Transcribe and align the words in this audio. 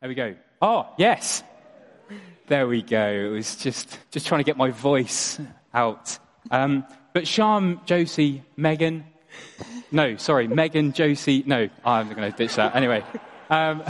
There 0.00 0.08
we 0.08 0.14
go. 0.14 0.34
Oh, 0.62 0.88
yes. 0.96 1.42
There 2.46 2.66
we 2.66 2.80
go. 2.80 3.06
It 3.06 3.28
was 3.28 3.54
just, 3.56 3.98
just 4.10 4.26
trying 4.26 4.40
to 4.40 4.44
get 4.44 4.56
my 4.56 4.70
voice 4.70 5.38
out. 5.74 6.18
Um, 6.50 6.86
but 7.12 7.28
Sean, 7.28 7.82
Josie, 7.84 8.42
Megan, 8.56 9.04
no, 9.92 10.16
sorry, 10.16 10.48
Megan, 10.48 10.94
Josie, 10.94 11.42
no, 11.46 11.68
I'm 11.84 12.08
going 12.08 12.32
to 12.32 12.34
ditch 12.34 12.54
that. 12.54 12.74
Anyway, 12.76 13.04
um, 13.50 13.82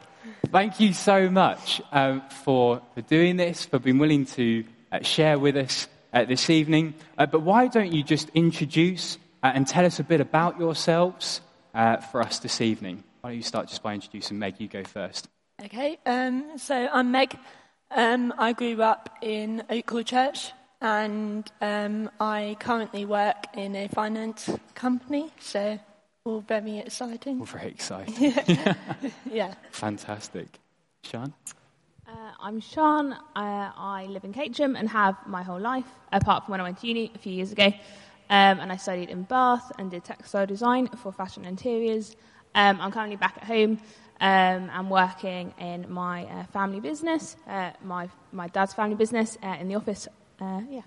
thank 0.50 0.80
you 0.80 0.94
so 0.94 1.28
much 1.28 1.82
um, 1.92 2.22
for, 2.44 2.80
for 2.94 3.02
doing 3.02 3.36
this, 3.36 3.66
for 3.66 3.78
being 3.78 3.98
willing 3.98 4.24
to 4.24 4.64
uh, 4.90 5.02
share 5.02 5.38
with 5.38 5.54
us 5.58 5.86
uh, 6.14 6.24
this 6.24 6.48
evening. 6.48 6.94
Uh, 7.18 7.26
but 7.26 7.42
why 7.42 7.68
don't 7.68 7.92
you 7.92 8.02
just 8.02 8.30
introduce 8.30 9.18
uh, 9.42 9.52
and 9.54 9.66
tell 9.66 9.84
us 9.84 10.00
a 10.00 10.04
bit 10.04 10.22
about 10.22 10.58
yourselves 10.58 11.42
uh, 11.74 11.98
for 11.98 12.22
us 12.22 12.38
this 12.38 12.62
evening? 12.62 13.04
Why 13.20 13.30
don't 13.30 13.36
you 13.36 13.42
start 13.42 13.68
just 13.68 13.82
by 13.82 13.92
introducing 13.92 14.38
Meg? 14.38 14.54
You 14.60 14.68
go 14.68 14.82
first. 14.82 15.28
Okay, 15.64 15.98
um, 16.06 16.56
so 16.56 16.88
I'm 16.92 17.10
Meg. 17.10 17.36
Um, 17.90 18.32
I 18.38 18.52
grew 18.52 18.80
up 18.80 19.10
in 19.20 19.64
Oakhall 19.68 20.06
Church 20.06 20.52
and 20.80 21.50
um, 21.60 22.08
I 22.20 22.56
currently 22.60 23.04
work 23.04 23.46
in 23.54 23.74
a 23.74 23.88
finance 23.88 24.48
company, 24.76 25.32
so 25.40 25.80
all 26.22 26.42
very 26.42 26.78
exciting. 26.78 27.40
All 27.40 27.46
very 27.46 27.70
exciting. 27.70 28.34
Yeah. 29.32 29.52
Fantastic. 29.72 30.46
Sean? 31.02 31.34
Uh, 32.06 32.12
I'm 32.38 32.60
Sean. 32.60 33.12
Uh, 33.12 33.18
I 33.34 34.06
live 34.08 34.22
in 34.22 34.32
Caterham 34.32 34.76
and 34.76 34.88
have 34.88 35.16
my 35.26 35.42
whole 35.42 35.60
life, 35.60 35.90
apart 36.12 36.44
from 36.44 36.52
when 36.52 36.60
I 36.60 36.62
went 36.62 36.78
to 36.82 36.86
uni 36.86 37.10
a 37.16 37.18
few 37.18 37.32
years 37.32 37.50
ago. 37.50 37.66
Um, 38.30 38.60
and 38.60 38.70
I 38.70 38.76
studied 38.76 39.10
in 39.10 39.24
Bath 39.24 39.72
and 39.76 39.90
did 39.90 40.04
textile 40.04 40.46
design 40.46 40.86
for 40.86 41.10
fashion 41.10 41.44
interiors. 41.44 42.14
Um, 42.54 42.80
I'm 42.80 42.92
currently 42.92 43.16
back 43.16 43.36
at 43.38 43.44
home 43.44 43.80
um, 44.20 44.70
and 44.70 44.90
working 44.90 45.54
in 45.58 45.90
my 45.90 46.24
uh, 46.24 46.44
family 46.44 46.80
business, 46.80 47.36
uh, 47.46 47.70
my, 47.84 48.08
my 48.32 48.48
dad's 48.48 48.74
family 48.74 48.96
business, 48.96 49.38
uh, 49.42 49.56
in 49.60 49.68
the 49.68 49.74
office. 49.74 50.08
Uh, 50.40 50.60
yeah. 50.70 50.82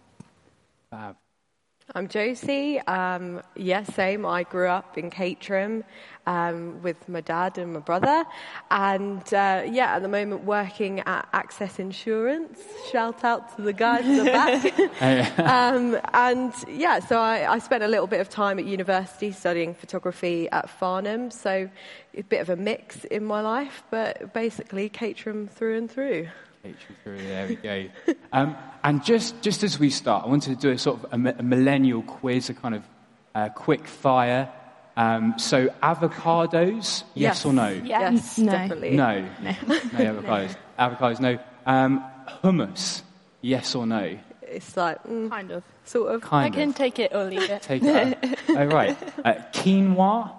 I'm 1.93 2.07
Josie. 2.07 2.79
Um, 2.79 3.41
yeah, 3.53 3.83
same. 3.83 4.25
I 4.25 4.43
grew 4.43 4.67
up 4.69 4.97
in 4.97 5.09
Caterham 5.09 5.83
um, 6.25 6.81
with 6.81 7.09
my 7.09 7.19
dad 7.19 7.57
and 7.57 7.73
my 7.73 7.81
brother. 7.81 8.23
And 8.69 9.21
uh, 9.33 9.63
yeah, 9.67 9.95
at 9.95 10.01
the 10.01 10.07
moment 10.07 10.45
working 10.45 11.01
at 11.01 11.27
Access 11.33 11.79
Insurance. 11.79 12.61
Shout 12.93 13.25
out 13.25 13.53
to 13.57 13.63
the 13.63 13.73
guys 13.73 14.05
at 14.05 14.23
the 14.23 14.79
back. 15.01 15.39
um, 15.39 15.99
and 16.13 16.53
yeah, 16.69 16.99
so 16.99 17.19
I, 17.19 17.51
I 17.51 17.59
spent 17.59 17.83
a 17.83 17.89
little 17.89 18.07
bit 18.07 18.21
of 18.21 18.29
time 18.29 18.57
at 18.57 18.63
university 18.63 19.33
studying 19.33 19.73
photography 19.73 20.49
at 20.49 20.69
Farnham. 20.69 21.29
So 21.29 21.69
a 22.15 22.23
bit 22.23 22.39
of 22.39 22.49
a 22.49 22.55
mix 22.55 23.03
in 23.03 23.25
my 23.25 23.41
life, 23.41 23.83
but 23.91 24.33
basically 24.33 24.87
Caterham 24.87 25.49
through 25.49 25.77
and 25.77 25.91
through. 25.91 26.29
H 26.63 26.75
through, 27.03 27.17
there 27.17 27.47
we 27.47 27.55
go. 27.55 27.85
Um, 28.31 28.55
and 28.83 29.03
just, 29.03 29.41
just 29.41 29.63
as 29.63 29.79
we 29.79 29.89
start, 29.89 30.25
I 30.25 30.27
wanted 30.27 30.55
to 30.55 30.61
do 30.61 30.69
a 30.71 30.77
sort 30.77 31.03
of 31.03 31.25
a, 31.25 31.35
a 31.39 31.43
millennial 31.43 32.03
quiz, 32.03 32.49
a 32.49 32.53
kind 32.53 32.75
of 32.75 32.83
uh, 33.33 33.49
quick 33.49 33.87
fire. 33.87 34.51
Um, 34.97 35.35
so, 35.37 35.67
avocados, 35.81 37.03
yes, 37.15 37.45
or 37.45 37.53
no? 37.53 37.69
Yeah. 37.69 38.11
Yes, 38.11 38.37
No. 38.37 38.51
definitely. 38.51 38.91
No. 38.91 39.27
No, 39.41 39.53
avocados. 39.55 40.55
Avocados, 40.77 41.19
no. 41.19 41.39
Um, 41.65 42.03
hummus, 42.43 43.01
yes 43.41 43.73
or 43.75 43.87
no? 43.87 44.17
It's 44.41 44.75
like, 44.77 45.01
mm, 45.05 45.29
Kind 45.29 45.51
of. 45.51 45.63
sort 45.85 46.13
of. 46.13 46.33
I 46.33 46.49
can 46.49 46.69
of. 46.69 46.75
take 46.75 46.99
it 46.99 47.13
or 47.15 47.23
leave 47.23 47.49
it. 47.49 47.61
Take 47.61 47.83
it. 47.83 48.39
oh, 48.49 48.65
right. 48.65 48.97
Uh, 49.23 49.33
quinoa, 49.53 50.31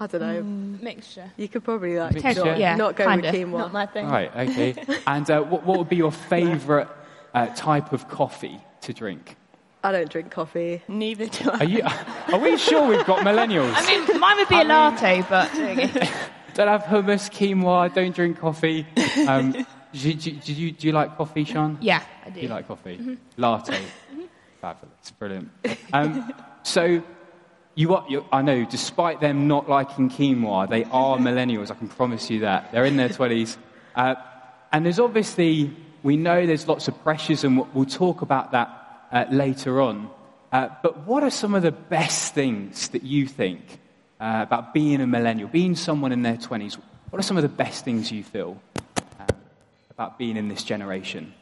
I 0.00 0.06
don't 0.06 0.20
know. 0.20 0.42
Mixture. 0.42 1.30
You 1.36 1.48
could 1.48 1.64
probably 1.64 1.98
like 1.98 2.14
Mixture. 2.14 2.44
not, 2.44 2.58
Yeah, 2.58 2.76
not 2.76 2.96
go 2.96 3.06
kinda. 3.06 3.30
with 3.30 3.34
quinoa. 3.40 3.58
Not 3.58 3.72
my 3.72 3.86
thing. 3.86 4.08
Right, 4.08 4.30
okay. 4.48 4.74
And 5.06 5.30
uh, 5.30 5.42
what, 5.42 5.64
what 5.64 5.78
would 5.78 5.88
be 5.88 5.96
your 5.96 6.12
favourite 6.12 6.88
uh, 7.32 7.46
type 7.54 7.92
of 7.92 8.08
coffee 8.08 8.60
to 8.82 8.92
drink? 8.92 9.36
I 9.82 9.92
don't 9.92 10.08
drink 10.10 10.30
coffee. 10.30 10.82
Neither 10.88 11.26
do 11.26 11.50
I. 11.50 11.58
Are, 11.58 11.64
you, 11.64 11.82
are 12.32 12.38
we 12.38 12.56
sure 12.56 12.88
we've 12.88 13.04
got 13.04 13.20
millennials? 13.20 13.72
I 13.76 13.86
mean, 14.06 14.18
mine 14.20 14.36
would 14.38 14.48
be 14.48 14.60
a 14.60 14.64
latte, 14.64 15.22
but 15.28 15.52
there 15.52 15.72
you 15.80 15.88
go. 15.88 16.00
Don't 16.54 16.68
have 16.68 16.84
hummus, 16.84 17.30
quinoa, 17.30 17.92
don't 17.92 18.14
drink 18.14 18.38
coffee. 18.38 18.86
Um, 19.28 19.50
do, 19.92 20.08
you, 20.10 20.14
do, 20.14 20.52
you, 20.52 20.70
do 20.72 20.86
you 20.86 20.92
like 20.92 21.16
coffee, 21.16 21.44
Sean? 21.44 21.78
Yeah, 21.80 22.02
I 22.24 22.30
do. 22.30 22.36
Do 22.36 22.40
you 22.40 22.48
like 22.48 22.66
coffee? 22.66 23.18
Latte. 23.36 23.78
Fabulous, 24.60 25.10
brilliant. 25.18 25.50
Um, 25.92 26.32
so, 26.62 27.02
you, 27.74 27.94
are, 27.94 28.04
you, 28.08 28.24
I 28.32 28.42
know, 28.42 28.64
despite 28.64 29.20
them 29.20 29.48
not 29.48 29.68
liking 29.68 30.10
quinoa, 30.10 30.68
they 30.68 30.84
are 30.84 31.18
millennials, 31.18 31.70
I 31.70 31.74
can 31.74 31.88
promise 31.88 32.30
you 32.30 32.40
that. 32.40 32.70
They're 32.72 32.84
in 32.84 32.96
their 32.96 33.08
20s. 33.20 33.56
Uh, 33.94 34.14
and 34.72 34.84
there's 34.84 34.98
obviously, 34.98 35.74
we 36.02 36.16
know 36.16 36.46
there's 36.46 36.68
lots 36.68 36.88
of 36.88 37.02
pressures, 37.02 37.44
and 37.44 37.66
we'll- 37.72 37.84
talk 37.84 38.22
about 38.22 38.52
that 38.52 39.06
uh, 39.12 39.24
later 39.30 39.80
on. 39.80 40.10
Uh, 40.52 40.68
but 40.82 41.06
what 41.06 41.22
are 41.22 41.30
some 41.30 41.54
of 41.54 41.62
the 41.62 41.72
best 41.72 42.34
things 42.34 42.88
that 42.90 43.02
you 43.02 43.26
think 43.26 43.60
uh, 44.20 44.40
about 44.42 44.72
being 44.72 45.00
a 45.00 45.06
millennial, 45.06 45.48
being 45.48 45.74
someone 45.74 46.12
in 46.12 46.22
their 46.22 46.36
20s? 46.36 46.76
What 47.10 47.18
are 47.18 47.22
some 47.22 47.36
of 47.36 47.42
the 47.42 47.48
best 47.48 47.84
things 47.84 48.10
you 48.10 48.24
feel 48.24 48.60
um, 49.20 49.26
about 49.90 50.18
being 50.18 50.36
in 50.36 50.48
this 50.48 50.62
generation? 50.64 51.34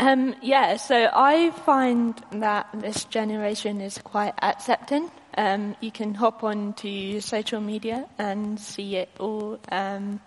Um, 0.00 0.34
yeah, 0.40 0.78
so 0.78 1.10
I 1.12 1.50
find 1.50 2.14
that 2.32 2.68
this 2.72 3.04
generation 3.04 3.82
is 3.82 3.98
quite 3.98 4.32
accepting. 4.40 5.10
Um, 5.36 5.76
you 5.82 5.92
can 5.92 6.14
hop 6.14 6.42
onto 6.42 7.20
social 7.20 7.60
media 7.60 8.08
and 8.18 8.58
see 8.58 8.96
it 8.96 9.10
all. 9.20 9.60
Um, 9.70 10.20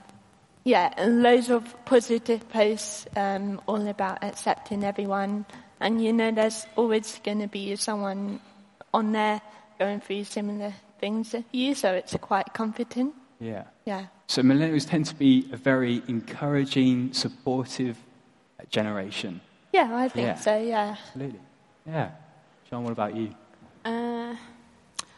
yeah, 0.63 0.93
and 0.95 1.23
loads 1.23 1.49
of 1.49 1.75
positive 1.85 2.47
posts 2.49 3.07
um, 3.15 3.59
all 3.67 3.87
about 3.87 4.23
accepting 4.23 4.83
everyone. 4.83 5.43
And 5.79 6.03
you 6.03 6.13
know, 6.13 6.29
there's 6.31 6.67
always 6.75 7.19
going 7.23 7.39
to 7.39 7.47
be 7.47 7.75
someone 7.75 8.41
on 8.93 9.11
there 9.11 9.41
going 9.79 10.01
through 10.01 10.25
similar 10.25 10.71
things 10.99 11.31
to 11.31 11.43
you, 11.51 11.73
so 11.73 11.93
it's 11.93 12.15
quite 12.17 12.53
comforting. 12.53 13.11
Yeah. 13.39 13.63
Yeah. 13.85 14.05
So 14.27 14.43
millennials 14.43 14.87
tend 14.87 15.07
to 15.07 15.15
be 15.15 15.49
a 15.51 15.57
very 15.57 16.03
encouraging, 16.07 17.13
supportive 17.13 17.97
generation. 18.69 19.41
Yeah, 19.73 19.89
I 19.91 20.07
think 20.07 20.27
Yeah. 20.27 20.35
so, 20.35 20.57
yeah. 20.57 20.95
Absolutely. 21.07 21.39
Yeah. 21.85 22.11
Sean, 22.69 22.83
what 22.83 22.93
about 22.93 23.15
you? 23.15 23.33
Uh, 23.83 24.35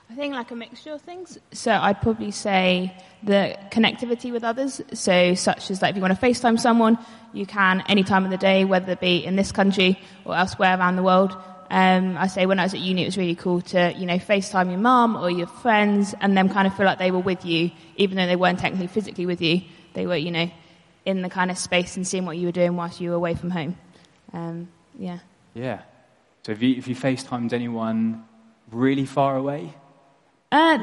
I 0.09 0.13
think 0.16 0.33
like 0.33 0.49
a 0.51 0.55
mixture 0.55 0.93
of 0.93 1.01
things. 1.01 1.38
So 1.51 1.71
I'd 1.71 2.01
probably 2.01 2.31
say 2.31 2.95
the 3.21 3.57
connectivity 3.69 4.31
with 4.31 4.43
others. 4.43 4.81
So 4.93 5.35
such 5.35 5.69
as 5.69 5.81
like 5.81 5.91
if 5.91 5.95
you 5.97 6.01
want 6.01 6.19
to 6.19 6.25
FaceTime 6.25 6.59
someone, 6.59 6.97
you 7.33 7.45
can 7.45 7.83
any 7.89 8.03
time 8.03 8.23
of 8.23 8.31
the 8.31 8.38
day, 8.38 8.63
whether 8.66 8.93
it 8.93 9.01
be 9.01 9.25
in 9.25 9.35
this 9.35 9.51
country 9.51 9.99
or 10.23 10.35
elsewhere 10.35 10.77
around 10.79 10.95
the 10.95 11.03
world. 11.03 11.35
Um, 11.69 12.16
I 12.17 12.27
say 12.27 12.45
when 12.45 12.59
I 12.59 12.63
was 12.63 12.73
at 12.73 12.79
uni, 12.79 13.01
it 13.01 13.05
was 13.05 13.17
really 13.17 13.35
cool 13.35 13.59
to 13.61 13.93
you 13.97 14.05
know 14.05 14.17
FaceTime 14.17 14.69
your 14.69 14.79
mum 14.79 15.17
or 15.17 15.29
your 15.29 15.47
friends, 15.47 16.16
and 16.22 16.37
them 16.37 16.47
kind 16.47 16.67
of 16.67 16.77
feel 16.77 16.85
like 16.85 16.99
they 16.99 17.11
were 17.11 17.19
with 17.19 17.43
you, 17.43 17.72
even 17.97 18.16
though 18.17 18.27
they 18.27 18.35
weren't 18.35 18.59
technically 18.59 18.87
physically 18.87 19.25
with 19.25 19.41
you. 19.41 19.61
They 19.93 20.05
were 20.05 20.16
you 20.16 20.31
know 20.31 20.49
in 21.05 21.23
the 21.23 21.29
kind 21.29 21.51
of 21.51 21.57
space 21.57 21.97
and 21.97 22.07
seeing 22.07 22.25
what 22.25 22.37
you 22.37 22.45
were 22.47 22.51
doing 22.51 22.75
whilst 22.75 23.01
you 23.01 23.09
were 23.09 23.16
away 23.16 23.33
from 23.35 23.49
home. 23.49 23.75
Um, 24.33 24.67
yeah. 24.97 25.19
Yeah. 25.53 25.81
So 26.43 26.51
if 26.51 26.61
you, 26.61 26.75
if 26.75 26.87
you 26.87 26.95
FaceTimed 26.95 27.53
anyone 27.53 28.23
really 28.71 29.05
far 29.05 29.35
away? 29.37 29.73
Uh, 30.51 30.79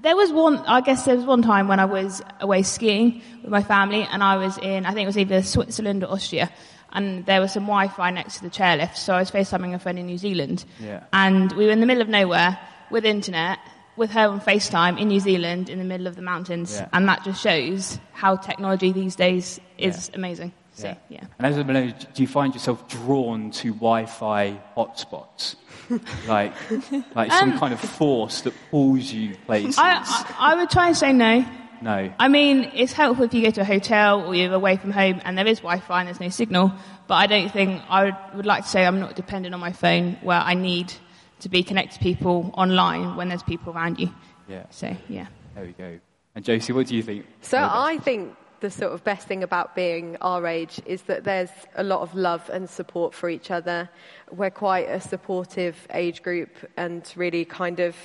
there 0.00 0.16
was 0.16 0.30
one, 0.32 0.58
I 0.58 0.80
guess 0.80 1.04
there 1.04 1.16
was 1.16 1.24
one 1.24 1.42
time 1.42 1.68
when 1.68 1.80
I 1.80 1.84
was 1.84 2.22
away 2.40 2.62
skiing 2.62 3.22
with 3.42 3.50
my 3.50 3.62
family 3.62 4.06
and 4.10 4.22
I 4.22 4.36
was 4.36 4.58
in, 4.58 4.86
I 4.86 4.90
think 4.92 5.04
it 5.04 5.06
was 5.06 5.18
either 5.18 5.42
Switzerland 5.42 6.04
or 6.04 6.12
Austria 6.12 6.50
and 6.92 7.26
there 7.26 7.40
was 7.40 7.52
some 7.52 7.64
Wi-Fi 7.64 8.10
next 8.10 8.36
to 8.38 8.42
the 8.44 8.50
chairlift 8.50 8.96
so 8.96 9.14
I 9.14 9.18
was 9.18 9.30
FaceTiming 9.30 9.74
a 9.74 9.78
friend 9.78 9.98
in 9.98 10.06
New 10.06 10.18
Zealand 10.18 10.64
Yeah. 10.80 11.04
and 11.12 11.52
we 11.52 11.66
were 11.66 11.72
in 11.72 11.80
the 11.80 11.86
middle 11.86 12.00
of 12.02 12.08
nowhere 12.08 12.58
with 12.90 13.04
internet 13.04 13.58
with 13.96 14.10
her 14.12 14.28
on 14.28 14.40
FaceTime 14.40 15.00
in 15.00 15.08
New 15.08 15.20
Zealand 15.20 15.68
in 15.68 15.78
the 15.78 15.84
middle 15.84 16.06
of 16.06 16.14
the 16.16 16.22
mountains 16.22 16.76
Yeah. 16.76 16.88
and 16.92 17.08
that 17.08 17.24
just 17.24 17.42
shows 17.42 17.98
how 18.12 18.36
technology 18.36 18.92
these 18.92 19.16
days 19.16 19.60
is 19.76 20.10
amazing. 20.14 20.52
So, 20.78 20.96
yeah. 21.08 21.24
And 21.38 21.46
as 21.46 21.56
a 21.56 21.64
millennial, 21.64 21.96
do 22.14 22.22
you 22.22 22.28
find 22.28 22.54
yourself 22.54 22.86
drawn 22.88 23.50
to 23.52 23.72
Wi-Fi 23.74 24.60
hotspots? 24.76 25.56
like, 26.28 26.52
like 27.16 27.32
some 27.32 27.58
kind 27.58 27.72
of 27.72 27.80
force 27.80 28.42
that 28.42 28.54
pulls 28.70 29.12
you 29.12 29.34
places? 29.46 29.78
Um, 29.78 29.84
I, 29.86 30.34
I, 30.38 30.52
I 30.52 30.54
would 30.56 30.70
try 30.70 30.88
and 30.88 30.96
say 30.96 31.12
no. 31.12 31.44
no. 31.82 32.12
I 32.18 32.28
mean, 32.28 32.70
it's 32.74 32.92
helpful 32.92 33.24
if 33.24 33.34
you 33.34 33.42
go 33.42 33.50
to 33.50 33.62
a 33.62 33.64
hotel 33.64 34.24
or 34.24 34.34
you're 34.34 34.52
away 34.52 34.76
from 34.76 34.90
home 34.90 35.20
and 35.24 35.36
there 35.36 35.46
is 35.46 35.58
Wi-Fi 35.58 36.00
and 36.00 36.06
there's 36.08 36.20
no 36.20 36.28
signal. 36.28 36.72
But 37.06 37.14
I 37.14 37.26
don't 37.26 37.50
think 37.50 37.82
I 37.88 38.04
would, 38.04 38.16
would 38.36 38.46
like 38.46 38.64
to 38.64 38.68
say 38.68 38.86
I'm 38.86 39.00
not 39.00 39.16
dependent 39.16 39.54
on 39.54 39.60
my 39.60 39.72
phone 39.72 40.12
where 40.22 40.38
I 40.38 40.54
need 40.54 40.92
to 41.40 41.48
be 41.48 41.62
connected 41.62 41.94
to 41.94 42.00
people 42.00 42.50
online 42.54 43.16
when 43.16 43.28
there's 43.28 43.42
people 43.42 43.72
around 43.72 43.98
you. 43.98 44.12
Yeah. 44.46 44.64
So 44.70 44.96
yeah. 45.08 45.26
There 45.54 45.64
we 45.64 45.72
go. 45.72 45.98
And 46.34 46.44
Josie, 46.44 46.72
what 46.72 46.86
do 46.86 46.94
you 46.94 47.02
think? 47.02 47.26
So 47.40 47.58
are 47.58 47.62
the 47.62 47.66
best- 47.66 47.78
I 47.78 48.04
think 48.04 48.36
the 48.60 48.70
sort 48.70 48.92
of 48.92 49.04
best 49.04 49.26
thing 49.26 49.42
about 49.42 49.74
being 49.74 50.16
our 50.20 50.46
age 50.46 50.80
is 50.86 51.02
that 51.02 51.24
there's 51.24 51.50
a 51.76 51.82
lot 51.82 52.00
of 52.00 52.14
love 52.14 52.48
and 52.52 52.68
support 52.68 53.14
for 53.14 53.28
each 53.28 53.50
other. 53.50 53.88
We're 54.30 54.50
quite 54.50 54.88
a 54.88 55.00
supportive 55.00 55.76
age 55.92 56.22
group 56.22 56.50
and 56.76 57.10
really 57.16 57.44
kind 57.44 57.80
of, 57.80 57.96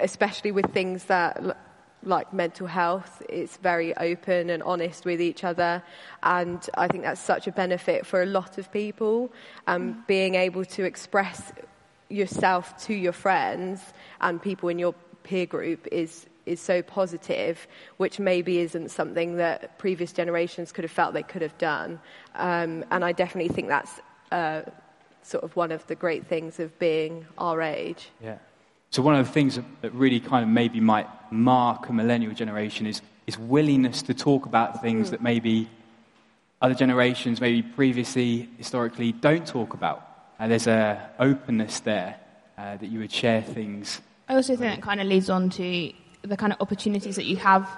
especially 0.00 0.52
with 0.52 0.72
things 0.72 1.04
that 1.04 1.56
like 2.02 2.32
mental 2.32 2.66
health. 2.66 3.22
It's 3.28 3.56
very 3.58 3.94
open 3.96 4.50
and 4.50 4.62
honest 4.62 5.04
with 5.04 5.20
each 5.20 5.44
other, 5.44 5.82
and 6.22 6.66
I 6.74 6.88
think 6.88 7.04
that's 7.04 7.20
such 7.20 7.46
a 7.46 7.52
benefit 7.52 8.06
for 8.06 8.22
a 8.22 8.26
lot 8.26 8.58
of 8.58 8.72
people. 8.72 9.30
Um, 9.66 10.02
being 10.06 10.34
able 10.34 10.64
to 10.64 10.84
express 10.84 11.52
yourself 12.08 12.76
to 12.86 12.94
your 12.94 13.12
friends 13.12 13.80
and 14.20 14.40
people 14.42 14.68
in 14.68 14.78
your 14.78 14.94
peer 15.22 15.46
group 15.46 15.86
is 15.92 16.26
is 16.46 16.60
so 16.60 16.82
positive, 16.82 17.66
which 17.96 18.18
maybe 18.18 18.58
isn't 18.58 18.90
something 18.90 19.36
that 19.36 19.78
previous 19.78 20.12
generations 20.12 20.72
could 20.72 20.84
have 20.84 20.90
felt 20.90 21.14
they 21.14 21.22
could 21.22 21.42
have 21.42 21.56
done. 21.58 22.00
Um, 22.34 22.84
and 22.90 23.04
I 23.04 23.12
definitely 23.12 23.52
think 23.52 23.68
that's 23.68 24.00
uh, 24.32 24.62
sort 25.22 25.44
of 25.44 25.54
one 25.56 25.72
of 25.72 25.86
the 25.86 25.94
great 25.94 26.26
things 26.26 26.60
of 26.60 26.76
being 26.78 27.26
our 27.38 27.60
age. 27.62 28.10
Yeah. 28.22 28.38
So 28.90 29.02
one 29.02 29.14
of 29.14 29.26
the 29.26 29.32
things 29.32 29.58
that 29.82 29.94
really 29.94 30.18
kind 30.18 30.42
of 30.42 30.48
maybe 30.48 30.80
might 30.80 31.06
mark 31.30 31.88
a 31.88 31.92
millennial 31.92 32.34
generation 32.34 32.86
is, 32.86 33.02
is 33.26 33.38
willingness 33.38 34.02
to 34.02 34.14
talk 34.14 34.46
about 34.46 34.82
things 34.82 35.08
mm. 35.08 35.10
that 35.12 35.22
maybe 35.22 35.68
other 36.60 36.74
generations, 36.74 37.40
maybe 37.40 37.62
previously, 37.62 38.48
historically, 38.58 39.12
don't 39.12 39.46
talk 39.46 39.74
about. 39.74 40.06
Uh, 40.38 40.48
there's 40.48 40.66
an 40.66 40.98
openness 41.18 41.80
there 41.80 42.16
uh, 42.58 42.76
that 42.76 42.88
you 42.88 42.98
would 42.98 43.12
share 43.12 43.42
things. 43.42 44.00
I 44.28 44.34
also 44.34 44.56
think 44.56 44.74
that 44.74 44.82
kind 44.82 45.00
of 45.00 45.06
leads 45.06 45.30
on 45.30 45.50
to 45.50 45.92
the 46.22 46.36
kind 46.36 46.52
of 46.52 46.60
opportunities 46.60 47.16
that 47.16 47.24
you 47.24 47.36
have 47.36 47.68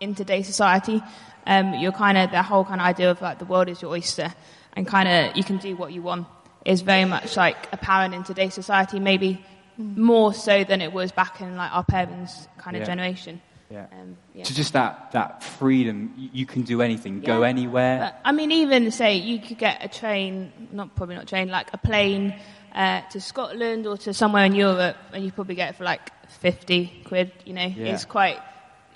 in 0.00 0.14
today's 0.14 0.46
society. 0.46 1.02
Um, 1.46 1.74
you're 1.74 1.92
kind 1.92 2.16
of 2.18 2.30
the 2.30 2.42
whole 2.42 2.64
kind 2.64 2.80
of 2.80 2.86
idea 2.86 3.10
of 3.10 3.20
like 3.20 3.38
the 3.38 3.44
world 3.44 3.68
is 3.68 3.82
your 3.82 3.90
oyster, 3.90 4.32
and 4.74 4.86
kind 4.86 5.08
of 5.08 5.36
you 5.36 5.44
can 5.44 5.58
do 5.58 5.76
what 5.76 5.92
you 5.92 6.02
want 6.02 6.26
is 6.64 6.80
very 6.80 7.04
much 7.04 7.36
like 7.36 7.56
apparent 7.72 8.14
in 8.14 8.24
today's 8.24 8.54
society. 8.54 8.98
Maybe 8.98 9.44
more 9.76 10.32
so 10.32 10.64
than 10.64 10.80
it 10.80 10.92
was 10.92 11.12
back 11.12 11.40
in 11.40 11.56
like 11.56 11.72
our 11.72 11.84
parents' 11.84 12.48
kind 12.58 12.76
of 12.76 12.80
yeah. 12.80 12.86
generation. 12.86 13.40
Yeah. 13.70 13.86
Um, 13.92 14.16
yeah. 14.34 14.44
So 14.44 14.54
just 14.54 14.72
that, 14.74 15.10
that 15.12 15.42
freedom, 15.42 16.12
you 16.16 16.46
can 16.46 16.62
do 16.62 16.80
anything, 16.80 17.20
yeah. 17.20 17.26
go 17.26 17.42
anywhere. 17.42 17.98
But, 17.98 18.20
I 18.24 18.32
mean, 18.32 18.52
even 18.52 18.90
say 18.90 19.16
you 19.16 19.40
could 19.40 19.58
get 19.58 19.84
a 19.84 19.88
train, 19.88 20.52
not 20.70 20.94
probably 20.94 21.16
not 21.16 21.26
train, 21.26 21.48
like 21.48 21.72
a 21.72 21.78
plane 21.78 22.34
uh, 22.74 23.02
to 23.02 23.20
Scotland 23.20 23.86
or 23.86 23.96
to 23.98 24.12
somewhere 24.12 24.44
in 24.44 24.54
Europe, 24.54 24.96
and 25.12 25.24
you 25.24 25.32
probably 25.32 25.54
get 25.54 25.70
it 25.70 25.76
for 25.76 25.84
like 25.84 26.10
50 26.40 27.02
quid, 27.04 27.32
you 27.44 27.54
know, 27.54 27.66
yeah. 27.66 27.94
it's 27.94 28.04
quite, 28.04 28.40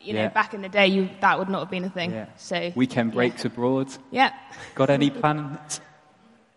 you 0.02 0.14
know, 0.14 0.28
back 0.28 0.54
in 0.54 0.62
the 0.62 0.68
day, 0.68 0.86
you, 0.88 1.08
that 1.20 1.38
would 1.38 1.48
not 1.48 1.60
have 1.60 1.70
been 1.70 1.84
a 1.84 1.90
thing. 1.90 2.26
So 2.36 2.72
Weekend 2.74 3.12
breaks 3.12 3.44
abroad. 3.44 3.88
Yeah. 4.10 4.32
Got 4.74 4.90
any 4.90 5.10
plans? 5.10 5.80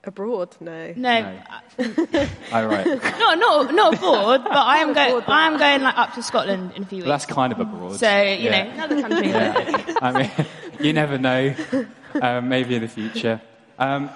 Abroad? 0.03 0.55
No. 0.59 0.93
No. 0.95 1.21
no. 1.21 1.39
oh, 2.53 2.65
right. 2.65 2.85
no, 3.19 3.35
no, 3.35 3.63
not 3.69 3.93
abroad, 3.93 4.43
but 4.45 4.57
I 4.57 4.79
am 4.79 4.93
going. 4.93 5.23
I 5.27 5.45
am 5.45 5.59
going 5.59 5.83
like 5.83 5.95
up 5.95 6.15
to 6.15 6.23
Scotland 6.23 6.71
in 6.75 6.81
a 6.81 6.85
few 6.87 6.97
weeks. 6.97 7.05
Well, 7.07 7.13
that's 7.13 7.27
kind 7.27 7.53
of 7.53 7.59
abroad. 7.59 7.97
So 7.97 8.21
you 8.21 8.49
yeah. 8.49 8.63
know, 8.63 8.71
another 8.71 9.01
country. 9.01 9.29
Yeah. 9.29 9.97
I 10.01 10.11
mean, 10.11 10.31
you 10.79 10.93
never 10.93 11.19
know. 11.19 11.53
Um, 12.19 12.49
maybe 12.49 12.73
in 12.73 12.81
the 12.81 12.87
future. 12.87 13.39
Um, 13.77 14.09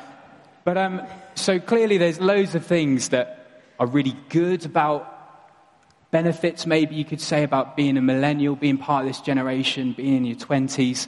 but 0.63 0.75
um, 0.75 1.03
so 1.35 1.59
clearly, 1.59 1.97
there's 1.97 2.19
loads 2.19 2.55
of 2.55 2.65
things 2.65 3.09
that 3.09 3.63
are 3.79 3.87
really 3.87 4.15
good 4.29 4.65
about 4.65 5.11
benefits. 6.11 6.65
Maybe 6.65 6.95
you 6.95 7.05
could 7.05 7.21
say 7.21 7.43
about 7.43 7.75
being 7.75 7.97
a 7.97 8.01
millennial, 8.01 8.55
being 8.55 8.77
part 8.77 9.05
of 9.05 9.09
this 9.09 9.21
generation, 9.21 9.93
being 9.93 10.15
in 10.17 10.25
your 10.25 10.37
twenties. 10.37 11.07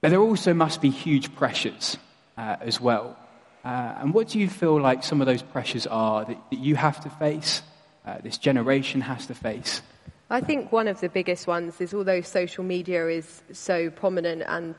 But 0.00 0.10
there 0.10 0.20
also 0.20 0.52
must 0.52 0.80
be 0.80 0.90
huge 0.90 1.34
pressures 1.34 1.96
uh, 2.36 2.56
as 2.60 2.80
well. 2.80 3.16
Uh, 3.64 3.94
and 4.00 4.12
what 4.12 4.28
do 4.28 4.38
you 4.38 4.48
feel 4.48 4.80
like 4.80 5.04
some 5.04 5.20
of 5.20 5.26
those 5.26 5.42
pressures 5.42 5.86
are 5.86 6.24
that, 6.24 6.36
that 6.50 6.58
you 6.58 6.74
have 6.74 7.00
to 7.04 7.10
face, 7.10 7.62
uh, 8.04 8.18
this 8.22 8.36
generation 8.36 9.00
has 9.00 9.26
to 9.26 9.34
face? 9.34 9.80
I 10.30 10.40
think 10.40 10.72
one 10.72 10.88
of 10.88 10.98
the 11.00 11.08
biggest 11.08 11.46
ones 11.46 11.80
is 11.80 11.94
although 11.94 12.22
social 12.22 12.64
media 12.64 13.06
is 13.06 13.42
so 13.52 13.90
prominent 13.90 14.42
and 14.46 14.74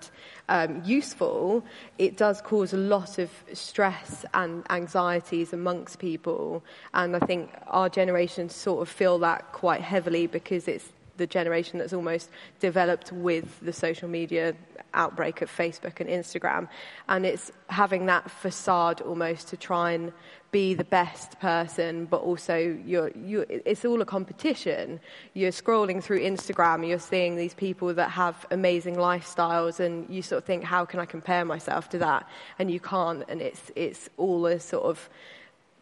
um, 0.50 0.82
useful, 0.86 1.64
it 1.98 2.18
does 2.18 2.42
cause 2.42 2.74
a 2.74 2.78
lot 2.78 3.18
of 3.18 3.30
stress 3.54 4.26
and 4.34 4.66
anxieties 4.70 5.54
amongst 5.54 6.00
people. 6.00 6.64
And 6.94 7.16
I 7.16 7.20
think 7.20 7.52
our 7.68 7.90
generation 7.90 8.50
sort 8.50 8.82
of 8.82 8.90
feel 8.90 9.20
that 9.20 9.52
quite 9.52 9.82
heavily 9.82 10.28
because 10.28 10.68
it's 10.68 10.90
the 11.18 11.28
generation 11.28 11.80
that's 11.80 11.94
almost 11.94 12.30
developed 12.60 13.12
with 13.12 13.60
the 13.62 13.74
social 13.74 14.10
media 14.10 14.56
outbreak 14.94 15.42
of 15.42 15.50
Facebook 15.50 16.00
and 16.00 16.10
Instagram. 16.10 16.68
And 17.08 17.26
it's 17.26 17.52
having 17.68 18.06
that 18.08 18.30
facade 18.30 19.02
almost 19.02 19.48
to 19.50 19.58
try 19.58 19.92
and 19.92 20.12
be 20.52 20.76
the 20.76 20.84
best 20.84 21.40
person, 21.40 22.06
but 22.06 22.22
also 22.22 22.56
you're, 22.86 23.10
you 23.10 23.44
it's 23.50 23.84
all 23.84 24.02
a 24.02 24.06
competition. 24.06 25.00
You're 25.34 25.52
scrolling 25.52 26.02
through 26.02 26.20
Instagram, 26.22 26.88
you're 26.88 27.00
seeing 27.00 27.36
these 27.36 27.56
people 27.56 27.94
that 27.96 28.12
have 28.12 28.46
amazing 28.52 28.96
lifestyles, 28.96 29.80
and 29.80 30.08
you 30.10 30.22
sort 30.22 30.44
of 30.44 30.46
think, 30.46 30.64
how 30.64 30.86
can 30.86 31.00
I 31.00 31.06
compare 31.06 31.44
myself 31.44 31.90
to 31.90 31.98
that? 32.00 32.30
And 32.60 32.70
you 32.70 32.80
can't, 32.80 33.24
and 33.28 33.42
it's, 33.42 33.72
it's 33.76 34.10
all 34.18 34.46
a 34.46 34.60
sort 34.60 34.84
of 34.84 35.10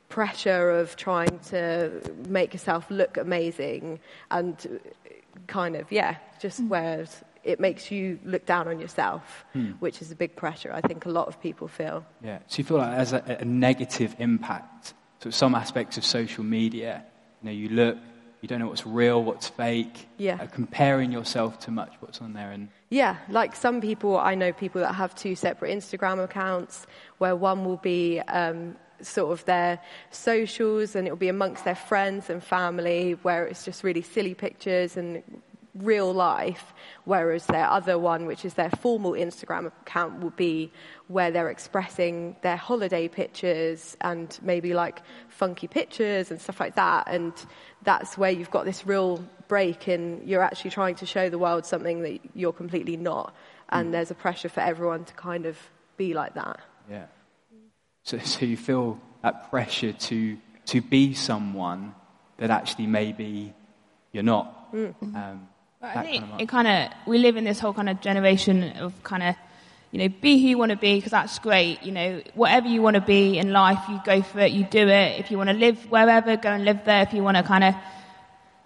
pressure 0.08 0.72
of 0.72 0.96
trying 0.96 1.40
to 1.40 1.92
make 2.28 2.54
yourself 2.54 2.90
look 2.90 3.18
amazing 3.18 4.00
and 4.30 4.80
kind 5.48 5.76
of, 5.76 5.92
yeah, 5.92 6.16
just 6.40 6.62
mm. 6.62 6.68
where 6.70 7.06
it 7.44 7.60
makes 7.60 7.92
you 7.92 8.20
look 8.24 8.46
down 8.46 8.68
on 8.68 8.80
yourself, 8.80 9.46
mm. 9.56 9.76
which 9.80 10.02
is 10.02 10.12
a 10.12 10.16
big 10.16 10.36
pressure 10.36 10.72
I 10.74 10.82
think 10.82 11.06
a 11.06 11.10
lot 11.10 11.28
of 11.28 11.42
people 11.42 11.68
feel. 11.68 12.06
Yeah, 12.24 12.40
so 12.48 12.58
you 12.60 12.64
feel 12.64 12.78
like 12.78 12.96
there's 12.96 13.14
a, 13.14 13.38
a 13.42 13.46
negative 13.46 14.16
impact. 14.20 14.94
So 15.20 15.30
some 15.30 15.56
aspects 15.56 15.98
of 15.98 16.06
social 16.06 16.44
media, 16.44 17.04
you 17.42 17.46
know, 17.46 17.52
you 17.52 17.70
look, 17.70 17.98
you 18.42 18.48
don't 18.48 18.60
know 18.60 18.68
what's 18.68 18.88
real, 18.88 19.24
what's 19.24 19.48
fake. 19.50 20.08
Yeah. 20.18 20.40
Uh, 20.42 20.48
comparing 20.48 21.12
yourself 21.12 21.60
to 21.60 21.72
much 21.72 21.94
what's 22.00 22.22
on 22.22 22.34
there. 22.34 22.52
And 22.52 22.70
yeah, 22.90 23.18
like 23.30 23.56
some 23.56 23.82
people, 23.82 24.18
I 24.18 24.34
know 24.34 24.52
people 24.52 24.82
that 24.82 24.94
have 24.94 25.14
two 25.14 25.36
separate 25.36 25.78
Instagram 25.78 26.24
accounts 26.24 26.88
where 27.20 27.36
one 27.36 27.66
will 27.66 27.78
be 27.78 28.20
um, 28.22 28.76
sort 29.04 29.32
of 29.32 29.46
their 29.46 29.80
socials 30.10 30.96
and 30.96 31.08
it'll 31.08 31.18
be 31.18 31.30
amongst 31.30 31.66
their 31.66 31.76
friends 31.76 32.30
and 32.30 32.44
family 32.44 33.14
where 33.22 33.46
it's 33.46 33.66
just 33.66 33.84
really 33.84 34.02
silly 34.02 34.34
pictures 34.34 34.98
and 34.98 35.24
real 35.76 36.14
life, 36.14 36.74
whereas 37.06 37.46
their 37.46 37.66
other 37.66 37.98
one, 37.98 38.26
which 38.26 38.46
is 38.46 38.56
their 38.56 38.70
formal 38.70 39.14
Instagram 39.14 39.68
account, 39.68 40.20
will 40.20 40.32
be 40.32 40.72
where 41.08 41.32
they're 41.32 41.50
expressing 41.50 42.36
their 42.42 42.58
holiday 42.58 43.08
pictures 43.08 43.96
and 44.02 44.38
maybe 44.42 44.74
like 44.74 45.02
funky 45.30 45.68
pictures 45.68 46.32
and 46.32 46.42
stuff 46.42 46.60
like 46.60 46.76
that. 46.76 47.08
And 47.08 47.34
that's 47.84 48.18
where 48.18 48.32
you've 48.32 48.52
got 48.52 48.66
this 48.66 48.86
real 48.86 49.24
break 49.48 49.88
and 49.88 50.28
you're 50.28 50.44
actually 50.44 50.72
trying 50.72 50.96
to 50.96 51.06
show 51.06 51.30
the 51.30 51.40
world 51.40 51.66
something 51.66 52.02
that 52.02 52.20
you're 52.36 52.54
completely 52.54 52.98
not. 52.98 53.34
And 53.70 53.90
mm. 53.90 53.92
there's 53.94 54.12
a 54.12 54.16
pressure 54.16 54.50
for 54.50 54.62
everyone 54.62 55.06
to 55.06 55.14
kind 55.14 55.46
of 55.46 55.58
be 55.98 56.14
like 56.14 56.34
that. 56.36 56.60
Yeah. 56.90 57.06
So, 58.04 58.18
so 58.24 58.46
you 58.46 58.58
feel 58.58 59.00
that 59.22 59.50
pressure 59.50 59.94
to, 59.94 60.38
to 60.68 60.82
be 60.82 61.14
someone 61.14 61.94
that 62.38 62.50
actually 62.50 62.88
maybe 62.88 63.54
you're 64.12 64.24
not. 64.24 64.74
Mm. 64.74 64.94
Um, 65.02 65.48
I 65.82 66.04
think 66.04 66.22
kind 66.22 66.34
of 66.34 66.42
it 66.42 66.50
kind 66.50 66.68
of, 66.68 66.92
we 67.08 67.18
live 67.18 67.38
in 67.38 67.44
this 67.44 67.60
whole 67.60 67.74
kind 67.74 67.90
of 67.90 68.02
generation 68.02 68.64
of 68.78 69.02
kind 69.04 69.24
of, 69.24 69.36
you 69.92 70.00
know, 70.00 70.08
be 70.22 70.40
who 70.40 70.48
you 70.48 70.58
want 70.58 70.72
to 70.72 70.78
be 70.78 70.96
because 70.96 71.12
that's 71.12 71.40
great. 71.40 71.84
You 71.84 71.92
know, 71.92 72.22
whatever 72.34 72.68
you 72.68 72.82
want 72.82 72.96
to 72.96 73.02
be 73.02 73.38
in 73.38 73.52
life, 73.52 73.80
you 73.90 74.00
go 74.06 74.22
for 74.22 74.40
it, 74.40 74.52
you 74.52 74.64
do 74.64 74.88
it. 74.88 75.20
If 75.20 75.32
you 75.32 75.38
want 75.38 75.50
to 75.50 75.56
live 75.56 75.90
wherever, 75.92 76.38
go 76.38 76.50
and 76.50 76.64
live 76.64 76.86
there. 76.86 77.02
If 77.02 77.14
you 77.14 77.24
want 77.24 77.38
to 77.38 77.44
kind 77.44 77.64
of, 77.64 77.76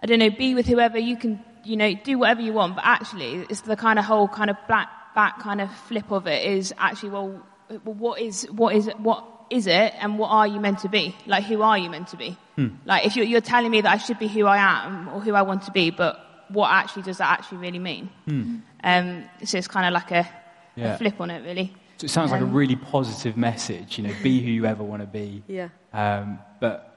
I 0.03 0.05
don't 0.05 0.19
know, 0.19 0.29
be 0.29 0.53
with 0.53 0.67
whoever, 0.67 0.99
you 0.99 1.17
can, 1.17 1.43
you 1.63 1.77
know, 1.77 1.93
do 1.95 2.19
whatever 2.19 2.41
you 2.41 2.53
want. 2.53 2.75
But 2.75 2.85
actually, 2.85 3.45
it's 3.49 3.61
the 3.61 3.75
kind 3.75 3.97
of 3.97 4.05
whole 4.05 4.27
kind 4.27 4.49
of 4.49 4.57
black 4.67 4.89
back 5.15 5.39
kind 5.39 5.61
of 5.61 5.73
flip 5.73 6.11
of 6.11 6.27
it 6.27 6.45
is 6.45 6.73
actually, 6.77 7.09
well, 7.09 7.41
well 7.69 7.95
what 7.95 8.21
is, 8.21 8.43
what 8.51 8.75
is, 8.75 8.89
what 8.97 9.25
is 9.49 9.67
it 9.67 9.93
and 9.99 10.17
what 10.17 10.29
are 10.29 10.47
you 10.47 10.59
meant 10.59 10.79
to 10.79 10.89
be? 10.89 11.15
Like, 11.25 11.43
who 11.43 11.61
are 11.61 11.77
you 11.77 11.89
meant 11.89 12.09
to 12.09 12.17
be? 12.17 12.37
Hmm. 12.55 12.69
Like, 12.85 13.05
if 13.05 13.15
you're, 13.15 13.25
you're, 13.25 13.41
telling 13.41 13.71
me 13.71 13.81
that 13.81 13.91
I 13.91 13.97
should 13.97 14.19
be 14.19 14.27
who 14.27 14.45
I 14.45 14.57
am 14.57 15.09
or 15.09 15.19
who 15.19 15.33
I 15.33 15.43
want 15.43 15.63
to 15.63 15.71
be, 15.71 15.91
but 15.91 16.19
what 16.49 16.71
actually 16.71 17.03
does 17.03 17.17
that 17.17 17.39
actually 17.39 17.59
really 17.59 17.79
mean? 17.79 18.09
Hmm. 18.27 18.57
Um, 18.83 19.23
so 19.43 19.57
it's 19.57 19.67
kind 19.67 19.85
of 19.85 19.93
like 19.93 20.11
a, 20.11 20.29
yeah. 20.75 20.95
a, 20.95 20.97
flip 20.97 21.19
on 21.19 21.29
it, 21.29 21.43
really. 21.43 21.73
So 21.97 22.05
it 22.05 22.09
sounds 22.09 22.31
um, 22.31 22.39
like 22.39 22.41
a 22.41 22.49
um, 22.49 22.53
really 22.53 22.75
positive 22.75 23.37
message, 23.37 23.97
you 23.97 24.07
know, 24.07 24.13
be 24.21 24.41
who 24.41 24.49
you 24.49 24.65
ever 24.65 24.83
want 24.83 25.01
to 25.01 25.07
be. 25.07 25.43
Yeah. 25.47 25.69
Um, 25.93 26.39
but 26.59 26.94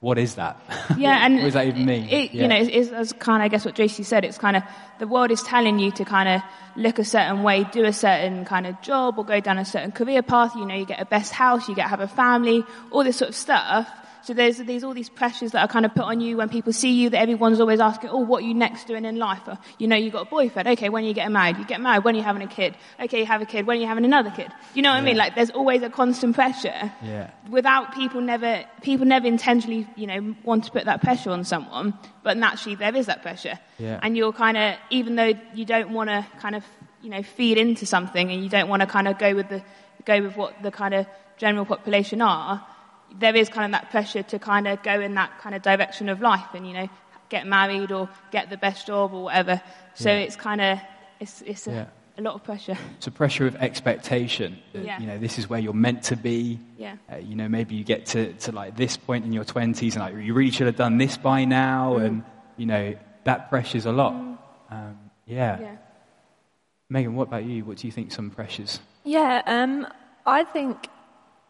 what 0.00 0.18
is 0.18 0.36
that? 0.36 0.60
Yeah, 0.96 1.24
and 1.24 1.36
what 1.36 1.44
does 1.44 1.54
that 1.54 1.66
even 1.66 1.84
mean? 1.84 2.08
It, 2.08 2.32
yeah. 2.32 2.42
You 2.42 2.48
know, 2.48 2.56
it's, 2.56 2.90
it's, 2.90 3.12
kind 3.12 3.42
of, 3.42 3.44
I 3.44 3.48
guess, 3.48 3.64
what 3.64 3.74
Josie 3.74 4.02
said. 4.02 4.24
It's 4.24 4.38
kind 4.38 4.56
of 4.56 4.62
the 4.98 5.06
world 5.06 5.30
is 5.30 5.42
telling 5.42 5.78
you 5.78 5.92
to 5.92 6.04
kind 6.04 6.28
of 6.28 6.42
look 6.76 6.98
a 6.98 7.04
certain 7.04 7.42
way, 7.42 7.64
do 7.64 7.84
a 7.84 7.92
certain 7.92 8.44
kind 8.46 8.66
of 8.66 8.80
job, 8.80 9.18
or 9.18 9.24
go 9.24 9.38
down 9.38 9.58
a 9.58 9.64
certain 9.64 9.92
career 9.92 10.22
path. 10.22 10.56
You 10.56 10.64
know, 10.64 10.74
you 10.74 10.86
get 10.86 11.00
a 11.00 11.04
best 11.04 11.32
house, 11.32 11.68
you 11.68 11.74
get 11.74 11.88
have 11.88 12.00
a 12.00 12.08
family, 12.08 12.64
all 12.90 13.04
this 13.04 13.16
sort 13.18 13.28
of 13.28 13.36
stuff. 13.36 13.88
So 14.28 14.34
there's, 14.34 14.84
all 14.84 14.92
these 14.92 15.08
pressures 15.08 15.52
that 15.52 15.62
are 15.62 15.68
kind 15.68 15.86
of 15.86 15.94
put 15.94 16.04
on 16.04 16.20
you 16.20 16.36
when 16.36 16.50
people 16.50 16.70
see 16.70 16.92
you 16.92 17.08
that 17.08 17.18
everyone's 17.18 17.60
always 17.60 17.80
asking, 17.80 18.10
oh, 18.10 18.18
what 18.18 18.42
are 18.42 18.46
you 18.46 18.52
next 18.52 18.86
doing 18.86 19.06
in 19.06 19.16
life? 19.16 19.40
Or, 19.48 19.56
you 19.78 19.88
know, 19.88 19.96
you've 19.96 20.12
got 20.12 20.26
a 20.26 20.30
boyfriend. 20.30 20.68
Okay, 20.68 20.90
when 20.90 21.02
are 21.02 21.06
you 21.06 21.14
getting 21.14 21.32
married? 21.32 21.56
You 21.56 21.64
get 21.64 21.80
married. 21.80 22.04
When 22.04 22.14
are 22.14 22.18
you 22.18 22.24
having 22.24 22.42
a 22.42 22.46
kid? 22.46 22.76
Okay, 23.00 23.20
you 23.20 23.24
have 23.24 23.40
a 23.40 23.46
kid. 23.46 23.66
When 23.66 23.78
are 23.78 23.80
you 23.80 23.86
having 23.86 24.04
another 24.04 24.30
kid? 24.30 24.52
You 24.74 24.82
know 24.82 24.90
what 24.90 24.98
I 24.98 25.00
mean? 25.00 25.16
Like 25.16 25.34
there's 25.34 25.48
always 25.48 25.82
a 25.82 25.88
constant 25.88 26.34
pressure. 26.34 26.92
Yeah. 27.02 27.30
Without 27.48 27.94
people 27.94 28.20
never, 28.20 28.66
people 28.82 29.06
never 29.06 29.26
intentionally, 29.26 29.86
you 29.96 30.06
know, 30.06 30.34
want 30.44 30.64
to 30.64 30.72
put 30.72 30.84
that 30.84 31.00
pressure 31.00 31.30
on 31.30 31.44
someone, 31.44 31.94
but 32.22 32.36
naturally 32.36 32.76
there 32.76 32.94
is 32.94 33.06
that 33.06 33.22
pressure. 33.22 33.58
Yeah. 33.78 33.98
And 34.02 34.14
you're 34.14 34.34
kind 34.34 34.58
of, 34.58 34.74
even 34.90 35.16
though 35.16 35.32
you 35.54 35.64
don't 35.64 35.94
want 35.94 36.10
to 36.10 36.26
kind 36.38 36.54
of, 36.54 36.64
you 37.00 37.08
know, 37.08 37.22
feed 37.22 37.56
into 37.56 37.86
something 37.86 38.30
and 38.30 38.42
you 38.44 38.50
don't 38.50 38.68
want 38.68 38.82
to 38.82 38.86
kind 38.86 39.08
of 39.08 39.18
go 39.18 39.34
with 39.34 39.48
the, 39.48 39.62
go 40.04 40.20
with 40.20 40.36
what 40.36 40.62
the 40.62 40.70
kind 40.70 40.92
of 40.92 41.06
general 41.38 41.64
population 41.64 42.20
are, 42.20 42.66
there 43.18 43.34
is 43.34 43.48
kind 43.48 43.64
of 43.74 43.80
that 43.80 43.90
pressure 43.90 44.22
to 44.22 44.38
kind 44.38 44.68
of 44.68 44.82
go 44.82 45.00
in 45.00 45.14
that 45.14 45.38
kind 45.40 45.54
of 45.54 45.62
direction 45.62 46.08
of 46.08 46.20
life 46.20 46.46
and, 46.54 46.66
you 46.66 46.72
know, 46.74 46.88
get 47.28 47.46
married 47.46 47.92
or 47.92 48.08
get 48.30 48.50
the 48.50 48.56
best 48.56 48.86
job 48.86 49.12
or 49.12 49.24
whatever. 49.24 49.60
So 49.94 50.10
Yeah. 50.10 50.18
it's 50.18 50.36
kind 50.36 50.60
of, 50.60 50.78
it's, 51.20 51.42
it's 51.42 51.66
a, 51.66 51.70
Yeah. 51.72 51.84
a 52.18 52.22
lot 52.22 52.34
of 52.34 52.44
pressure. 52.44 52.76
It's 52.96 53.06
a 53.06 53.10
pressure 53.10 53.46
of 53.46 53.56
expectation. 53.56 54.58
that, 54.72 54.84
Yeah. 54.84 54.98
You 55.00 55.06
know, 55.06 55.18
this 55.18 55.38
is 55.38 55.48
where 55.48 55.58
you're 55.60 55.72
meant 55.74 56.04
to 56.04 56.16
be. 56.16 56.58
Yeah. 56.78 56.96
Uh, 57.12 57.16
you 57.16 57.34
know, 57.36 57.48
maybe 57.48 57.74
you 57.74 57.84
get 57.84 58.06
to, 58.06 58.32
to 58.34 58.52
like 58.52 58.76
this 58.76 58.96
point 58.96 59.24
in 59.24 59.32
your 59.32 59.44
20s 59.44 59.94
and 59.94 60.02
like, 60.02 60.14
you 60.24 60.32
really 60.34 60.50
should 60.50 60.66
have 60.66 60.76
done 60.76 60.98
this 60.98 61.16
by 61.16 61.44
now. 61.44 61.94
Mm. 61.98 62.04
And, 62.06 62.22
you 62.56 62.66
know, 62.66 62.94
that 63.24 63.50
pressure's 63.50 63.86
a 63.86 63.92
lot. 63.92 64.12
Um, 64.70 64.98
yeah. 65.26 65.60
Yeah. 65.60 65.76
Megan, 66.90 67.14
what 67.14 67.28
about 67.28 67.44
you? 67.44 67.64
What 67.64 67.76
do 67.78 67.86
you 67.86 67.92
think 67.92 68.12
some 68.12 68.30
pressures? 68.30 68.80
Yeah, 69.04 69.42
um, 69.46 69.86
I 70.26 70.44
think 70.44 70.88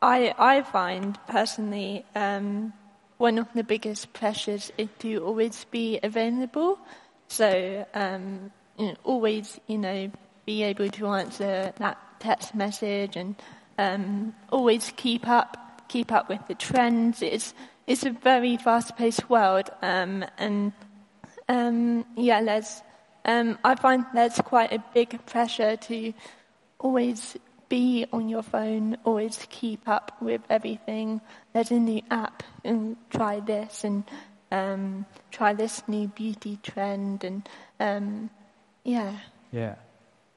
I 0.01 0.35
I 0.39 0.63
find 0.63 1.19
personally 1.29 2.05
um, 2.15 2.73
one 3.19 3.39
of 3.39 3.49
the 3.55 3.65
biggest 3.65 4.13
pressures 4.13 4.71
is 4.79 4.89
to 5.01 5.19
always 5.25 5.65
be 5.71 5.99
available. 6.03 6.79
So 7.29 7.87
um, 7.95 8.51
you 8.79 8.87
know, 8.87 8.97
always 9.05 9.61
you 9.67 9.79
know 9.79 10.11
be 10.47 10.63
able 10.63 10.89
to 10.91 11.07
answer 11.09 11.73
that 11.79 11.99
text 12.21 12.55
message 12.55 13.17
and 13.17 13.37
um, 13.79 14.35
always 14.51 14.93
keep 14.97 15.29
up 15.29 15.69
keep 15.89 16.13
up 16.13 16.29
with 16.29 16.47
the 16.47 16.55
trends. 16.55 17.23
It's 17.23 17.55
it's 17.87 18.05
a 18.05 18.11
very 18.11 18.57
fast 18.57 18.97
paced 18.97 19.29
world, 19.31 19.71
um, 19.83 20.25
and 20.37 20.73
um, 21.49 22.05
yeah, 22.17 22.43
there's 22.43 22.83
um, 23.25 23.59
I 23.65 23.75
find 23.75 24.05
there's 24.15 24.41
quite 24.41 24.73
a 24.73 24.83
big 24.95 25.25
pressure 25.27 25.77
to 25.77 26.13
always 26.79 27.37
be 27.69 28.07
on 28.13 28.29
your 28.29 28.43
phone, 28.43 28.97
always 29.05 29.47
keep 29.51 29.89
up 29.89 30.17
with 30.21 30.41
everything. 30.49 31.21
There's 31.53 31.71
a 31.71 31.79
new 31.79 32.03
app, 32.11 32.43
and 32.65 32.97
try 33.11 33.41
this, 33.41 33.85
and 33.85 34.05
um, 34.51 35.07
try 35.31 35.55
this 35.55 35.83
new 35.87 36.09
beauty 36.09 36.59
trend, 36.63 37.25
and 37.25 37.49
um, 37.81 38.31
yeah. 38.85 39.17
Yeah. 39.53 39.75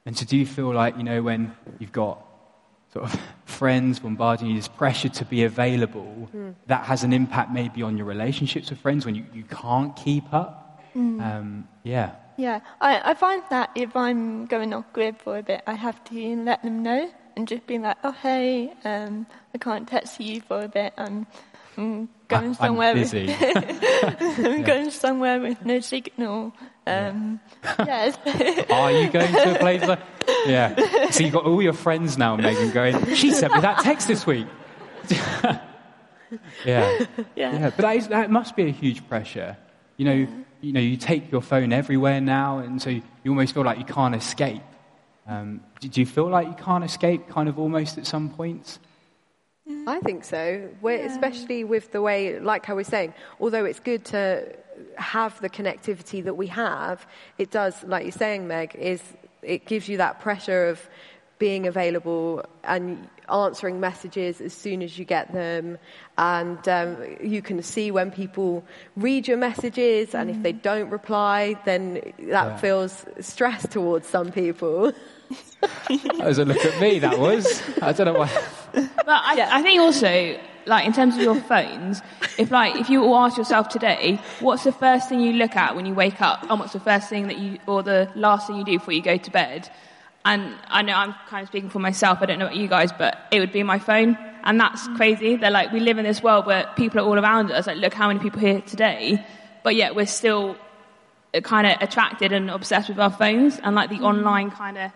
And 0.04 0.16
so 0.16 0.26
do 0.26 0.36
you 0.36 0.46
feel 0.46 0.72
like, 0.72 0.96
you 0.96 1.04
know, 1.04 1.22
when 1.22 1.54
you've 1.78 1.92
got 1.92 2.24
sort 2.92 3.06
of 3.06 3.20
friends 3.44 4.00
bombarding 4.00 4.48
you, 4.48 4.56
this 4.56 4.68
pressure 4.68 5.08
to 5.08 5.24
be 5.24 5.44
available, 5.44 6.28
that 6.66 6.84
has 6.84 7.04
an 7.04 7.12
impact 7.12 7.52
maybe 7.52 7.82
on 7.82 7.96
your 7.96 8.06
relationships 8.06 8.70
with 8.70 8.80
friends 8.80 9.06
when 9.06 9.14
you, 9.14 9.24
you 9.32 9.44
can't 9.44 9.94
keep 9.96 10.32
up? 10.32 10.82
Um, 10.94 11.68
yeah. 11.84 12.12
Yeah, 12.36 12.60
I, 12.80 13.10
I 13.10 13.14
find 13.14 13.42
that 13.50 13.70
if 13.74 13.94
I'm 13.94 14.46
going 14.46 14.74
off 14.74 14.92
grid 14.92 15.18
for 15.18 15.38
a 15.38 15.42
bit, 15.42 15.62
I 15.66 15.74
have 15.74 16.02
to 16.04 16.36
let 16.36 16.62
them 16.62 16.82
know 16.82 17.10
and 17.36 17.48
just 17.48 17.66
be 17.66 17.78
like, 17.78 17.96
oh, 18.04 18.12
hey, 18.12 18.72
um, 18.84 19.26
I 19.54 19.58
can't 19.58 19.88
text 19.88 20.20
you 20.20 20.40
for 20.40 20.62
a 20.62 20.68
bit. 20.68 20.92
I'm, 20.96 21.26
I'm 21.76 22.08
going 22.28 22.44
I'm 22.44 22.54
somewhere. 22.54 22.94
busy. 22.94 23.26
With, 23.26 23.38
I'm 24.38 24.62
going 24.62 24.90
somewhere 24.90 25.40
with 25.40 25.64
no 25.64 25.80
signal. 25.80 26.52
Um, 26.86 27.40
yes. 27.78 28.16
Are 28.70 28.92
you 28.92 29.08
going 29.10 29.32
to 29.32 29.56
a 29.56 29.58
place 29.58 29.82
like... 29.82 30.00
Yeah. 30.46 31.10
So 31.10 31.24
you've 31.24 31.32
got 31.32 31.44
all 31.44 31.62
your 31.62 31.72
friends 31.72 32.18
now, 32.18 32.36
Megan, 32.36 32.70
going, 32.70 33.14
she 33.14 33.32
sent 33.32 33.54
me 33.54 33.60
that 33.60 33.78
text 33.80 34.08
this 34.08 34.26
week. 34.26 34.46
yeah. 35.10 35.58
yeah. 36.64 37.06
Yeah, 37.36 37.70
but 37.70 37.78
that, 37.78 37.96
is, 37.96 38.08
that 38.08 38.30
must 38.30 38.56
be 38.56 38.64
a 38.64 38.70
huge 38.70 39.06
pressure. 39.08 39.56
You 39.96 40.04
know, 40.04 40.28
you 40.60 40.72
know, 40.72 40.80
you 40.80 40.96
take 40.96 41.30
your 41.30 41.42
phone 41.42 41.72
everywhere 41.72 42.20
now, 42.20 42.58
and 42.58 42.80
so 42.80 42.90
you 42.90 43.02
almost 43.26 43.52
feel 43.52 43.64
like 43.64 43.78
you 43.78 43.84
can't 43.84 44.14
escape. 44.14 44.62
Um, 45.26 45.60
do, 45.80 45.88
do 45.88 46.00
you 46.00 46.06
feel 46.06 46.28
like 46.28 46.46
you 46.48 46.54
can't 46.54 46.84
escape, 46.84 47.28
kind 47.28 47.48
of 47.48 47.58
almost 47.58 47.98
at 47.98 48.06
some 48.06 48.30
points? 48.30 48.78
I 49.86 50.00
think 50.00 50.24
so, 50.24 50.68
We're, 50.80 51.04
especially 51.06 51.62
with 51.64 51.92
the 51.92 52.02
way, 52.02 52.40
like 52.40 52.68
I 52.68 52.72
was 52.72 52.88
saying, 52.88 53.14
although 53.40 53.64
it's 53.64 53.78
good 53.78 54.04
to 54.06 54.56
have 54.96 55.40
the 55.40 55.48
connectivity 55.48 56.22
that 56.24 56.34
we 56.34 56.48
have, 56.48 57.06
it 57.38 57.50
does, 57.50 57.84
like 57.84 58.02
you're 58.04 58.12
saying, 58.12 58.48
Meg, 58.48 58.74
is 58.74 59.02
it 59.42 59.66
gives 59.66 59.88
you 59.88 59.96
that 59.98 60.20
pressure 60.20 60.66
of 60.66 60.88
being 61.42 61.66
available 61.66 62.44
and 62.62 63.08
answering 63.28 63.80
messages 63.80 64.40
as 64.40 64.52
soon 64.64 64.80
as 64.80 64.96
you 64.98 65.04
get 65.04 65.32
them, 65.32 65.76
and 66.16 66.62
um, 66.68 66.96
you 67.20 67.42
can 67.42 67.60
see 67.62 67.90
when 67.90 68.12
people 68.12 68.64
read 68.94 69.26
your 69.26 69.38
messages, 69.48 70.14
and 70.14 70.30
if 70.30 70.40
they 70.46 70.52
don't 70.52 70.88
reply, 70.90 71.56
then 71.64 71.94
that 72.36 72.48
Yeah. 72.50 72.56
feels 72.64 73.04
stress 73.18 73.66
towards 73.76 74.06
some 74.06 74.30
people. 74.30 74.92
That 75.88 76.26
was 76.32 76.38
a 76.38 76.44
look 76.44 76.64
at 76.64 76.80
me, 76.80 76.98
that 77.00 77.18
was. 77.18 77.44
I 77.80 77.92
don't 77.92 78.06
know 78.10 78.18
why. 78.22 78.30
But 78.72 79.20
I, 79.30 79.34
Yeah. 79.36 79.48
I 79.58 79.62
think 79.62 79.80
also, 79.80 80.38
like 80.66 80.84
in 80.86 80.92
terms 80.92 81.16
of 81.16 81.22
your 81.22 81.40
phones, 81.52 82.02
if 82.38 82.50
like 82.50 82.76
if 82.82 82.88
you 82.90 83.02
all 83.04 83.16
ask 83.24 83.36
yourself 83.36 83.68
today, 83.68 84.20
what's 84.40 84.64
the 84.64 84.72
first 84.86 85.08
thing 85.08 85.20
you 85.20 85.32
look 85.32 85.56
at 85.56 85.74
when 85.76 85.86
you 85.86 85.94
wake 85.94 86.20
up, 86.20 86.38
and 86.48 86.60
what's 86.60 86.72
the 86.74 86.80
first 86.90 87.08
thing 87.08 87.26
that 87.30 87.38
you, 87.38 87.58
or 87.66 87.82
the 87.82 88.00
last 88.14 88.46
thing 88.46 88.56
you 88.60 88.64
do 88.64 88.78
before 88.78 88.94
you 88.94 89.02
go 89.02 89.16
to 89.16 89.30
bed? 89.30 89.68
And 90.24 90.54
I 90.68 90.82
know 90.82 90.94
I'm 90.94 91.14
kind 91.28 91.42
of 91.42 91.48
speaking 91.48 91.70
for 91.70 91.80
myself. 91.80 92.18
I 92.20 92.26
don't 92.26 92.38
know 92.38 92.46
about 92.46 92.56
you 92.56 92.68
guys, 92.68 92.92
but 92.92 93.18
it 93.32 93.40
would 93.40 93.52
be 93.52 93.62
my 93.62 93.78
phone, 93.78 94.16
and 94.44 94.60
that's 94.60 94.86
crazy. 94.96 95.36
They're 95.36 95.50
like 95.50 95.72
we 95.72 95.80
live 95.80 95.98
in 95.98 96.04
this 96.04 96.22
world 96.22 96.46
where 96.46 96.68
people 96.76 97.00
are 97.00 97.04
all 97.04 97.18
around 97.18 97.50
us. 97.50 97.66
Like 97.66 97.78
look 97.78 97.94
how 97.94 98.08
many 98.08 98.20
people 98.20 98.40
here 98.40 98.60
today, 98.60 99.24
but 99.64 99.74
yet 99.74 99.96
we're 99.96 100.06
still 100.06 100.56
kind 101.42 101.66
of 101.66 101.80
attracted 101.80 102.32
and 102.32 102.50
obsessed 102.50 102.88
with 102.88 103.00
our 103.00 103.10
phones 103.10 103.58
and 103.62 103.74
like 103.74 103.88
the 103.90 104.00
online 104.00 104.50
kind 104.50 104.76
of 104.76 104.92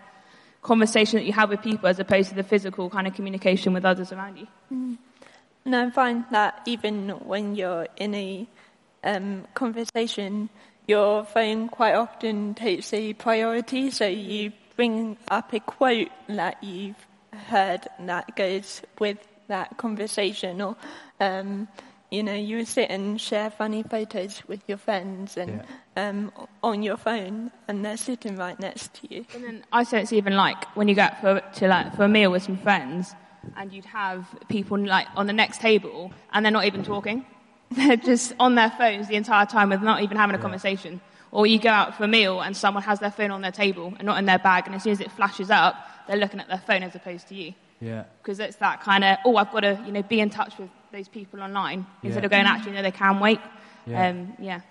conversation 0.61 1.17
that 1.17 1.25
you 1.25 1.33
have 1.33 1.49
with 1.49 1.61
people 1.61 1.87
as 1.87 1.99
opposed 1.99 2.29
to 2.29 2.35
the 2.35 2.43
physical 2.43 2.89
kind 2.89 3.07
of 3.07 3.13
communication 3.13 3.73
with 3.73 3.85
others 3.85 4.11
around 4.11 4.37
you. 4.37 4.47
And 5.65 5.75
I 5.75 5.89
find 5.89 6.25
that 6.31 6.61
even 6.65 7.09
when 7.09 7.55
you're 7.55 7.87
in 7.97 8.13
a 8.13 8.47
um, 9.03 9.45
conversation, 9.53 10.49
your 10.87 11.25
phone 11.25 11.69
quite 11.69 11.95
often 11.95 12.53
takes 12.53 12.93
a 12.93 13.13
priority. 13.13 13.91
So 13.91 14.07
you 14.07 14.51
bring 14.77 15.17
up 15.27 15.51
a 15.51 15.59
quote 15.59 16.09
that 16.29 16.63
you've 16.63 17.05
heard 17.49 17.85
that 17.99 18.35
goes 18.37 18.81
with 18.99 19.17
that 19.49 19.77
conversation, 19.77 20.61
or 20.61 20.77
um, 21.19 21.67
you 22.09 22.23
know, 22.23 22.33
you 22.33 22.63
sit 22.63 22.89
and 22.89 23.19
share 23.19 23.49
funny 23.49 23.83
photos 23.83 24.41
with 24.47 24.61
your 24.67 24.77
friends 24.77 25.35
and 25.35 25.63
um, 25.97 26.31
on 26.63 26.83
your 26.83 26.95
phone, 26.95 27.51
and 27.67 27.83
they're 27.83 27.97
sitting 27.97 28.37
right 28.37 28.57
next 28.59 28.93
to 28.95 29.13
you. 29.13 29.25
And 29.33 29.43
then 29.43 29.65
I 29.73 29.83
say 29.83 30.01
it's 30.01 30.13
even 30.13 30.35
like 30.35 30.63
when 30.75 30.87
you 30.87 30.95
go 30.95 31.01
out 31.01 31.19
for, 31.19 31.41
to 31.59 31.67
like 31.67 31.95
for 31.95 32.05
a 32.05 32.07
meal 32.07 32.31
with 32.31 32.43
some 32.43 32.57
friends 32.57 33.13
and 33.55 33.71
you'd 33.73 33.85
have 33.85 34.27
people 34.47 34.77
like 34.77 35.07
on 35.15 35.27
the 35.27 35.33
next 35.33 35.59
table 35.59 36.11
and 36.31 36.45
they're 36.45 36.51
not 36.51 36.65
even 36.65 36.83
talking. 36.83 37.25
They're 37.71 37.97
just 37.97 38.33
on 38.39 38.55
their 38.55 38.69
phones 38.71 39.09
the 39.09 39.15
entire 39.15 39.45
time 39.45 39.69
with 39.69 39.81
not 39.81 40.01
even 40.01 40.15
having 40.15 40.37
a 40.37 40.39
conversation. 40.39 41.01
Or 41.37 41.45
you 41.45 41.59
go 41.59 41.69
out 41.69 41.95
for 41.95 42.03
a 42.03 42.07
meal 42.07 42.41
and 42.41 42.57
someone 42.57 42.81
has 42.83 42.99
their 42.99 43.11
phone 43.11 43.29
on 43.31 43.41
their 43.41 43.51
table 43.51 43.93
and 43.97 44.05
not 44.09 44.17
in 44.17 44.25
their 44.25 44.39
bag 44.39 44.65
and 44.65 44.73
as 44.75 44.81
soon 44.83 44.93
as 44.93 44.99
it 45.01 45.11
flashes 45.11 45.49
up, 45.51 45.75
they're 46.07 46.17
looking 46.17 46.39
at 46.39 46.47
their 46.47 46.63
phone 46.67 46.81
as 46.83 46.95
opposed 46.95 47.27
to 47.29 47.35
you. 47.35 47.53
Yeah. 47.79 48.05
because 48.23 48.39
it's 48.39 48.55
that 48.57 48.81
kind 48.81 49.03
of 49.03 49.17
oh 49.23 49.35
I've 49.37 49.51
got 49.51 49.59
to 49.59 49.79
you 49.85 49.91
know 49.91 50.01
be 50.01 50.19
in 50.19 50.31
touch 50.31 50.57
with 50.57 50.71
those 50.91 51.07
people 51.07 51.43
online 51.43 51.85
instead 52.01 52.23
Yeah. 52.23 52.25
of 52.25 52.31
going 52.31 52.45
actually 52.47 52.71
no 52.71 52.81
they 52.81 52.89
can 53.03 53.19
wait. 53.19 53.39
Yeah. 53.85 54.07
Um, 54.07 54.33
yeah. 54.39 54.61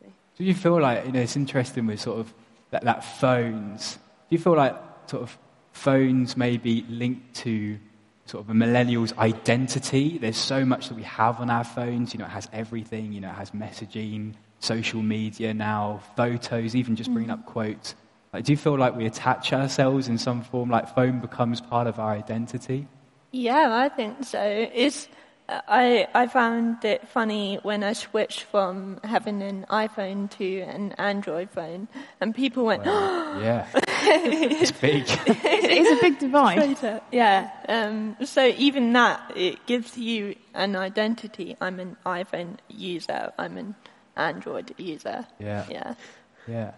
So- 0.00 0.06
Do 0.38 0.44
you 0.44 0.54
feel 0.54 0.80
like, 0.80 1.04
you 1.04 1.12
know, 1.12 1.20
it's 1.20 1.36
interesting 1.36 1.86
with 1.86 2.00
sort 2.00 2.18
of 2.20 2.32
that, 2.70 2.82
that 2.84 3.04
phones. 3.04 3.96
Do 3.96 4.36
you 4.36 4.38
feel 4.38 4.56
like 4.56 4.74
sort 5.06 5.22
of 5.22 5.36
phones 5.72 6.34
may 6.36 6.56
be 6.56 6.84
linked 6.88 7.34
to 7.44 7.78
sort 8.24 8.42
of 8.44 8.48
a 8.50 8.54
millennial's 8.54 9.12
identity? 9.18 10.16
There's 10.18 10.38
so 10.38 10.64
much 10.64 10.88
that 10.88 10.94
we 10.94 11.02
have 11.02 11.40
on 11.40 11.50
our 11.50 11.62
phones. 11.64 12.14
You 12.14 12.18
know, 12.20 12.24
it 12.26 12.30
has 12.30 12.48
everything. 12.54 13.12
You 13.12 13.20
know, 13.20 13.28
it 13.28 13.34
has 13.34 13.50
messaging, 13.50 14.32
social 14.60 15.02
media 15.02 15.54
now, 15.54 16.00
photos, 16.16 16.74
even 16.74 16.96
just 16.96 17.12
bringing 17.12 17.30
up 17.30 17.46
quotes. 17.46 17.94
Like, 18.32 18.44
do 18.44 18.52
you 18.52 18.56
feel 18.56 18.76
like 18.76 18.96
we 18.96 19.06
attach 19.06 19.52
ourselves 19.52 20.08
in 20.08 20.18
some 20.18 20.42
form? 20.42 20.70
Like 20.70 20.94
phone 20.94 21.20
becomes 21.20 21.60
part 21.60 21.86
of 21.86 21.98
our 21.98 22.12
identity? 22.12 22.86
Yeah, 23.32 23.68
I 23.72 23.88
think 23.88 24.24
so. 24.24 24.42
It's 24.42 25.08
I, 25.48 26.08
I 26.12 26.26
found 26.26 26.84
it 26.84 27.06
funny 27.08 27.60
when 27.62 27.84
I 27.84 27.92
switched 27.92 28.42
from 28.42 28.98
having 29.04 29.42
an 29.42 29.64
iPhone 29.70 30.28
to 30.32 30.60
an 30.62 30.92
Android 30.92 31.50
phone, 31.50 31.86
and 32.20 32.34
people 32.34 32.64
went, 32.64 32.84
Yeah. 32.86 33.66
it's 33.74 34.72
big. 34.72 35.04
It's, 35.06 35.20
it's 35.26 36.00
a 36.00 36.02
big 36.02 36.18
divide. 36.18 36.58
Later. 36.58 37.00
Yeah. 37.12 37.50
Um, 37.68 38.16
so 38.24 38.46
even 38.46 38.92
that, 38.94 39.32
it 39.36 39.64
gives 39.66 39.96
you 39.96 40.34
an 40.54 40.74
identity. 40.74 41.56
I'm 41.60 41.78
an 41.78 41.96
iPhone 42.04 42.56
user. 42.68 43.32
I'm 43.38 43.56
an 43.56 43.76
Android 44.16 44.74
user. 44.78 45.26
Yeah. 45.38 45.66
Yeah. 45.70 45.94
Yeah. 46.48 46.72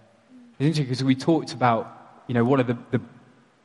It's 0.58 0.60
interesting 0.60 0.84
because 0.84 1.04
we 1.04 1.14
talked 1.14 1.52
about, 1.52 2.22
you 2.26 2.34
know, 2.34 2.44
what 2.44 2.60
are 2.60 2.64
the, 2.64 2.78
the 2.90 3.00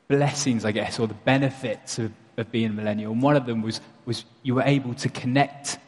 blessings, 0.07 0.63
I 0.65 0.71
guess, 0.71 0.99
or 0.99 1.07
the 1.07 1.13
benefits 1.13 1.99
of, 1.99 2.11
of 2.37 2.51
being 2.51 2.67
a 2.67 2.73
millennial. 2.73 3.11
And 3.11 3.21
one 3.21 3.35
of 3.35 3.45
them 3.45 3.61
was, 3.61 3.81
was 4.05 4.25
you 4.43 4.55
were 4.55 4.63
able 4.63 4.93
to 4.95 5.09
connect 5.09 5.79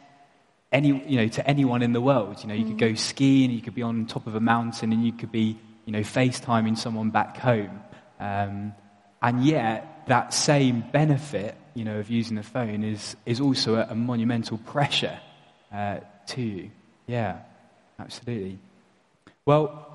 any, 0.72 0.88
you 1.06 1.16
know, 1.18 1.28
to 1.28 1.46
anyone 1.48 1.82
in 1.82 1.92
the 1.92 2.00
world. 2.00 2.42
You 2.42 2.48
know, 2.48 2.54
you 2.54 2.64
could 2.64 2.78
go 2.78 2.94
skiing, 2.94 3.50
you 3.50 3.62
could 3.62 3.74
be 3.74 3.82
on 3.82 4.06
top 4.06 4.26
of 4.26 4.34
a 4.34 4.40
mountain, 4.40 4.92
and 4.92 5.04
you 5.04 5.12
could 5.12 5.30
be, 5.30 5.58
you 5.84 5.92
know, 5.92 6.00
FaceTiming 6.00 6.76
someone 6.76 7.10
back 7.10 7.36
home. 7.36 7.80
Um, 8.18 8.74
and 9.22 9.44
yet, 9.44 10.04
that 10.08 10.34
same 10.34 10.84
benefit, 10.92 11.56
you 11.74 11.84
know, 11.84 11.98
of 11.98 12.10
using 12.10 12.36
the 12.36 12.42
phone 12.42 12.84
is, 12.84 13.16
is 13.26 13.40
also 13.40 13.76
a, 13.76 13.86
a 13.90 13.94
monumental 13.94 14.58
pressure 14.58 15.18
uh, 15.72 15.98
to 16.28 16.42
you. 16.42 16.70
Yeah, 17.06 17.38
absolutely. 17.98 18.58
Well, 19.44 19.86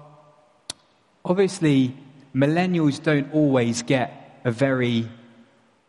obviously, 1.25 1.95
millennials 2.33 3.01
don't 3.01 3.33
always 3.33 3.83
get 3.83 4.39
a 4.43 4.51
very, 4.51 5.09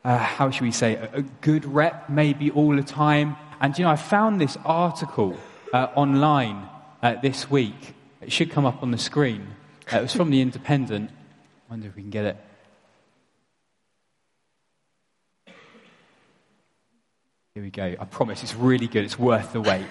uh, 0.05 0.19
how 0.19 0.51
should 0.51 0.63
we 0.63 0.73
say, 0.73 0.95
a, 0.95 1.23
good 1.41 1.65
rep 1.65 2.11
maybe 2.11 2.51
all 2.51 2.75
the 2.75 2.83
time. 2.83 3.37
And 3.61 3.77
you 3.79 3.85
know, 3.85 3.91
I 3.91 3.97
found 3.97 4.41
this 4.41 4.57
article 4.65 5.39
uh, 5.73 5.89
online 5.95 6.69
uh, 7.03 7.15
this 7.23 7.51
week. 7.51 7.95
It 8.21 8.33
should 8.33 8.51
come 8.51 8.67
up 8.67 8.83
on 8.83 8.91
the 8.91 8.99
screen. 8.99 9.47
Uh, 9.93 9.99
it 9.99 10.03
was 10.03 10.15
from 10.15 10.31
The 10.31 10.41
Independent. 10.41 11.11
I 11.11 11.73
wonder 11.73 11.89
if 11.89 11.97
we 11.97 12.03
can 12.03 12.11
get 12.11 12.25
it. 12.25 12.37
Here 17.55 17.63
we 17.63 17.71
go. 17.71 17.85
I 17.85 18.05
promise 18.07 18.43
it's 18.43 18.55
really 18.55 18.87
good. 18.87 19.05
It's 19.05 19.19
worth 19.19 19.53
the 19.53 19.61
wait. 19.61 19.87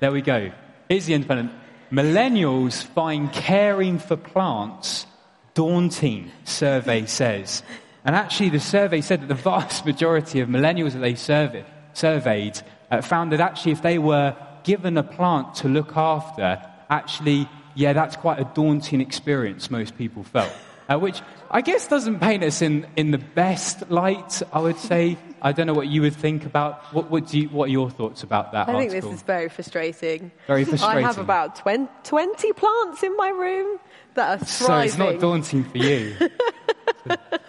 There 0.00 0.12
we 0.12 0.20
go. 0.20 0.52
Here's 0.88 1.06
The 1.06 1.14
Independent. 1.14 1.52
Millennials 1.90 2.84
find 2.84 3.32
caring 3.32 3.98
for 3.98 4.16
plants 4.16 5.06
daunting, 5.54 6.30
survey 6.44 7.06
says. 7.06 7.62
And 8.04 8.14
actually, 8.14 8.50
the 8.50 8.60
survey 8.60 9.00
said 9.00 9.22
that 9.22 9.28
the 9.28 9.34
vast 9.34 9.84
majority 9.84 10.40
of 10.40 10.48
millennials 10.48 10.92
that 10.92 11.00
they 11.00 11.14
survey, 11.14 11.64
surveyed 11.92 12.60
uh, 12.90 13.00
found 13.02 13.32
that 13.32 13.40
actually, 13.40 13.72
if 13.72 13.82
they 13.82 13.98
were 13.98 14.36
given 14.62 14.96
a 14.96 15.02
plant 15.02 15.54
to 15.56 15.68
look 15.68 15.96
after, 15.96 16.62
actually, 16.90 17.48
yeah, 17.74 17.92
that's 17.92 18.16
quite 18.16 18.38
a 18.38 18.44
daunting 18.54 19.00
experience, 19.00 19.70
most 19.70 19.96
people 19.96 20.22
felt. 20.22 20.52
Uh, 20.88 20.98
which 20.98 21.20
I 21.50 21.62
guess 21.62 21.88
doesn't 21.88 22.20
paint 22.20 22.44
us 22.44 22.62
in, 22.62 22.86
in 22.96 23.10
the 23.10 23.18
best 23.18 23.90
light, 23.90 24.40
I 24.52 24.60
would 24.60 24.78
say. 24.78 25.18
I 25.42 25.52
don't 25.52 25.66
know 25.66 25.74
what 25.74 25.88
you 25.88 26.02
would 26.02 26.14
think 26.16 26.44
about. 26.46 26.82
What, 26.94 27.10
what, 27.10 27.26
do 27.28 27.38
you, 27.40 27.48
what 27.48 27.64
are 27.68 27.72
your 27.72 27.90
thoughts 27.90 28.22
about 28.22 28.52
that 28.52 28.68
I 28.68 28.72
article? 28.72 28.90
think 28.90 29.04
this 29.04 29.12
is 29.14 29.22
very 29.22 29.48
frustrating. 29.48 30.30
Very 30.46 30.64
frustrating. 30.64 30.98
I 31.04 31.06
have 31.06 31.18
about 31.18 31.56
20, 31.56 31.86
20 32.04 32.52
plants 32.54 33.02
in 33.02 33.16
my 33.16 33.28
room 33.28 33.78
that 34.14 34.40
are 34.40 34.44
thriving. 34.44 34.90
so 34.90 35.04
it's 35.06 35.12
not 35.12 35.20
daunting 35.20 35.64
for 35.64 35.78
you. 35.78 36.16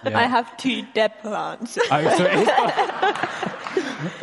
Yeah. 0.06 0.20
I 0.20 0.24
have 0.24 0.56
two 0.58 0.84
dead 0.94 1.18
plants. 1.20 1.78
Oh, 1.92 2.16
so 2.18 2.26
it 2.26 2.34
is- 2.34 2.50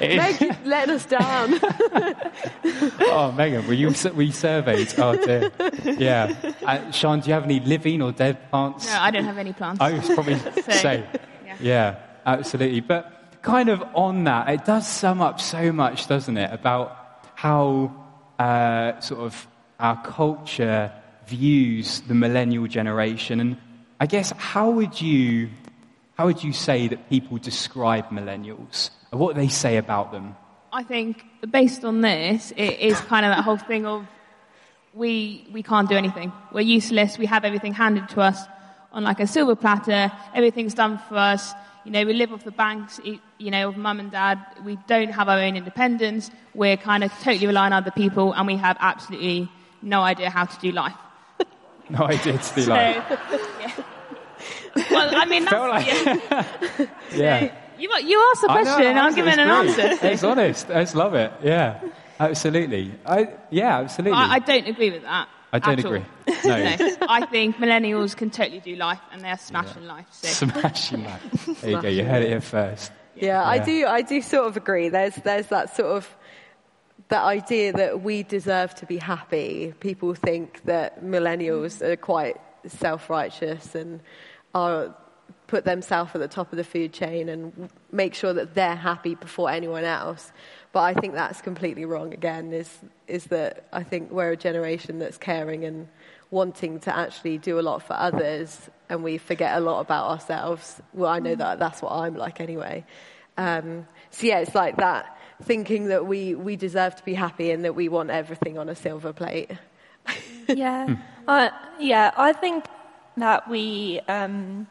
it 0.00 0.10
is- 0.12 0.40
Meg, 0.40 0.56
let 0.64 0.88
us 0.88 1.04
down. 1.04 1.58
oh, 3.00 3.32
Megan, 3.36 3.66
were 3.66 3.72
you 3.74 3.92
were 4.14 4.22
you 4.22 4.32
surveyed? 4.32 4.94
Oh 4.98 5.16
dear. 5.16 5.50
Yeah. 5.84 6.34
Uh, 6.64 6.90
Sean, 6.92 7.20
do 7.20 7.28
you 7.28 7.34
have 7.34 7.42
any 7.44 7.60
living 7.60 8.00
or 8.00 8.12
dead 8.12 8.48
plants? 8.50 8.86
No, 8.86 8.98
I 9.00 9.10
don't 9.10 9.24
have 9.24 9.36
any 9.38 9.52
plants. 9.52 9.80
I 9.80 9.92
was 9.92 10.06
probably 10.14 10.38
say. 10.62 11.04
yeah. 11.44 11.56
Yeah, 11.60 11.96
absolutely. 12.24 12.80
But 12.80 13.13
kind 13.44 13.68
of 13.68 13.82
on 13.94 14.24
that, 14.24 14.48
it 14.48 14.64
does 14.64 14.88
sum 14.88 15.20
up 15.20 15.40
so 15.40 15.70
much, 15.70 16.08
doesn't 16.08 16.36
it, 16.36 16.52
about 16.52 16.96
how 17.34 17.94
uh, 18.38 18.98
sort 19.00 19.20
of 19.20 19.46
our 19.78 20.02
culture 20.02 20.90
views 21.28 22.00
the 22.02 22.14
millennial 22.14 22.66
generation, 22.66 23.40
and 23.40 23.56
I 24.00 24.06
guess 24.06 24.32
how 24.36 24.70
would 24.70 25.00
you 25.00 25.50
how 26.16 26.26
would 26.26 26.42
you 26.44 26.52
say 26.52 26.88
that 26.88 27.10
people 27.10 27.38
describe 27.38 28.08
millennials? 28.10 28.90
Or 29.12 29.18
what 29.18 29.34
they 29.36 29.48
say 29.48 29.76
about 29.76 30.12
them? 30.12 30.36
I 30.72 30.82
think 30.82 31.24
based 31.50 31.84
on 31.84 32.00
this, 32.00 32.52
it 32.56 32.78
is 32.80 33.00
kind 33.00 33.26
of 33.26 33.30
that 33.30 33.42
whole 33.42 33.56
thing 33.56 33.84
of 33.86 34.06
we 34.94 35.46
we 35.52 35.62
can't 35.62 35.88
do 35.88 35.96
anything. 35.96 36.32
We're 36.52 36.62
useless. 36.62 37.18
We 37.18 37.26
have 37.26 37.44
everything 37.44 37.74
handed 37.74 38.08
to 38.10 38.20
us 38.20 38.40
on 38.92 39.04
like 39.04 39.20
a 39.20 39.26
silver 39.26 39.56
platter. 39.56 40.10
Everything's 40.34 40.74
done 40.74 40.98
for 41.08 41.16
us. 41.16 41.52
You 41.84 41.90
know, 41.90 42.04
we 42.04 42.14
live 42.14 42.32
off 42.32 42.44
the 42.44 42.50
banks. 42.50 43.00
You 43.38 43.50
know, 43.50 43.68
of 43.68 43.76
mum 43.76 44.00
and 44.00 44.10
dad. 44.10 44.38
We 44.64 44.78
don't 44.86 45.10
have 45.10 45.28
our 45.28 45.38
own 45.38 45.56
independence. 45.56 46.30
We're 46.54 46.76
kind 46.76 47.04
of 47.04 47.12
totally 47.20 47.46
relying 47.46 47.72
on 47.72 47.82
other 47.82 47.90
people, 47.90 48.32
and 48.32 48.46
we 48.46 48.56
have 48.56 48.76
absolutely 48.80 49.50
no 49.82 50.00
idea 50.00 50.30
how 50.30 50.44
to 50.46 50.60
do 50.60 50.72
life. 50.72 50.94
No 51.90 52.04
idea 52.06 52.38
to 52.38 52.54
do 52.54 52.62
So, 52.62 52.70
like. 52.72 52.96
yeah. 53.60 53.72
Well, 54.90 55.10
I 55.14 55.26
mean, 55.26 55.44
that's, 55.44 55.86
yeah. 56.74 56.86
Yeah. 57.14 57.52
You, 57.78 57.90
you 58.04 58.30
asked 58.30 58.42
know, 58.42 58.48
question, 58.48 58.86
and 58.86 58.98
I'm 58.98 59.14
giving 59.14 59.38
an 59.38 59.48
great. 59.48 59.78
answer. 59.78 60.06
It's 60.06 60.24
honest. 60.24 60.70
I 60.70 60.82
just 60.82 60.94
love 60.94 61.14
it. 61.14 61.32
Yeah, 61.42 61.80
absolutely. 62.18 62.94
I, 63.04 63.34
yeah, 63.50 63.80
absolutely. 63.80 64.18
I, 64.18 64.34
I 64.34 64.38
don't 64.38 64.66
agree 64.66 64.90
with 64.92 65.02
that. 65.02 65.28
I 65.54 65.58
don't 65.60 65.78
at 65.78 65.84
all. 65.84 65.94
agree. 65.94 66.06
No. 66.44 66.58
no, 66.58 66.96
I 67.08 67.24
think 67.24 67.56
millennials 67.56 68.14
can 68.14 68.28
totally 68.28 68.60
do 68.60 68.76
life, 68.76 69.00
and 69.12 69.22
they're 69.22 69.38
smashing 69.38 69.86
life. 69.86 70.06
So. 70.10 70.46
Smashing 70.46 71.04
that. 71.04 71.20
There 71.62 71.70
you 71.70 71.80
go. 71.80 71.88
You 71.88 72.04
heard 72.04 72.22
it 72.22 72.28
here 72.28 72.40
first. 72.42 72.92
Yeah, 73.14 73.42
I 73.42 73.60
do. 73.64 73.86
I 73.86 74.02
do 74.02 74.20
sort 74.20 74.46
of 74.46 74.56
agree. 74.58 74.90
There's 74.90 75.14
there's 75.16 75.46
that 75.46 75.74
sort 75.74 75.88
of 75.96 76.16
that 77.08 77.22
idea 77.22 77.72
that 77.72 78.02
we 78.02 78.24
deserve 78.24 78.74
to 78.76 78.86
be 78.86 78.98
happy. 78.98 79.72
People 79.80 80.14
think 80.14 80.62
that 80.64 81.02
millennials 81.02 81.80
are 81.80 81.96
quite 81.96 82.36
self-righteous 82.66 83.74
and 83.74 84.00
are 84.54 84.94
put 85.46 85.64
themselves 85.64 86.10
at 86.14 86.20
the 86.20 86.28
top 86.28 86.52
of 86.52 86.56
the 86.58 86.64
food 86.64 86.92
chain 86.92 87.28
and 87.28 87.70
make 87.92 88.14
sure 88.14 88.32
that 88.34 88.54
they're 88.54 88.76
happy 88.76 89.14
before 89.14 89.50
anyone 89.50 89.84
else. 89.84 90.32
But 90.74 90.80
I 90.80 90.94
think 90.94 91.14
that's 91.14 91.40
completely 91.40 91.84
wrong. 91.84 92.12
Again, 92.12 92.52
is 92.52 92.68
is 93.06 93.26
that 93.26 93.68
I 93.72 93.84
think 93.84 94.10
we're 94.10 94.32
a 94.32 94.36
generation 94.36 94.98
that's 94.98 95.16
caring 95.16 95.64
and 95.64 95.86
wanting 96.32 96.80
to 96.80 96.94
actually 96.94 97.38
do 97.38 97.60
a 97.60 97.62
lot 97.62 97.84
for 97.84 97.92
others, 97.94 98.68
and 98.88 99.04
we 99.04 99.16
forget 99.16 99.56
a 99.56 99.60
lot 99.60 99.80
about 99.80 100.10
ourselves. 100.10 100.82
Well, 100.92 101.08
I 101.08 101.20
know 101.20 101.36
that 101.36 101.60
that's 101.60 101.80
what 101.80 101.92
I'm 101.92 102.16
like 102.16 102.40
anyway. 102.40 102.84
Um, 103.36 103.86
so 104.10 104.26
yeah, 104.26 104.40
it's 104.40 104.56
like 104.56 104.76
that 104.78 105.16
thinking 105.44 105.86
that 105.86 106.06
we 106.06 106.34
we 106.34 106.56
deserve 106.56 106.96
to 106.96 107.04
be 107.04 107.14
happy 107.14 107.52
and 107.52 107.64
that 107.64 107.76
we 107.76 107.88
want 107.88 108.10
everything 108.10 108.58
on 108.58 108.68
a 108.68 108.74
silver 108.74 109.12
plate. 109.12 109.52
yeah, 110.48 110.96
uh, 111.28 111.50
yeah. 111.78 112.10
I 112.16 112.32
think 112.32 112.64
that 113.16 113.48
we, 113.48 114.00
um, 114.08 114.66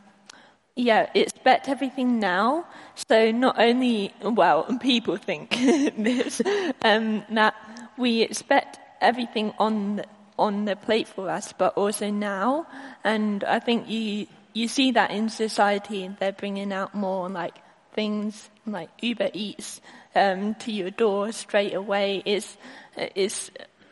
yeah, 0.76 1.10
expect 1.14 1.70
everything 1.70 2.20
now. 2.20 2.66
So 3.08 3.32
not 3.32 3.60
only, 3.60 4.14
well, 4.22 4.64
people 4.80 5.18
think 5.18 5.52
this 5.98 6.42
um, 6.82 7.24
that 7.30 7.56
we 7.98 8.22
expect 8.22 8.80
everything 9.02 9.54
on 9.60 9.98
the, 9.98 10.06
on 10.40 10.66
the 10.66 10.76
plate 10.76 11.08
for 11.08 11.30
us, 11.30 11.54
but 11.54 11.78
also 11.78 12.10
now. 12.10 12.66
And 13.04 13.44
I 13.44 13.60
think 13.60 13.90
you 13.90 14.28
you 14.54 14.68
see 14.68 14.92
that 14.92 15.10
in 15.12 15.30
society, 15.30 16.10
they're 16.20 16.32
bringing 16.32 16.72
out 16.72 16.94
more 16.94 17.28
like 17.28 17.56
things 17.94 18.50
like 18.66 18.90
Uber 19.02 19.32
Eats 19.34 19.82
um, 20.16 20.56
to 20.56 20.72
your 20.72 20.92
door 20.92 21.32
straight 21.32 21.74
away. 21.74 22.22
It's 22.26 22.58
it's 22.96 23.52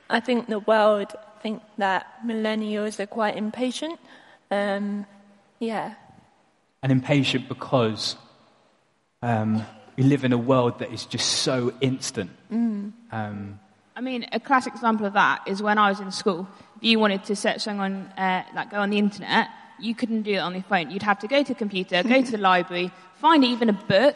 I 0.10 0.20
think 0.20 0.48
the 0.48 0.60
world 0.60 1.14
think 1.42 1.62
that 1.78 2.06
millennials 2.26 3.00
are 3.00 3.08
quite 3.08 3.36
impatient. 3.38 4.00
Um, 4.50 5.06
yeah. 5.60 5.96
And 6.84 6.92
impatient 6.92 7.48
because 7.48 8.16
um, 9.22 9.64
we 9.98 10.04
live 10.04 10.24
in 10.24 10.34
a 10.34 10.38
world 10.38 10.80
that 10.80 10.92
is 10.92 11.06
just 11.06 11.28
so 11.30 11.72
instant. 11.80 12.32
Um, 12.52 13.60
I 13.96 14.02
mean, 14.02 14.26
a 14.32 14.40
classic 14.40 14.74
example 14.74 15.06
of 15.06 15.14
that 15.14 15.44
is 15.46 15.62
when 15.62 15.78
I 15.78 15.90
was 15.90 16.00
in 16.00 16.12
school. 16.12 16.48
If 16.78 16.84
you 16.84 16.98
wanted 16.98 17.24
to 17.26 17.36
search 17.36 17.62
something 17.62 17.80
on, 17.82 17.94
uh, 18.18 18.44
like 18.56 18.72
go 18.72 18.78
on 18.78 18.90
the 18.90 18.98
internet, 18.98 19.50
you 19.80 19.94
couldn't 19.94 20.24
do 20.24 20.34
it 20.34 20.38
on 20.38 20.54
your 20.54 20.64
phone. 20.64 20.90
You'd 20.90 21.04
have 21.04 21.20
to 21.20 21.28
go 21.28 21.44
to 21.44 21.52
a 21.52 21.56
computer, 21.56 22.02
go 22.02 22.20
to 22.24 22.32
the 22.32 22.38
library, 22.52 22.92
find 23.18 23.46
even 23.46 23.70
a 23.70 23.74
book, 23.74 24.16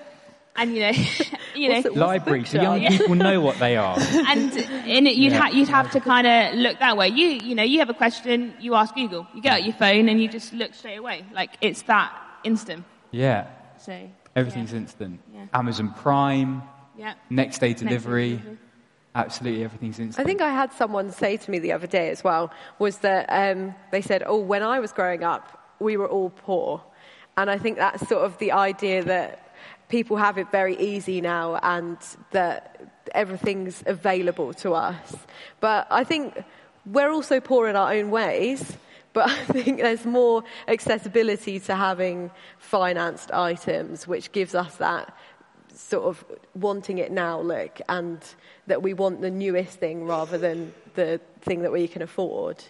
and 0.56 0.74
you 0.74 0.80
know, 0.80 0.92
you 1.56 1.70
know, 1.84 1.90
libraries, 1.92 2.52
the 2.52 2.64
young 2.64 2.80
people 2.88 3.14
know 3.14 3.42
what 3.42 3.60
they 3.60 3.78
are. 3.78 3.96
and 4.00 4.54
in 4.88 5.06
it, 5.06 5.18
you'd, 5.18 5.34
Yeah. 5.34 5.40
ha- 5.42 5.50
you'd 5.50 5.70
have 5.70 5.92
to 5.92 6.00
kind 6.00 6.26
of 6.26 6.56
look 6.56 6.80
that 6.80 6.98
way. 6.98 7.10
You, 7.10 7.28
you 7.28 7.54
know, 7.54 7.64
you 7.64 7.78
have 7.78 7.90
a 7.92 7.94
question, 7.94 8.56
you 8.60 8.74
ask 8.74 8.96
Google. 8.96 9.28
You 9.36 9.42
get 9.44 9.54
out 9.54 9.64
your 9.66 9.76
phone 9.76 10.10
and 10.10 10.20
you 10.20 10.28
just 10.28 10.52
look 10.52 10.74
straight 10.74 10.98
away. 10.98 11.26
Like 11.32 11.52
it's 11.62 11.84
that 11.84 12.12
instant. 12.46 12.84
Yeah, 13.12 13.48
So 13.78 14.10
everything's 14.36 14.72
yeah. 14.72 14.78
instant. 14.80 15.20
Yeah. 15.34 15.46
Amazon 15.54 15.94
Prime, 15.94 16.62
Yeah. 16.98 17.14
next 17.30 17.60
day 17.60 17.70
Next 17.70 17.80
day 17.82 17.88
delivery. 17.88 18.30
delivery. 18.38 18.58
Absolutely, 19.16 19.64
everything's 19.64 20.00
instant. 20.00 20.26
I 20.26 20.28
think 20.28 20.42
I 20.42 20.50
had 20.52 20.74
someone 20.74 21.12
say 21.12 21.38
to 21.38 21.52
me 21.52 21.60
the 21.60 21.72
other 21.72 21.88
day 21.88 22.10
as 22.10 22.22
well 22.24 22.52
was 22.80 22.98
that 23.00 23.26
um, 23.30 23.74
they 23.92 24.02
said, 24.02 24.24
"Oh, 24.26 24.38
when 24.40 24.62
I 24.62 24.80
was 24.80 24.92
growing 24.92 25.24
up, 25.24 25.46
we 25.80 25.96
were 25.96 26.10
all 26.10 26.30
poor," 26.32 26.82
and 27.38 27.50
I 27.50 27.58
think 27.58 27.78
that's 27.78 28.06
sort 28.10 28.24
of 28.26 28.38
the 28.40 28.52
idea 28.52 29.04
that 29.06 29.40
people 29.88 30.18
have 30.18 30.38
it 30.38 30.52
very 30.52 30.76
easy 30.78 31.22
now 31.22 31.56
and 31.64 31.98
that 32.32 32.82
everything's 33.14 33.84
available 33.86 34.54
to 34.56 34.74
us. 34.74 35.16
But 35.62 35.88
I 35.90 36.04
think 36.04 36.44
we're 36.86 37.12
also 37.12 37.40
poor 37.40 37.70
in 37.70 37.76
our 37.78 37.94
own 37.94 38.12
ways. 38.12 38.76
But 39.16 39.30
I 39.30 39.44
think 39.46 39.80
there's 39.82 40.06
more 40.06 40.44
accessibility 40.68 41.60
to 41.62 41.74
having 41.76 42.30
financed 42.60 43.32
items, 43.32 44.08
which 44.08 44.32
gives 44.32 44.54
us 44.54 44.76
that 44.76 45.18
sort 45.74 46.06
of 46.06 46.24
wanting 46.54 47.00
it 47.00 47.12
now 47.12 47.40
look 47.42 47.82
and 47.90 48.20
that 48.68 48.82
we 48.84 48.94
want 48.94 49.22
the 49.22 49.32
newest 49.32 49.80
thing 49.80 50.06
rather 50.06 50.38
than 50.38 50.74
the 50.94 51.20
thing 51.42 51.64
that 51.64 51.72
we 51.72 51.88
can 51.88 52.02
afford. 52.02 52.64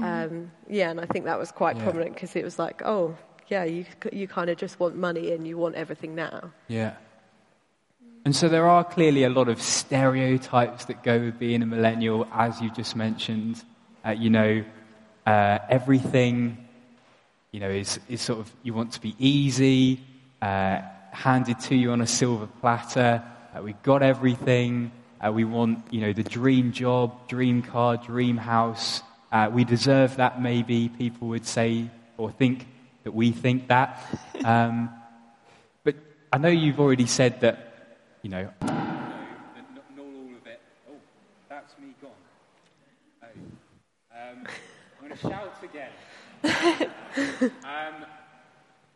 Um, 0.00 0.52
yeah, 0.68 0.90
and 0.90 1.00
I 1.00 1.06
think 1.06 1.24
that 1.24 1.38
was 1.40 1.50
quite 1.50 1.76
Yeah. 1.76 1.84
prominent 1.84 2.14
because 2.14 2.36
it 2.36 2.44
was 2.44 2.56
like, 2.56 2.82
oh, 2.84 3.16
yeah, 3.48 3.64
you, 3.64 3.84
you 4.12 4.28
kind 4.28 4.48
of 4.48 4.56
just 4.56 4.78
want 4.78 4.94
money 4.96 5.32
and 5.32 5.44
you 5.46 5.56
want 5.58 5.74
everything 5.74 6.14
now. 6.14 6.52
Yeah. 6.68 6.94
And 8.24 8.34
so 8.36 8.48
there 8.48 8.68
are 8.68 8.84
clearly 8.84 9.24
a 9.24 9.28
lot 9.28 9.48
of 9.48 9.60
stereotypes 9.60 10.84
that 10.84 11.02
go 11.02 11.18
with 11.18 11.38
being 11.40 11.62
a 11.62 11.66
millennial, 11.66 12.28
as 12.32 12.60
you 12.60 12.70
just 12.70 12.94
mentioned. 12.94 13.64
Uh, 14.06 14.10
you 14.10 14.30
know, 14.30 14.64
uh, 15.26 15.58
everything, 15.68 16.68
you 17.50 17.60
know, 17.60 17.70
is, 17.70 18.00
is 18.08 18.20
sort 18.20 18.40
of, 18.40 18.52
you 18.62 18.74
want 18.74 18.92
to 18.92 19.00
be 19.00 19.14
easy, 19.18 20.00
uh, 20.40 20.80
handed 21.12 21.60
to 21.60 21.76
you 21.76 21.92
on 21.92 22.00
a 22.00 22.06
silver 22.06 22.46
platter. 22.60 23.22
Uh, 23.54 23.62
we've 23.62 23.82
got 23.82 24.02
everything. 24.02 24.90
Uh, 25.20 25.30
we 25.30 25.44
want, 25.44 25.78
you 25.92 26.00
know, 26.00 26.12
the 26.12 26.22
dream 26.22 26.72
job, 26.72 27.28
dream 27.28 27.62
car, 27.62 27.96
dream 27.96 28.36
house. 28.36 29.02
Uh, 29.30 29.48
we 29.52 29.64
deserve 29.64 30.16
that, 30.16 30.42
maybe, 30.42 30.88
people 30.88 31.28
would 31.28 31.46
say, 31.46 31.88
or 32.18 32.30
think 32.30 32.66
that 33.04 33.12
we 33.12 33.30
think 33.32 33.68
that. 33.68 33.98
Um, 34.44 34.90
but 35.84 35.94
I 36.32 36.38
know 36.38 36.48
you've 36.48 36.80
already 36.80 37.06
said 37.06 37.42
that, 37.42 38.00
you 38.22 38.30
know. 38.30 38.50
No, 38.60 38.66
not, 38.66 39.86
not 39.96 40.04
all 40.04 40.34
of 40.36 40.46
it. 40.48 40.60
Oh, 40.90 40.94
that's 41.48 41.78
me 41.78 41.94
gone. 42.02 42.10
Oh. 43.22 43.26
Um, 44.10 44.38
I'm 44.38 44.44
going 44.98 45.01
to 45.01 45.01
shout 45.16 45.62
again. 45.62 45.90
um, 47.64 48.06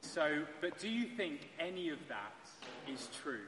so, 0.00 0.42
but 0.61 0.79
do 0.79 0.88
you 0.88 1.07
think 1.07 1.50
any 1.59 1.90
of 1.90 1.98
that 2.09 2.92
is 2.92 3.09
true? 3.22 3.46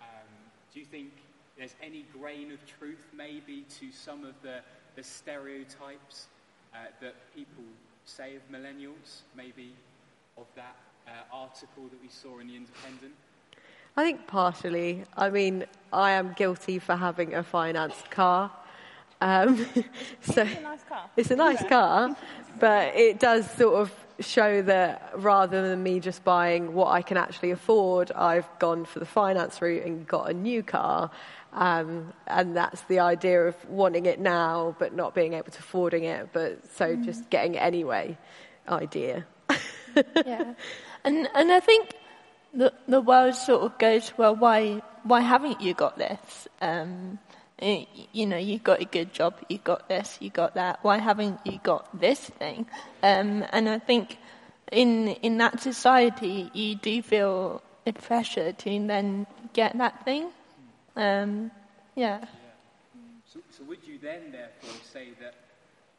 Um, 0.00 0.28
do 0.72 0.80
you 0.80 0.86
think 0.86 1.10
there's 1.58 1.74
any 1.82 2.04
grain 2.18 2.52
of 2.52 2.58
truth, 2.78 3.06
maybe, 3.16 3.64
to 3.80 3.90
some 3.92 4.24
of 4.24 4.34
the, 4.42 4.60
the 4.96 5.02
stereotypes 5.02 6.28
uh, 6.74 6.78
that 7.00 7.14
people 7.34 7.64
say 8.04 8.36
of 8.36 8.42
millennials, 8.50 9.22
maybe 9.36 9.74
of 10.36 10.46
that 10.56 10.76
uh, 11.06 11.10
article 11.32 11.84
that 11.90 12.00
we 12.02 12.08
saw 12.08 12.38
in 12.38 12.48
The 12.48 12.56
Independent? 12.56 13.12
I 13.96 14.02
think 14.02 14.26
partially. 14.26 15.04
I 15.16 15.30
mean, 15.30 15.64
I 15.92 16.12
am 16.12 16.34
guilty 16.36 16.78
for 16.78 16.96
having 16.96 17.34
a 17.34 17.42
financed 17.42 18.10
car. 18.10 18.50
Um, 19.20 19.56
so 20.22 20.42
It's 20.42 20.58
a 20.58 20.60
nice 20.60 20.82
car. 20.88 21.10
It's 21.16 21.30
a 21.30 21.36
nice 21.36 21.62
car, 21.68 22.16
but 22.60 22.94
it 22.96 23.18
does 23.18 23.50
sort 23.52 23.74
of 23.76 23.92
show 24.20 24.62
that 24.62 25.12
rather 25.16 25.68
than 25.68 25.82
me 25.82 26.00
just 26.00 26.22
buying 26.24 26.72
what 26.74 26.88
I 26.88 27.02
can 27.02 27.16
actually 27.16 27.50
afford, 27.50 28.12
I've 28.12 28.48
gone 28.58 28.84
for 28.84 29.00
the 29.00 29.06
finance 29.06 29.60
route 29.60 29.84
and 29.84 30.06
got 30.06 30.30
a 30.30 30.34
new 30.34 30.62
car. 30.62 31.10
Um, 31.52 32.12
and 32.26 32.56
that's 32.56 32.80
the 32.82 33.00
idea 33.00 33.46
of 33.46 33.68
wanting 33.68 34.06
it 34.06 34.18
now, 34.18 34.74
but 34.78 34.92
not 34.94 35.14
being 35.14 35.34
able 35.34 35.50
to 35.52 35.58
affording 35.58 36.04
it, 36.04 36.30
but 36.32 36.58
so 36.76 36.96
just 36.96 37.30
getting 37.30 37.54
it 37.54 37.62
anyway 37.62 38.18
idea. 38.68 39.26
yeah. 40.26 40.54
And 41.06 41.28
and 41.34 41.52
I 41.52 41.60
think 41.60 41.90
the 42.54 42.72
the 42.88 42.98
world 42.98 43.34
sort 43.34 43.60
of 43.60 43.76
goes, 43.78 44.10
well, 44.16 44.34
why 44.34 44.80
why 45.02 45.20
haven't 45.20 45.60
you 45.60 45.74
got 45.74 45.98
this? 45.98 46.48
Um, 46.62 47.18
you 47.60 48.26
know, 48.26 48.36
you 48.36 48.58
got 48.58 48.80
a 48.80 48.84
good 48.84 49.12
job, 49.12 49.34
you 49.48 49.58
got 49.58 49.88
this, 49.88 50.18
you 50.20 50.30
got 50.30 50.54
that. 50.54 50.80
Why 50.82 50.98
haven't 50.98 51.40
you 51.44 51.60
got 51.62 51.98
this 51.98 52.20
thing? 52.20 52.66
Um, 53.02 53.44
and 53.52 53.68
I 53.68 53.78
think 53.78 54.18
in 54.72 55.08
in 55.08 55.38
that 55.38 55.60
society, 55.60 56.50
you 56.52 56.74
do 56.74 57.02
feel 57.02 57.62
a 57.86 57.92
pressure 57.92 58.52
to 58.52 58.86
then 58.86 59.26
get 59.52 59.76
that 59.78 60.04
thing. 60.04 60.30
Um, 60.96 61.50
yeah. 61.94 62.24
So, 63.32 63.40
so 63.50 63.64
would 63.64 63.84
you 63.86 63.98
then, 63.98 64.32
therefore, 64.32 64.70
say 64.92 65.08
that, 65.20 65.34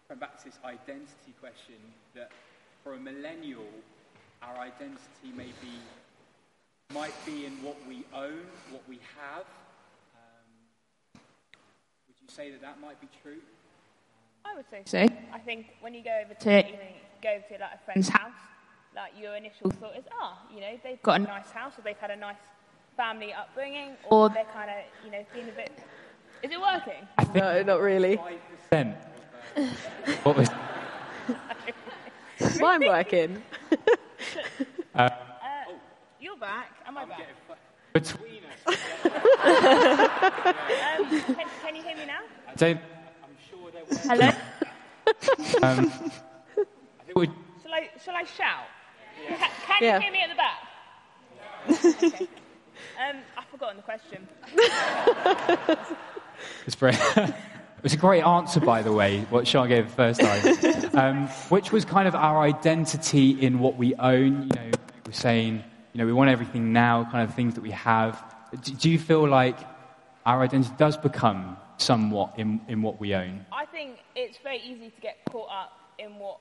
going 0.08 0.20
back 0.20 0.38
to 0.40 0.46
this 0.46 0.60
identity 0.64 1.34
question, 1.40 1.76
that 2.16 2.32
for 2.84 2.94
a 2.94 2.98
millennial, 3.00 3.68
our 4.42 4.58
identity 4.58 5.32
may 5.36 5.52
be, 5.62 5.76
might 6.94 7.14
be 7.26 7.46
in 7.46 7.54
what 7.62 7.78
we 7.88 8.06
own, 8.14 8.46
what 8.72 8.84
we 8.88 9.00
have? 9.20 9.46
Would 12.26 12.32
you 12.32 12.44
say 12.44 12.52
that 12.52 12.62
that 12.62 12.82
might 12.82 13.00
be 13.00 13.08
true? 13.22 13.38
I 14.44 14.56
would 14.56 14.66
say 14.72 14.82
so. 14.86 15.08
I 15.32 15.38
think 15.38 15.68
when 15.80 15.94
you 15.94 16.04
go 16.04 16.22
over 16.24 16.34
to 16.34 16.50
you 16.50 16.74
know, 16.74 16.80
go 17.22 17.30
over 17.30 17.44
to 17.50 17.54
like 17.62 17.74
a 17.76 17.86
friend's 17.86 18.10
house, 18.10 18.32
like 18.96 19.12
your 19.20 19.36
initial 19.36 19.70
thought 19.70 19.96
is, 19.96 20.06
oh, 20.12 20.34
you 20.52 20.60
know, 20.60 20.72
they've 20.84 21.02
got 21.04 21.22
a 21.22 21.24
nice 21.24 21.52
house 21.52 21.74
or 21.78 21.84
they've 21.84 21.98
had 21.98 22.10
a 22.10 22.16
nice 22.16 22.38
family 22.98 23.32
upbringing, 23.32 23.92
or 24.10 24.30
they're 24.30 24.44
kind 24.46 24.72
of, 24.72 24.78
you 25.06 25.12
know, 25.12 25.24
being 25.36 25.50
a 25.50 25.52
bit. 25.52 25.72
Is 26.42 26.52
it 26.52 26.60
working? 26.60 27.08
No, 27.36 27.62
not 27.62 27.80
really. 27.82 28.20
5%. 28.74 28.96
what 30.24 30.36
was, 30.36 30.50
Mine 32.60 32.88
working. 32.88 33.44
Uh, 34.96 34.98
uh, 34.98 35.10
you're 36.20 36.38
back. 36.38 36.72
Am 36.88 36.98
I 36.98 37.06
back? 37.06 37.28
between 37.96 38.42
us, 38.68 38.78
Um, 39.46 41.10
can, 41.10 41.36
can 41.62 41.76
you 41.76 41.84
hear 41.84 41.96
me 41.98 42.06
now? 42.06 42.22
I 42.48 42.54
don't, 42.56 42.80
I'm 43.24 43.38
sure 43.50 43.72
there 43.72 43.84
was. 43.88 43.98
Hello. 44.00 44.28
Um, 45.62 45.92
I 45.92 47.04
think 47.06 47.16
we 47.18 47.28
Shall 47.62 47.74
I? 47.74 47.90
Shall 48.04 48.16
I 48.16 48.24
shout? 48.24 48.66
Ca- 49.38 49.52
Can, 49.68 49.78
Yeah. 49.82 49.96
you 49.98 50.02
hear 50.02 50.12
me 50.12 50.22
at 50.22 50.30
the 50.30 50.36
back? 50.36 50.60
okay. 52.04 52.28
Um, 53.10 53.18
I've 53.38 53.46
forgotten 53.46 53.78
the 53.78 53.84
question. 53.84 54.28
It's 56.68 56.76
very. 56.76 56.94
it 56.94 57.34
was 57.84 57.94
a 57.94 57.98
great 57.98 58.22
answer, 58.22 58.60
by 58.60 58.82
the 58.82 58.92
way, 58.92 59.22
what 59.30 59.48
Sean 59.48 59.70
gave 59.70 59.88
the 59.88 59.94
first 59.96 60.20
time, 60.20 60.90
um, 60.94 61.28
which 61.50 61.72
was 61.72 61.86
kind 61.86 62.08
of 62.10 62.16
our 62.16 62.42
identity 62.42 63.32
in 63.42 63.60
what 63.60 63.78
we 63.78 63.96
own. 63.96 64.44
You 64.44 64.50
know, 64.56 64.72
we're 65.06 65.14
saying, 65.14 65.64
you 65.94 66.00
know, 66.00 66.06
we 66.06 66.12
want 66.12 66.30
everything 66.30 66.74
now, 66.74 67.06
kind 67.10 67.28
of 67.28 67.34
things 67.36 67.54
that 67.56 67.62
we 67.62 67.72
have. 67.72 68.22
Do, 68.64 68.72
do 68.74 68.90
you 68.90 69.00
feel 69.00 69.28
like 69.28 69.58
our 70.26 70.42
identity 70.42 70.74
does 70.78 70.98
become 70.98 71.58
somewhat 71.78 72.34
in, 72.38 72.62
in 72.68 72.82
what 72.82 73.00
we 73.00 73.14
own? 73.14 73.46
I 73.52 73.66
think 73.66 73.98
it's 74.16 74.38
very 74.40 74.60
easy 74.60 74.90
to 74.90 75.02
get 75.02 75.18
caught 75.30 75.50
up 75.50 75.72
in 76.00 76.18
what 76.18 76.40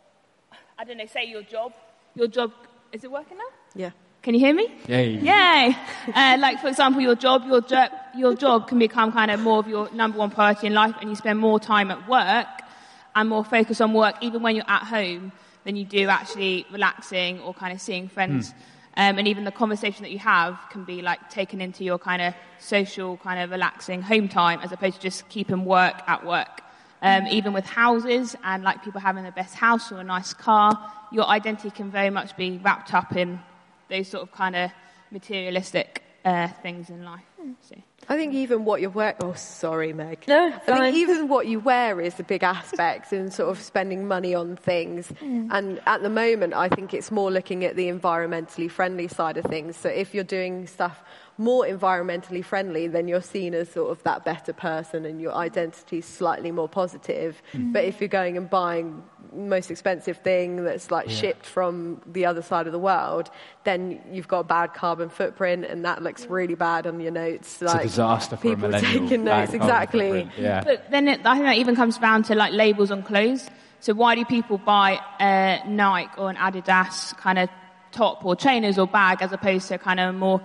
I 0.78 0.84
don't 0.84 0.98
know. 0.98 1.06
Say 1.06 1.24
your 1.24 1.42
job. 1.42 1.72
Your 2.14 2.28
job 2.28 2.52
is 2.92 3.04
it 3.04 3.10
working 3.10 3.38
now? 3.38 3.44
Yeah. 3.74 3.90
Can 4.22 4.34
you 4.34 4.40
hear 4.40 4.54
me? 4.54 4.72
Yay. 4.88 5.18
Yay! 5.18 5.76
Uh, 6.14 6.36
like 6.38 6.58
for 6.58 6.68
example, 6.68 7.02
your 7.02 7.14
job, 7.14 7.44
your 7.46 7.60
jo- 7.60 7.88
your 8.16 8.34
job 8.34 8.68
can 8.68 8.78
become 8.78 9.12
kind 9.12 9.30
of 9.30 9.40
more 9.40 9.58
of 9.58 9.68
your 9.68 9.90
number 9.92 10.16
one 10.16 10.30
priority 10.30 10.66
in 10.68 10.72
life, 10.74 10.94
and 11.00 11.10
you 11.10 11.16
spend 11.16 11.38
more 11.38 11.60
time 11.60 11.90
at 11.90 12.08
work 12.08 12.46
and 13.14 13.28
more 13.28 13.44
focus 13.44 13.82
on 13.82 13.92
work, 13.92 14.14
even 14.22 14.40
when 14.42 14.56
you're 14.56 14.64
at 14.68 14.84
home, 14.84 15.30
than 15.64 15.76
you 15.76 15.84
do 15.84 16.08
actually 16.08 16.64
relaxing 16.72 17.38
or 17.40 17.52
kind 17.52 17.72
of 17.74 17.80
seeing 17.80 18.08
friends. 18.08 18.54
Um, 18.96 19.18
and 19.18 19.26
even 19.26 19.44
the 19.44 19.50
conversation 19.50 20.02
that 20.04 20.12
you 20.12 20.20
have 20.20 20.58
can 20.70 20.84
be 20.84 21.02
like 21.02 21.28
taken 21.28 21.60
into 21.60 21.82
your 21.82 21.98
kind 21.98 22.22
of 22.22 22.34
social, 22.58 23.16
kind 23.16 23.40
of 23.40 23.50
relaxing 23.50 24.02
home 24.02 24.28
time, 24.28 24.60
as 24.60 24.70
opposed 24.72 24.96
to 24.96 25.02
just 25.02 25.28
keeping 25.28 25.64
work 25.64 26.00
at 26.06 26.24
work. 26.24 26.62
Um, 27.02 27.26
even 27.26 27.52
with 27.52 27.66
houses 27.66 28.34
and 28.44 28.62
like 28.62 28.82
people 28.82 29.00
having 29.00 29.24
the 29.24 29.32
best 29.32 29.54
house 29.54 29.92
or 29.92 29.98
a 29.98 30.04
nice 30.04 30.32
car, 30.32 30.92
your 31.12 31.26
identity 31.26 31.70
can 31.70 31.90
very 31.90 32.08
much 32.10 32.36
be 32.36 32.58
wrapped 32.58 32.94
up 32.94 33.14
in 33.16 33.40
those 33.90 34.08
sort 34.08 34.22
of 34.22 34.32
kind 34.32 34.56
of 34.56 34.70
materialistic 35.10 36.02
uh, 36.24 36.48
things 36.62 36.88
in 36.88 37.04
life. 37.04 37.24
So. 37.68 37.76
I 38.08 38.16
think 38.16 38.34
even 38.34 38.64
what 38.64 38.80
you 38.80 38.90
wear. 38.90 39.14
Oh, 39.20 39.32
sorry, 39.34 39.92
Meg. 39.92 40.24
No, 40.28 40.46
I 40.48 40.58
fine. 40.60 40.92
think 40.92 40.96
even 40.96 41.28
what 41.28 41.46
you 41.46 41.60
wear 41.60 42.00
is 42.00 42.18
a 42.20 42.24
big 42.24 42.42
aspect 42.42 43.12
in 43.12 43.30
sort 43.30 43.50
of 43.50 43.60
spending 43.60 44.06
money 44.06 44.34
on 44.34 44.56
things. 44.56 45.08
Mm. 45.22 45.48
And 45.50 45.80
at 45.86 46.02
the 46.02 46.10
moment, 46.10 46.54
I 46.54 46.68
think 46.68 46.92
it's 46.94 47.10
more 47.10 47.30
looking 47.30 47.64
at 47.64 47.76
the 47.76 47.88
environmentally 47.90 48.70
friendly 48.70 49.08
side 49.08 49.36
of 49.36 49.44
things. 49.46 49.76
So 49.76 49.88
if 49.88 50.14
you're 50.14 50.24
doing 50.24 50.66
stuff 50.66 51.02
more 51.36 51.64
environmentally 51.64 52.44
friendly, 52.44 52.86
then 52.86 53.08
you're 53.08 53.20
seen 53.20 53.54
as 53.54 53.68
sort 53.68 53.90
of 53.90 54.00
that 54.04 54.24
better 54.24 54.52
person 54.52 55.04
and 55.04 55.20
your 55.20 55.34
identity 55.34 55.98
is 55.98 56.04
slightly 56.04 56.52
more 56.52 56.68
positive. 56.68 57.42
Mm. 57.52 57.72
But 57.72 57.84
if 57.84 58.00
you're 58.00 58.08
going 58.08 58.36
and 58.36 58.48
buying 58.48 59.02
most 59.34 59.68
expensive 59.68 60.18
thing 60.18 60.62
that's 60.62 60.92
like 60.92 61.08
Yeah. 61.08 61.14
shipped 61.16 61.44
from 61.46 62.00
the 62.06 62.24
other 62.26 62.40
side 62.40 62.66
of 62.66 62.72
the 62.72 62.78
world, 62.78 63.30
then 63.64 64.00
you've 64.12 64.28
got 64.28 64.40
a 64.40 64.44
bad 64.44 64.74
carbon 64.74 65.08
footprint 65.08 65.64
and 65.64 65.84
that 65.84 66.04
looks 66.04 66.26
really 66.26 66.54
bad 66.54 66.86
on 66.86 67.00
your 67.00 67.10
notes. 67.10 67.60
Like, 67.60 67.80
there's 67.80 67.93
disaster 67.94 68.36
for 68.36 68.42
People 68.42 68.66
a 68.66 68.68
millennial. 68.68 69.02
taking 69.08 69.24
notes, 69.24 69.52
exactly. 69.54 70.28
Yeah. 70.38 70.62
But 70.64 70.90
then 70.90 71.08
it, 71.08 71.20
I 71.24 71.34
think 71.34 71.46
that 71.46 71.56
even 71.56 71.76
comes 71.76 71.98
down 71.98 72.22
to 72.24 72.34
like 72.34 72.52
labels 72.52 72.90
on 72.90 73.02
clothes. 73.02 73.48
So 73.80 73.92
why 73.94 74.14
do 74.14 74.24
people 74.24 74.58
buy 74.58 74.98
a 75.20 75.62
Nike 75.68 76.10
or 76.18 76.30
an 76.30 76.36
Adidas 76.36 77.16
kind 77.18 77.38
of 77.38 77.48
top 77.92 78.24
or 78.24 78.34
trainers 78.34 78.78
or 78.78 78.86
bag 78.86 79.18
as 79.22 79.32
opposed 79.32 79.68
to 79.68 79.78
kind 79.78 80.00
of 80.00 80.14
more 80.14 80.40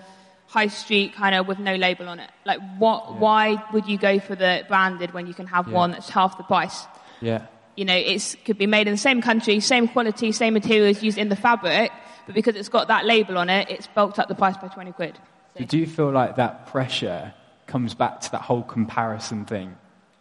high 0.47 0.67
street 0.67 1.13
kind 1.13 1.35
of 1.35 1.47
with 1.47 1.59
no 1.59 1.75
label 1.75 2.07
on 2.09 2.19
it? 2.19 2.29
Like 2.45 2.59
what, 2.77 3.15
why 3.19 3.63
would 3.73 3.87
you 3.87 3.97
go 3.97 4.19
for 4.19 4.35
the 4.35 4.65
branded 4.67 5.13
when 5.13 5.25
you 5.27 5.33
can 5.33 5.47
have 5.47 5.67
Yeah. 5.67 5.73
one 5.75 5.91
that's 5.91 6.09
half 6.09 6.37
the 6.37 6.43
price? 6.43 6.85
yeah. 7.21 7.45
You 7.75 7.85
know, 7.85 7.95
it 7.95 8.35
could 8.43 8.57
be 8.57 8.67
made 8.67 8.87
in 8.87 8.93
the 8.95 8.97
same 8.97 9.21
country, 9.21 9.61
same 9.61 9.87
quality, 9.87 10.33
same 10.33 10.53
materials 10.53 11.01
used 11.01 11.17
in 11.17 11.29
the 11.29 11.37
fabric, 11.37 11.93
but 12.25 12.35
because 12.35 12.57
it's 12.57 12.67
got 12.67 12.89
that 12.89 13.05
label 13.05 13.37
on 13.37 13.49
it, 13.49 13.69
it's 13.69 13.87
bulked 13.87 14.19
up 14.19 14.27
the 14.27 14.35
price 14.35 14.57
by 14.57 14.67
20 14.67 14.91
quid. 14.91 15.17
So 15.57 15.63
do 15.63 15.77
you 15.77 15.87
feel 15.87 16.11
like 16.11 16.35
that 16.35 16.67
pressure 16.67 17.33
comes 17.69 17.93
back 17.93 18.19
to 18.21 18.31
that 18.31 18.41
whole 18.41 18.63
comparison 18.63 19.45
thing, 19.45 19.77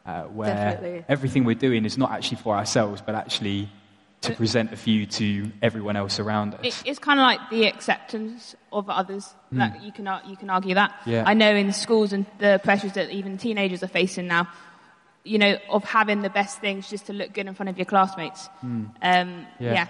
uh, 0.07 0.23
where 0.25 0.55
Definitely. 0.55 1.05
everything 1.09 1.43
we're 1.45 1.55
doing 1.69 1.85
is 1.85 1.99
not 1.99 2.13
actually 2.13 2.37
for 2.39 2.55
ourselves, 2.55 3.03
but 3.05 3.15
actually 3.17 3.69
to 4.21 4.33
present 4.35 4.73
a 4.73 4.77
view 4.77 5.07
to 5.07 5.51
everyone 5.63 5.97
else 5.97 6.19
around 6.19 6.55
us? 6.55 6.61
It, 6.65 6.83
it's 6.85 6.99
kind 6.99 7.21
of 7.21 7.25
like 7.25 7.41
the 7.51 7.67
acceptance 7.67 8.57
of 8.73 8.91
others. 8.91 9.35
Like 9.53 9.81
you 9.83 9.93
can 9.93 10.09
you 10.27 10.37
can 10.37 10.51
argue 10.51 10.75
that. 10.75 10.93
Yeah. 11.07 11.23
I 11.27 11.35
know 11.35 11.55
in 11.55 11.73
schools 11.73 12.13
and 12.13 12.27
the 12.39 12.61
pressures 12.63 12.93
that 12.95 13.11
even 13.11 13.39
teenagers 13.39 13.83
are 13.83 13.89
facing 13.89 14.27
now, 14.27 14.49
you 15.25 15.39
know, 15.39 15.57
of 15.71 15.85
having 15.85 16.23
the 16.23 16.31
best 16.31 16.59
things 16.61 16.91
just 16.91 17.07
to 17.07 17.13
look 17.13 17.33
good 17.33 17.47
in 17.47 17.55
front 17.55 17.71
of 17.71 17.79
your 17.79 17.87
classmates. 17.87 18.49
Um, 18.63 18.93
Hmm. 19.01 19.45
Yeah. 19.65 19.73
yeah. 19.73 19.87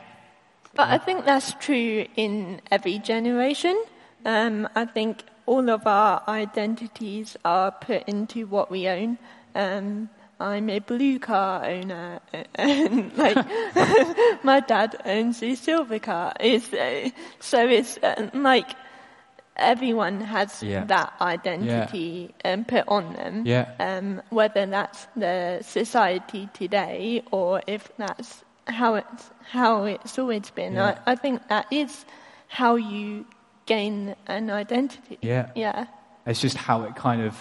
But 0.74 0.88
I 0.90 0.98
think 0.98 1.24
that's 1.24 1.54
true 1.54 2.06
in 2.16 2.60
every 2.70 2.98
generation. 2.98 3.76
Um, 4.24 4.68
I 4.74 4.84
think 4.84 5.24
all 5.48 5.70
of 5.70 5.86
our 5.86 6.22
identities 6.28 7.36
are 7.44 7.70
put 7.72 8.02
into 8.06 8.46
what 8.46 8.70
we 8.70 8.86
own. 8.86 9.16
Um, 9.54 10.10
I'm 10.38 10.68
a 10.70 10.78
blue 10.78 11.18
car 11.18 11.64
owner, 11.64 12.20
and 12.54 13.16
like 13.24 13.36
my 14.44 14.60
dad 14.60 14.94
owns 15.04 15.42
a 15.42 15.54
silver 15.54 15.98
car. 15.98 16.34
It's, 16.38 16.72
uh, 16.72 17.08
so 17.40 17.66
it's 17.66 17.96
uh, 17.98 18.28
like 18.34 18.68
everyone 19.56 20.20
has 20.20 20.62
Yeah. 20.62 20.84
that 20.84 21.12
identity 21.20 22.34
um, 22.44 22.64
put 22.64 22.84
on 22.86 23.14
them. 23.14 23.42
Yeah. 23.46 23.66
Um, 23.80 24.22
whether 24.30 24.66
that's 24.66 25.08
the 25.16 25.60
society 25.62 26.48
today 26.52 27.22
or 27.32 27.62
if 27.66 27.90
that's 27.96 28.44
how 28.66 28.94
it's 28.96 29.30
how 29.50 29.84
it's 29.84 30.18
always 30.18 30.50
been. 30.50 30.74
Yeah. 30.74 30.98
I, 31.06 31.12
I 31.12 31.14
think 31.16 31.48
that 31.48 31.66
is 31.72 32.04
how 32.48 32.76
you 32.76 33.24
gain 33.68 34.16
an 34.26 34.50
identity. 34.50 35.18
Yeah. 35.22 35.50
Yeah. 35.54 35.86
It's 36.26 36.40
just 36.40 36.56
how 36.56 36.82
it 36.82 36.96
kind 36.96 37.22
of 37.22 37.34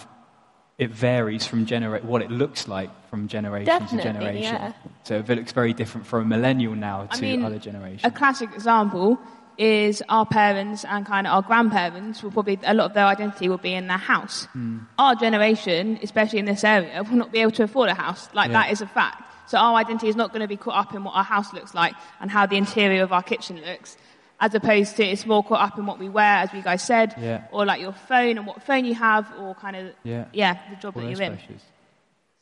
it 0.78 0.90
varies 0.90 1.44
from 1.44 1.66
genera- 1.66 2.00
what 2.12 2.22
it 2.22 2.30
looks 2.30 2.68
like 2.68 2.90
from 3.10 3.26
generation 3.26 3.66
Definitely, 3.66 3.98
to 3.98 4.02
generation. 4.12 4.42
yeah. 4.54 4.72
So 5.02 5.14
if 5.16 5.28
it 5.28 5.34
looks 5.36 5.50
very 5.52 5.72
different 5.74 6.06
for 6.06 6.20
a 6.20 6.24
millennial 6.24 6.74
now 6.76 7.06
to 7.06 7.16
I 7.18 7.20
mean, 7.20 7.42
other 7.44 7.58
generations. 7.58 8.02
A 8.04 8.12
classic 8.12 8.50
example 8.54 9.18
is 9.58 10.04
our 10.08 10.24
parents 10.24 10.84
and 10.84 11.04
kind 11.04 11.26
of 11.26 11.32
our 11.34 11.42
grandparents 11.42 12.22
will 12.22 12.30
probably 12.30 12.56
a 12.62 12.74
lot 12.74 12.86
of 12.90 12.94
their 12.94 13.06
identity 13.06 13.48
will 13.48 13.58
be 13.70 13.74
in 13.74 13.88
their 13.88 13.98
house. 13.98 14.44
Hmm. 14.52 14.78
Our 14.98 15.16
generation, 15.16 15.98
especially 16.00 16.38
in 16.38 16.44
this 16.44 16.62
area, 16.62 17.02
will 17.02 17.16
not 17.16 17.32
be 17.32 17.40
able 17.40 17.50
to 17.58 17.64
afford 17.64 17.88
a 17.90 17.94
house. 17.94 18.28
Like 18.32 18.50
Yeah. 18.50 18.58
that 18.62 18.70
is 18.70 18.80
a 18.80 18.86
fact. 18.86 19.24
So 19.50 19.58
our 19.58 19.74
identity 19.74 20.08
is 20.08 20.14
not 20.22 20.28
going 20.32 20.42
to 20.42 20.52
be 20.56 20.58
caught 20.64 20.76
up 20.82 20.94
in 20.94 21.02
what 21.02 21.14
our 21.16 21.24
house 21.24 21.52
looks 21.52 21.74
like 21.74 21.94
and 22.20 22.30
how 22.30 22.46
the 22.46 22.56
interior 22.56 23.02
of 23.02 23.12
our 23.12 23.22
kitchen 23.22 23.56
looks, 23.66 23.96
as 24.40 24.54
opposed 24.54 24.96
to 24.96 25.04
it's 25.04 25.26
more 25.26 25.42
caught 25.42 25.60
up 25.72 25.78
in 25.78 25.86
what 25.86 25.98
we 25.98 26.08
wear, 26.08 26.24
as 26.36 26.52
you 26.52 26.62
guys 26.62 26.82
said, 26.82 27.14
Yeah. 27.18 27.44
or 27.50 27.66
like 27.66 27.80
your 27.80 27.92
phone 27.92 28.38
and 28.38 28.46
what 28.46 28.62
phone 28.62 28.84
you 28.84 28.94
have, 28.94 29.26
or 29.38 29.54
kind 29.54 29.76
of 29.76 29.92
Yeah. 30.04 30.24
the 30.70 30.76
job 30.76 30.96
All 30.96 31.02
that 31.02 31.10
you're 31.10 31.22
in. 31.22 31.38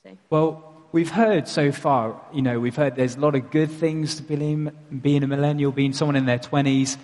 So. 0.04 0.10
Well, 0.30 0.74
we've 0.92 1.10
heard 1.10 1.48
so 1.48 1.72
far, 1.72 2.20
you 2.32 2.42
know, 2.42 2.60
we've 2.60 2.76
heard 2.76 2.96
there's 2.96 3.16
a 3.16 3.20
lot 3.20 3.34
of 3.34 3.50
good 3.50 3.70
things 3.70 4.16
to 4.16 4.22
being, 4.22 4.70
being 5.02 5.22
a 5.22 5.26
millennial, 5.26 5.72
being 5.72 5.92
someone 5.92 6.16
in 6.16 6.26
their 6.26 6.38
20s. 6.38 6.96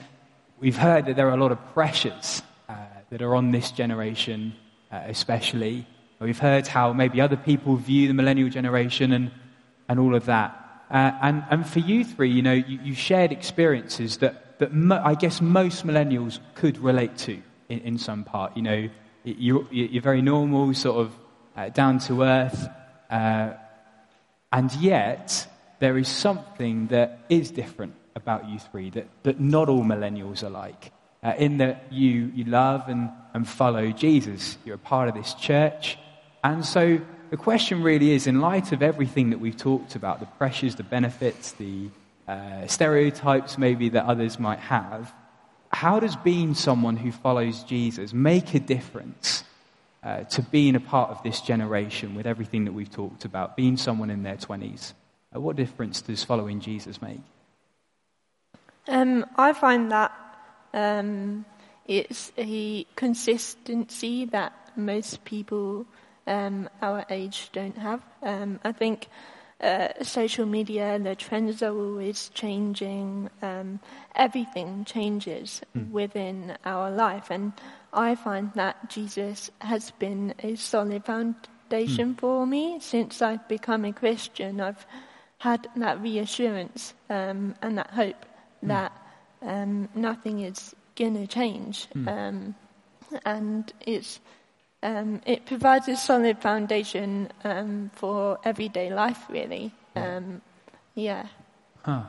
We've 0.60 0.76
heard 0.76 1.06
that 1.06 1.16
there 1.16 1.28
are 1.28 1.34
a 1.34 1.40
lot 1.40 1.52
of 1.52 1.58
pressures 1.74 2.42
uh, 2.68 2.74
that 3.10 3.22
are 3.22 3.34
on 3.34 3.50
this 3.50 3.70
generation, 3.72 4.54
uh, 4.92 5.00
especially. 5.06 5.86
We've 6.20 6.38
heard 6.38 6.68
how 6.68 6.92
maybe 6.92 7.20
other 7.20 7.36
people 7.36 7.74
view 7.76 8.06
the 8.08 8.14
millennial 8.14 8.48
generation 8.48 9.12
and, 9.12 9.32
and 9.88 9.98
all 9.98 10.14
of 10.14 10.26
that. 10.26 10.56
Uh, 10.88 11.10
and, 11.22 11.42
and 11.50 11.66
for 11.66 11.80
you 11.80 12.04
three, 12.04 12.30
you 12.30 12.42
know, 12.42 12.52
you, 12.52 12.78
you 12.84 12.94
shared 12.94 13.32
experiences 13.32 14.18
that, 14.18 14.41
that 14.58 14.72
mo- 14.72 15.02
I 15.04 15.14
guess 15.14 15.40
most 15.40 15.86
millennials 15.86 16.38
could 16.54 16.78
relate 16.78 17.16
to 17.18 17.40
in, 17.68 17.78
in 17.80 17.98
some 17.98 18.24
part. 18.24 18.56
You 18.56 18.62
know, 18.62 18.88
you're, 19.24 19.66
you're 19.70 20.02
very 20.02 20.22
normal, 20.22 20.74
sort 20.74 21.06
of 21.06 21.16
uh, 21.56 21.68
down 21.68 21.98
to 22.00 22.22
earth, 22.22 22.68
uh, 23.10 23.52
and 24.52 24.72
yet, 24.74 25.46
there 25.80 25.96
is 25.96 26.08
something 26.08 26.88
that 26.88 27.20
is 27.28 27.50
different 27.50 27.94
about 28.14 28.48
you 28.48 28.58
three 28.58 28.90
that, 28.90 29.08
that 29.22 29.40
not 29.40 29.68
all 29.68 29.82
millennials 29.82 30.42
are 30.42 30.50
like. 30.50 30.92
Uh, 31.22 31.34
in 31.38 31.58
that 31.58 31.86
you, 31.90 32.32
you 32.34 32.44
love 32.44 32.88
and, 32.88 33.08
and 33.32 33.48
follow 33.48 33.90
Jesus. 33.92 34.58
You're 34.64 34.74
a 34.74 34.78
part 34.78 35.08
of 35.08 35.14
this 35.14 35.34
church. 35.34 35.96
And 36.42 36.66
so 36.66 37.00
the 37.30 37.36
question 37.36 37.82
really 37.82 38.10
is 38.10 38.26
in 38.26 38.40
light 38.40 38.72
of 38.72 38.82
everything 38.82 39.30
that 39.30 39.38
we've 39.38 39.56
talked 39.56 39.94
about 39.94 40.20
the 40.20 40.26
pressures, 40.26 40.74
the 40.74 40.82
benefits, 40.82 41.52
the 41.52 41.88
uh, 42.28 42.66
stereotypes 42.66 43.58
maybe 43.58 43.88
that 43.88 44.04
others 44.04 44.38
might 44.38 44.58
have 44.58 45.12
how 45.72 45.98
does 45.98 46.16
being 46.16 46.54
someone 46.54 46.96
who 46.96 47.10
follows 47.10 47.64
Jesus 47.64 48.12
make 48.12 48.54
a 48.54 48.60
difference 48.60 49.44
uh, 50.02 50.24
to 50.24 50.42
being 50.42 50.76
a 50.76 50.80
part 50.80 51.10
of 51.10 51.22
this 51.22 51.40
generation 51.40 52.14
with 52.14 52.26
everything 52.26 52.66
that 52.66 52.72
we've 52.72 52.90
talked 52.90 53.24
about, 53.24 53.56
being 53.56 53.76
someone 53.76 54.10
in 54.10 54.22
their 54.22 54.36
20s? 54.36 54.92
Uh, 55.34 55.40
what 55.40 55.56
difference 55.56 56.02
does 56.02 56.22
following 56.22 56.60
Jesus 56.60 57.00
make? 57.00 57.20
Um, 58.86 59.24
I 59.36 59.52
find 59.54 59.90
that 59.92 60.12
um, 60.74 61.46
it's 61.86 62.32
a 62.36 62.84
consistency 62.96 64.26
that 64.26 64.52
most 64.76 65.24
people 65.24 65.86
um, 66.26 66.68
our 66.82 67.04
age 67.08 67.48
don't 67.52 67.78
have. 67.78 68.02
Um, 68.22 68.60
I 68.62 68.72
think 68.72 69.08
uh, 69.62 69.88
social 70.02 70.46
media, 70.46 70.98
the 70.98 71.14
trends 71.14 71.62
are 71.62 71.76
always 71.76 72.30
changing. 72.34 73.30
Um, 73.40 73.80
everything 74.14 74.84
changes 74.84 75.62
within 75.92 76.56
our 76.64 76.90
life, 76.90 77.30
and 77.30 77.52
I 77.92 78.14
find 78.14 78.52
that 78.54 78.90
Jesus 78.90 79.50
has 79.60 79.90
been 79.92 80.34
a 80.40 80.56
solid 80.56 81.04
foundation 81.04 82.14
for 82.14 82.46
me 82.46 82.78
since 82.80 83.22
I've 83.22 83.46
become 83.48 83.84
a 83.84 83.92
Christian. 83.92 84.60
I've 84.60 84.84
had 85.38 85.68
that 85.76 86.00
reassurance 86.00 86.94
um, 87.10 87.54
and 87.62 87.78
that 87.78 87.90
hope 87.90 88.26
that 88.62 88.92
um, 89.42 89.88
nothing 89.94 90.40
is 90.40 90.74
going 90.96 91.14
to 91.14 91.26
change. 91.26 91.88
Um, 92.06 92.54
and 93.24 93.72
it's, 93.80 94.20
um, 94.82 95.20
it 95.26 95.46
provides 95.46 95.88
a 95.88 95.96
solid 95.96 96.38
foundation 96.38 97.30
um, 97.44 97.90
for 97.94 98.38
everyday 98.44 98.92
life, 98.92 99.22
really. 99.28 99.72
Um, 99.94 100.40
yeah. 100.94 101.26
Huh. 101.84 102.04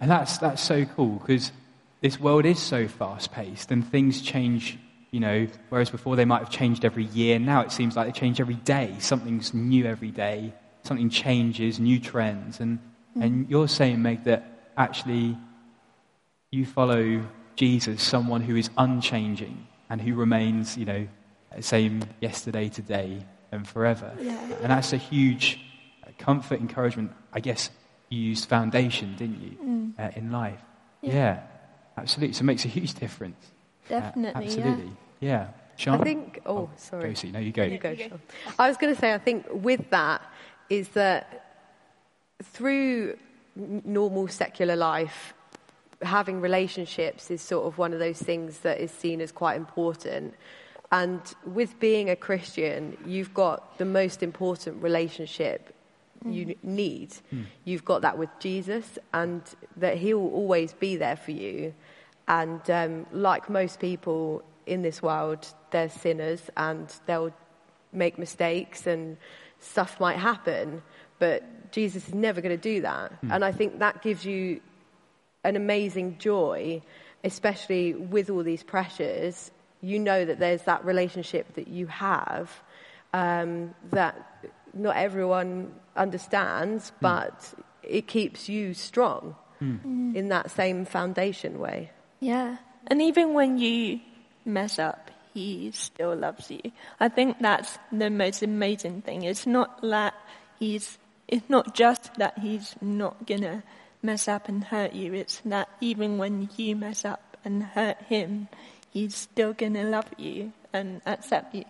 And 0.00 0.10
that's, 0.10 0.38
that's 0.38 0.62
so 0.62 0.84
cool 0.84 1.16
because 1.18 1.52
this 2.00 2.20
world 2.20 2.44
is 2.44 2.60
so 2.60 2.86
fast 2.86 3.32
paced 3.32 3.70
and 3.70 3.86
things 3.86 4.20
change, 4.20 4.78
you 5.10 5.20
know, 5.20 5.46
whereas 5.70 5.90
before 5.90 6.16
they 6.16 6.24
might 6.24 6.40
have 6.40 6.50
changed 6.50 6.84
every 6.84 7.04
year, 7.04 7.38
now 7.38 7.62
it 7.62 7.72
seems 7.72 7.96
like 7.96 8.06
they 8.06 8.18
change 8.18 8.40
every 8.40 8.54
day. 8.54 8.94
Something's 8.98 9.54
new 9.54 9.86
every 9.86 10.10
day, 10.10 10.52
something 10.82 11.10
changes, 11.10 11.80
new 11.80 11.98
trends. 11.98 12.60
And, 12.60 12.78
and 13.20 13.48
you're 13.48 13.68
saying, 13.68 14.02
Meg, 14.02 14.24
that 14.24 14.70
actually 14.76 15.36
you 16.50 16.66
follow 16.66 17.24
Jesus, 17.56 18.02
someone 18.02 18.42
who 18.42 18.56
is 18.56 18.70
unchanging 18.76 19.66
and 19.88 20.00
who 20.00 20.14
remains, 20.14 20.76
you 20.76 20.84
know, 20.84 21.08
same 21.60 22.02
yesterday, 22.20 22.68
today, 22.68 23.24
and 23.52 23.66
forever. 23.66 24.12
Yeah. 24.20 24.38
And 24.62 24.70
that's 24.70 24.92
a 24.92 24.96
huge 24.96 25.60
uh, 26.02 26.10
comfort, 26.18 26.60
encouragement. 26.60 27.12
I 27.32 27.40
guess 27.40 27.70
you 28.08 28.20
used 28.20 28.48
foundation, 28.48 29.14
didn't 29.16 29.40
you, 29.40 29.92
uh, 29.98 30.10
in 30.16 30.30
life? 30.30 30.60
Yeah. 31.02 31.40
absolutely. 31.96 32.34
So 32.34 32.40
it 32.40 32.44
makes 32.44 32.64
a 32.64 32.68
huge 32.68 32.94
difference. 32.94 33.36
Uh, 33.86 34.00
Definitely, 34.00 34.42
yeah. 34.42 34.46
absolutely. 34.46 34.92
Yeah. 35.20 35.48
Sean? 35.76 36.00
I 36.00 36.04
think. 36.04 36.40
Oh, 36.46 36.70
sorry. 36.76 37.10
Josie, 37.10 37.32
no, 37.32 37.38
you 37.38 37.52
go. 37.52 37.64
You 37.64 37.78
go, 37.78 37.94
Sean. 37.94 38.20
I 38.58 38.68
was 38.68 38.76
going 38.76 38.94
to 38.94 39.00
say, 39.00 39.12
I 39.12 39.18
think 39.18 39.46
with 39.50 39.90
that 39.90 40.22
is 40.70 40.88
that 40.90 41.44
through 42.42 43.16
normal 43.56 44.28
secular 44.28 44.76
life, 44.76 45.34
having 46.02 46.40
relationships 46.40 47.30
is 47.30 47.40
sort 47.40 47.66
of 47.66 47.78
one 47.78 47.92
of 47.92 47.98
those 47.98 48.20
things 48.20 48.60
that 48.60 48.80
is 48.80 48.90
seen 48.90 49.20
as 49.20 49.32
quite 49.32 49.56
important. 49.56 50.34
And 50.94 51.20
with 51.44 51.80
being 51.80 52.08
a 52.08 52.14
Christian, 52.14 52.96
you've 53.04 53.34
got 53.34 53.78
the 53.78 53.84
most 53.84 54.22
important 54.22 54.80
relationship 54.80 55.74
you 56.24 56.42
n- 56.50 56.54
need. 56.62 57.12
Hmm. 57.30 57.42
You've 57.64 57.84
got 57.84 58.02
that 58.02 58.16
with 58.16 58.30
Jesus, 58.38 58.86
and 59.12 59.42
that 59.76 59.96
He 59.96 60.14
will 60.14 60.32
always 60.32 60.72
be 60.72 60.94
there 60.94 61.16
for 61.16 61.32
you. 61.32 61.74
And 62.28 62.62
um, 62.70 63.06
like 63.10 63.50
most 63.50 63.80
people 63.80 64.44
in 64.66 64.82
this 64.82 65.02
world, 65.02 65.48
they're 65.72 65.90
sinners, 65.90 66.42
and 66.56 66.86
they'll 67.06 67.34
make 67.92 68.16
mistakes 68.16 68.86
and 68.86 69.16
stuff 69.58 69.98
might 69.98 70.18
happen, 70.18 70.80
but 71.18 71.42
Jesus 71.72 72.08
is 72.08 72.14
never 72.14 72.40
going 72.40 72.56
to 72.56 72.62
do 72.74 72.82
that. 72.82 73.10
Hmm. 73.12 73.32
And 73.32 73.44
I 73.44 73.50
think 73.50 73.80
that 73.80 74.00
gives 74.00 74.24
you 74.24 74.60
an 75.42 75.56
amazing 75.56 76.18
joy, 76.18 76.82
especially 77.24 77.94
with 77.94 78.30
all 78.30 78.44
these 78.44 78.62
pressures. 78.62 79.50
You 79.84 79.98
know 79.98 80.24
that 80.24 80.38
there's 80.38 80.62
that 80.62 80.84
relationship 80.84 81.54
that 81.54 81.68
you 81.68 81.86
have 81.86 82.50
um, 83.12 83.74
that 83.90 84.48
not 84.72 84.96
everyone 84.96 85.72
understands, 85.96 86.92
but 87.00 87.54
it 87.82 88.06
keeps 88.06 88.48
you 88.48 88.74
strong 88.74 89.36
in 90.14 90.28
that 90.28 90.50
same 90.50 90.84
foundation 90.84 91.58
way. 91.58 91.90
Yeah. 92.20 92.58
And 92.86 93.00
even 93.00 93.32
when 93.32 93.56
you 93.56 94.00
mess 94.44 94.78
up, 94.78 95.10
he 95.32 95.70
still 95.72 96.14
loves 96.14 96.50
you. 96.50 96.60
I 97.00 97.08
think 97.08 97.38
that's 97.40 97.78
the 97.90 98.10
most 98.10 98.42
amazing 98.42 99.02
thing. 99.02 99.22
It's 99.22 99.46
not 99.46 99.80
that 99.82 100.14
he's, 100.58 100.98
it's 101.28 101.48
not 101.48 101.74
just 101.74 102.14
that 102.16 102.38
he's 102.38 102.74
not 102.82 103.26
gonna 103.26 103.62
mess 104.02 104.28
up 104.28 104.48
and 104.48 104.62
hurt 104.62 104.92
you. 104.92 105.14
It's 105.14 105.40
that 105.46 105.68
even 105.80 106.18
when 106.18 106.50
you 106.56 106.76
mess 106.76 107.04
up 107.04 107.36
and 107.44 107.62
hurt 107.62 108.00
him, 108.02 108.48
he's 108.94 109.14
still 109.14 109.52
gonna 109.52 109.84
love 109.84 110.06
you 110.16 110.52
and 110.72 111.02
accept 111.04 111.54
you. 111.54 111.64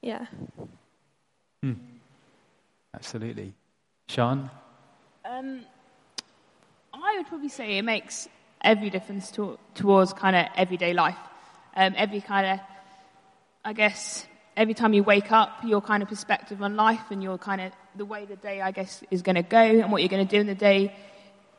Yeah. 0.00 0.26
Absolutely. 2.94 3.54
Sean? 4.08 4.50
Um, 5.24 5.62
I 6.92 7.16
would 7.16 7.26
probably 7.26 7.48
say 7.48 7.78
it 7.78 7.82
makes 7.82 8.28
every 8.60 8.90
difference 8.90 9.30
to, 9.32 9.58
towards 9.74 10.12
kind 10.12 10.36
of 10.36 10.46
everyday 10.56 10.92
life. 10.92 11.18
Um, 11.74 11.94
every 11.96 12.20
kind 12.20 12.46
of, 12.46 12.60
I 13.64 13.72
guess, 13.72 14.26
every 14.56 14.74
time 14.74 14.92
you 14.92 15.02
wake 15.02 15.32
up, 15.32 15.64
your 15.64 15.80
kind 15.80 16.02
of 16.02 16.08
perspective 16.08 16.62
on 16.62 16.76
life 16.76 17.10
and 17.10 17.22
your 17.22 17.36
kind 17.38 17.60
of 17.60 17.72
the 17.96 18.04
way 18.04 18.26
the 18.26 18.36
day, 18.36 18.60
I 18.60 18.70
guess, 18.70 19.02
is 19.10 19.22
going 19.22 19.36
to 19.36 19.42
go 19.42 19.58
and 19.58 19.90
what 19.90 20.02
you're 20.02 20.08
going 20.08 20.26
to 20.26 20.36
do 20.36 20.40
in 20.40 20.46
the 20.46 20.54
day 20.54 20.94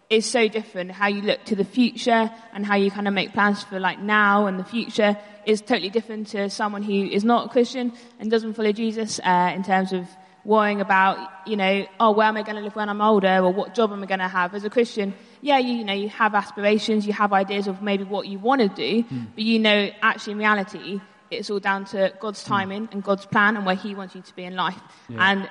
is 0.10 0.26
so 0.26 0.48
different. 0.48 0.92
How 0.92 1.08
you 1.08 1.22
look 1.22 1.44
to 1.46 1.56
the 1.56 1.66
future 1.66 2.32
and 2.54 2.66
how 2.66 2.76
you 2.76 2.92
kind 2.92 3.08
of 3.08 3.14
make 3.14 3.34
plans 3.34 3.64
for 3.64 3.80
like 3.80 4.00
now 4.00 4.48
and 4.48 4.60
the 4.60 4.64
future 4.64 5.18
is 5.46 5.62
totally 5.62 5.90
different 5.90 6.28
to 6.28 6.50
someone 6.50 6.84
who 6.84 7.06
is 7.06 7.24
not 7.24 7.48
a 7.48 7.50
Christian 7.50 7.94
and 8.20 8.30
doesn't 8.30 8.54
follow 8.54 8.72
Jesus 8.72 9.20
uh, 9.24 9.52
in 9.56 9.64
terms 9.64 9.94
of 9.94 10.08
worrying 10.44 10.80
about, 10.80 11.18
you 11.48 11.58
know, 11.58 11.88
oh, 12.00 12.12
where 12.12 12.28
am 12.28 12.38
I 12.38 12.44
going 12.44 12.56
to 12.56 12.62
live 12.62 12.76
when 12.76 12.88
I'm 12.88 13.02
older 13.02 13.40
or 13.40 13.52
what 13.52 13.74
job 13.74 13.92
am 13.92 14.04
I 14.04 14.06
going 14.06 14.20
to 14.20 14.28
have? 14.28 14.54
As 14.54 14.64
a 14.64 14.70
Christian, 14.70 15.16
yeah, 15.42 15.58
you, 15.58 15.74
you 15.74 15.84
know, 15.84 15.94
you 15.94 16.10
have 16.10 16.36
aspirations, 16.36 17.08
you 17.08 17.14
have 17.14 17.34
ideas 17.34 17.68
of 17.68 17.82
maybe 17.82 18.04
what 18.04 18.28
you 18.28 18.38
want 18.38 18.62
to 18.62 18.70
do, 18.70 19.04
but 19.34 19.44
you 19.44 19.58
know, 19.58 19.90
actually 20.04 20.34
in 20.34 20.40
reality, 20.40 21.02
it's 21.32 21.50
all 21.50 21.60
down 21.60 21.86
to 21.86 22.14
God's 22.20 22.44
timing 22.44 22.90
and 22.92 23.04
God's 23.04 23.26
plan 23.26 23.58
and 23.58 23.66
where 23.66 23.76
He 23.76 23.96
wants 23.96 24.14
you 24.14 24.22
to 24.22 24.36
be 24.36 24.44
in 24.44 24.56
life. 24.56 24.80
And 25.18 25.50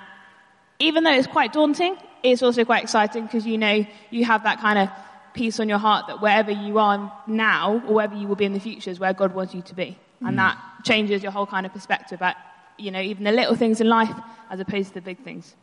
even 0.79 1.03
though 1.05 1.13
it's 1.13 1.27
quite 1.27 1.53
daunting, 1.53 1.97
it's 2.25 2.43
also 2.43 2.65
quite 2.65 2.83
exciting 2.83 3.25
because 3.25 3.47
you 3.47 3.59
know 3.59 3.87
you 4.11 4.25
have 4.25 4.43
that 4.43 4.59
kind 4.61 4.79
of 4.79 4.89
peace 5.35 5.61
on 5.61 5.69
your 5.69 5.79
heart 5.79 6.07
that 6.07 6.21
wherever 6.21 6.51
you 6.51 6.79
are 6.79 7.13
now 7.27 7.83
or 7.87 7.95
wherever 7.95 8.15
you 8.15 8.27
will 8.27 8.37
be 8.37 8.45
in 8.45 8.55
the 8.55 8.61
future 8.61 8.91
is 8.91 8.99
where 8.99 9.13
God 9.13 9.35
wants 9.35 9.55
you 9.55 9.63
to 9.63 9.75
be. 9.75 9.99
And 10.21 10.39
that 10.39 10.59
changes 10.85 11.23
your 11.23 11.33
whole 11.33 11.45
kind 11.45 11.67
of 11.67 11.73
perspective 11.73 12.23
at, 12.23 12.37
you 12.79 12.91
know, 12.91 13.01
even 13.01 13.25
the 13.25 13.33
little 13.33 13.55
things 13.55 13.81
in 13.83 13.89
life 13.89 14.15
as 14.49 14.59
opposed 14.59 14.89
to 14.89 14.95
the 14.95 15.01
big 15.03 15.19
things. 15.19 15.55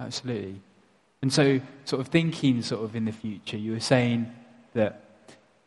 Absolutely. 0.00 0.60
And 1.22 1.32
so, 1.32 1.60
sort 1.84 2.00
of 2.00 2.08
thinking 2.08 2.60
sort 2.62 2.82
of 2.82 2.96
in 2.96 3.04
the 3.04 3.12
future, 3.12 3.56
you 3.56 3.72
were 3.72 3.80
saying 3.80 4.32
that 4.74 5.04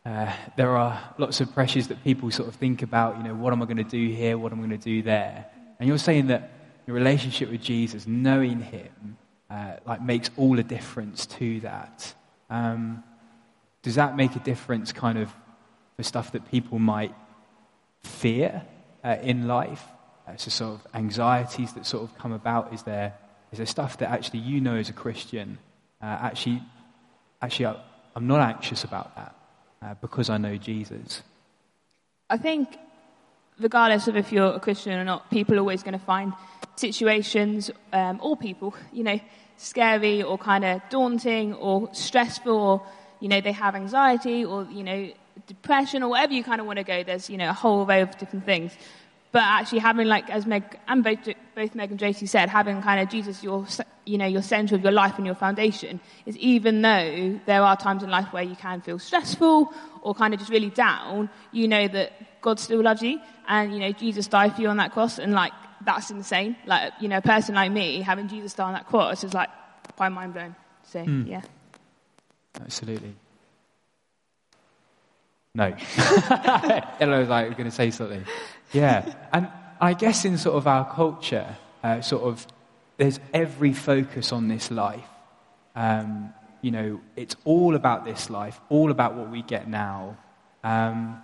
uh, 0.04 0.30
there 0.56 0.76
are 0.76 1.00
lots 1.16 1.40
of 1.40 1.54
pressures 1.54 1.88
that 1.88 2.04
people 2.04 2.30
sort 2.30 2.48
of 2.48 2.56
think 2.56 2.82
about, 2.82 3.16
you 3.16 3.22
know, 3.22 3.34
what 3.34 3.52
am 3.54 3.62
I 3.62 3.64
going 3.64 3.78
to 3.78 3.84
do 3.84 4.08
here? 4.14 4.36
What 4.36 4.52
am 4.52 4.58
I 4.58 4.66
going 4.66 4.78
to 4.78 4.84
do 4.84 5.02
there? 5.02 5.46
And 5.78 5.88
you're 5.88 5.96
saying 5.96 6.26
that 6.26 6.50
your 6.86 6.96
relationship 6.96 7.50
with 7.50 7.62
Jesus, 7.62 8.06
knowing 8.06 8.60
Him, 8.60 9.16
uh, 9.54 9.76
like 9.86 10.02
makes 10.02 10.30
all 10.36 10.56
the 10.56 10.64
difference 10.64 11.26
to 11.26 11.60
that. 11.60 12.12
Um, 12.50 13.04
does 13.82 13.94
that 13.94 14.16
make 14.16 14.34
a 14.34 14.40
difference 14.40 14.92
kind 14.92 15.16
of 15.16 15.30
for 15.96 16.02
stuff 16.02 16.32
that 16.32 16.50
people 16.50 16.80
might 16.80 17.14
fear 18.02 18.62
uh, 19.04 19.16
in 19.22 19.46
life? 19.46 19.84
Uh, 20.26 20.36
so 20.36 20.50
sort 20.50 20.74
of 20.74 20.86
anxieties 20.92 21.72
that 21.74 21.86
sort 21.86 22.02
of 22.02 22.18
come 22.18 22.32
about. 22.32 22.74
Is 22.74 22.82
there 22.82 23.14
is 23.52 23.58
there 23.58 23.66
stuff 23.66 23.98
that 23.98 24.10
actually 24.10 24.40
you 24.40 24.60
know 24.60 24.74
as 24.74 24.88
a 24.88 24.92
Christian? 24.92 25.58
Uh, 26.02 26.06
actually, 26.06 26.60
actually, 27.40 27.66
I, 27.66 27.76
I'm 28.16 28.26
not 28.26 28.40
anxious 28.40 28.82
about 28.82 29.14
that 29.14 29.36
uh, 29.82 29.94
because 30.00 30.30
I 30.30 30.38
know 30.38 30.56
Jesus. 30.56 31.22
I 32.28 32.38
think, 32.38 32.76
regardless 33.60 34.08
of 34.08 34.16
if 34.16 34.32
you're 34.32 34.54
a 34.54 34.60
Christian 34.60 34.94
or 34.94 35.04
not, 35.04 35.30
people 35.30 35.54
are 35.54 35.60
always 35.60 35.84
going 35.84 35.96
to 35.96 36.04
find 36.04 36.32
situations, 36.74 37.70
um, 37.92 38.18
or 38.20 38.36
people, 38.36 38.74
you 38.92 39.04
know, 39.04 39.20
scary 39.56 40.22
or 40.22 40.38
kind 40.38 40.64
of 40.64 40.82
daunting 40.90 41.54
or 41.54 41.88
stressful, 41.92 42.52
or, 42.52 42.82
you 43.20 43.28
know, 43.28 43.40
they 43.40 43.52
have 43.52 43.74
anxiety 43.74 44.44
or, 44.44 44.64
you 44.70 44.82
know, 44.82 45.10
depression 45.46 46.02
or 46.02 46.10
whatever 46.10 46.32
you 46.32 46.44
kind 46.44 46.60
of 46.60 46.66
want 46.66 46.78
to 46.78 46.84
go. 46.84 47.02
There's, 47.02 47.28
you 47.30 47.36
know, 47.36 47.50
a 47.50 47.52
whole 47.52 47.84
array 47.84 48.00
of 48.00 48.16
different 48.18 48.44
things. 48.44 48.76
But 49.32 49.42
actually 49.42 49.80
having, 49.80 50.06
like, 50.06 50.30
as 50.30 50.46
Meg, 50.46 50.78
and 50.86 51.02
both, 51.02 51.18
both 51.56 51.74
Meg 51.74 51.90
and 51.90 51.98
Josie 51.98 52.26
said, 52.26 52.48
having 52.48 52.80
kind 52.82 53.00
of 53.00 53.08
Jesus, 53.08 53.42
your, 53.42 53.66
you 54.04 54.16
know, 54.16 54.26
your 54.26 54.42
center 54.42 54.76
of 54.76 54.82
your 54.82 54.92
life 54.92 55.16
and 55.16 55.26
your 55.26 55.34
foundation 55.34 55.98
is 56.24 56.36
even 56.36 56.82
though 56.82 57.40
there 57.44 57.62
are 57.62 57.76
times 57.76 58.04
in 58.04 58.10
life 58.10 58.32
where 58.32 58.44
you 58.44 58.54
can 58.54 58.80
feel 58.80 58.98
stressful 58.98 59.72
or 60.02 60.14
kind 60.14 60.34
of 60.34 60.38
just 60.38 60.52
really 60.52 60.70
down, 60.70 61.28
you 61.50 61.66
know 61.66 61.88
that 61.88 62.12
God 62.42 62.60
still 62.60 62.80
loves 62.80 63.02
you 63.02 63.18
and, 63.48 63.72
you 63.72 63.80
know, 63.80 63.90
Jesus 63.90 64.28
died 64.28 64.54
for 64.54 64.62
you 64.62 64.68
on 64.68 64.76
that 64.76 64.92
cross 64.92 65.18
and, 65.18 65.32
like, 65.32 65.52
that's 65.84 66.10
insane. 66.10 66.56
Like, 66.66 66.92
you 67.00 67.08
know, 67.08 67.18
a 67.18 67.22
person 67.22 67.54
like 67.54 67.70
me 67.72 68.00
having 68.00 68.28
Jesus 68.28 68.54
die 68.54 68.64
on 68.64 68.72
that 68.74 68.86
cross 68.86 69.24
is, 69.24 69.34
like, 69.34 69.48
quite 69.96 70.10
mind 70.10 70.34
blown. 70.34 70.56
So, 70.84 71.02
yeah. 71.02 71.42
Absolutely. 72.60 73.14
No. 75.54 75.66
Ella 77.00 77.18
was 77.20 77.28
like, 77.28 77.50
going 77.56 77.70
to 77.70 77.70
say 77.70 77.90
something. 77.90 78.24
Yeah. 78.72 79.14
And 79.32 79.48
I 79.80 79.94
guess 79.94 80.24
in 80.24 80.38
sort 80.38 80.56
of 80.56 80.66
our 80.66 80.92
culture, 80.92 81.56
uh, 81.82 82.00
sort 82.00 82.24
of, 82.24 82.46
there's 82.96 83.20
every 83.32 83.72
focus 83.72 84.32
on 84.32 84.48
this 84.48 84.70
life. 84.70 85.04
Um, 85.76 86.32
you 86.60 86.70
know, 86.70 87.00
it's 87.16 87.36
all 87.44 87.74
about 87.74 88.04
this 88.04 88.30
life, 88.30 88.60
all 88.68 88.90
about 88.90 89.14
what 89.14 89.30
we 89.30 89.42
get 89.42 89.68
now. 89.68 90.16
Um, 90.62 91.22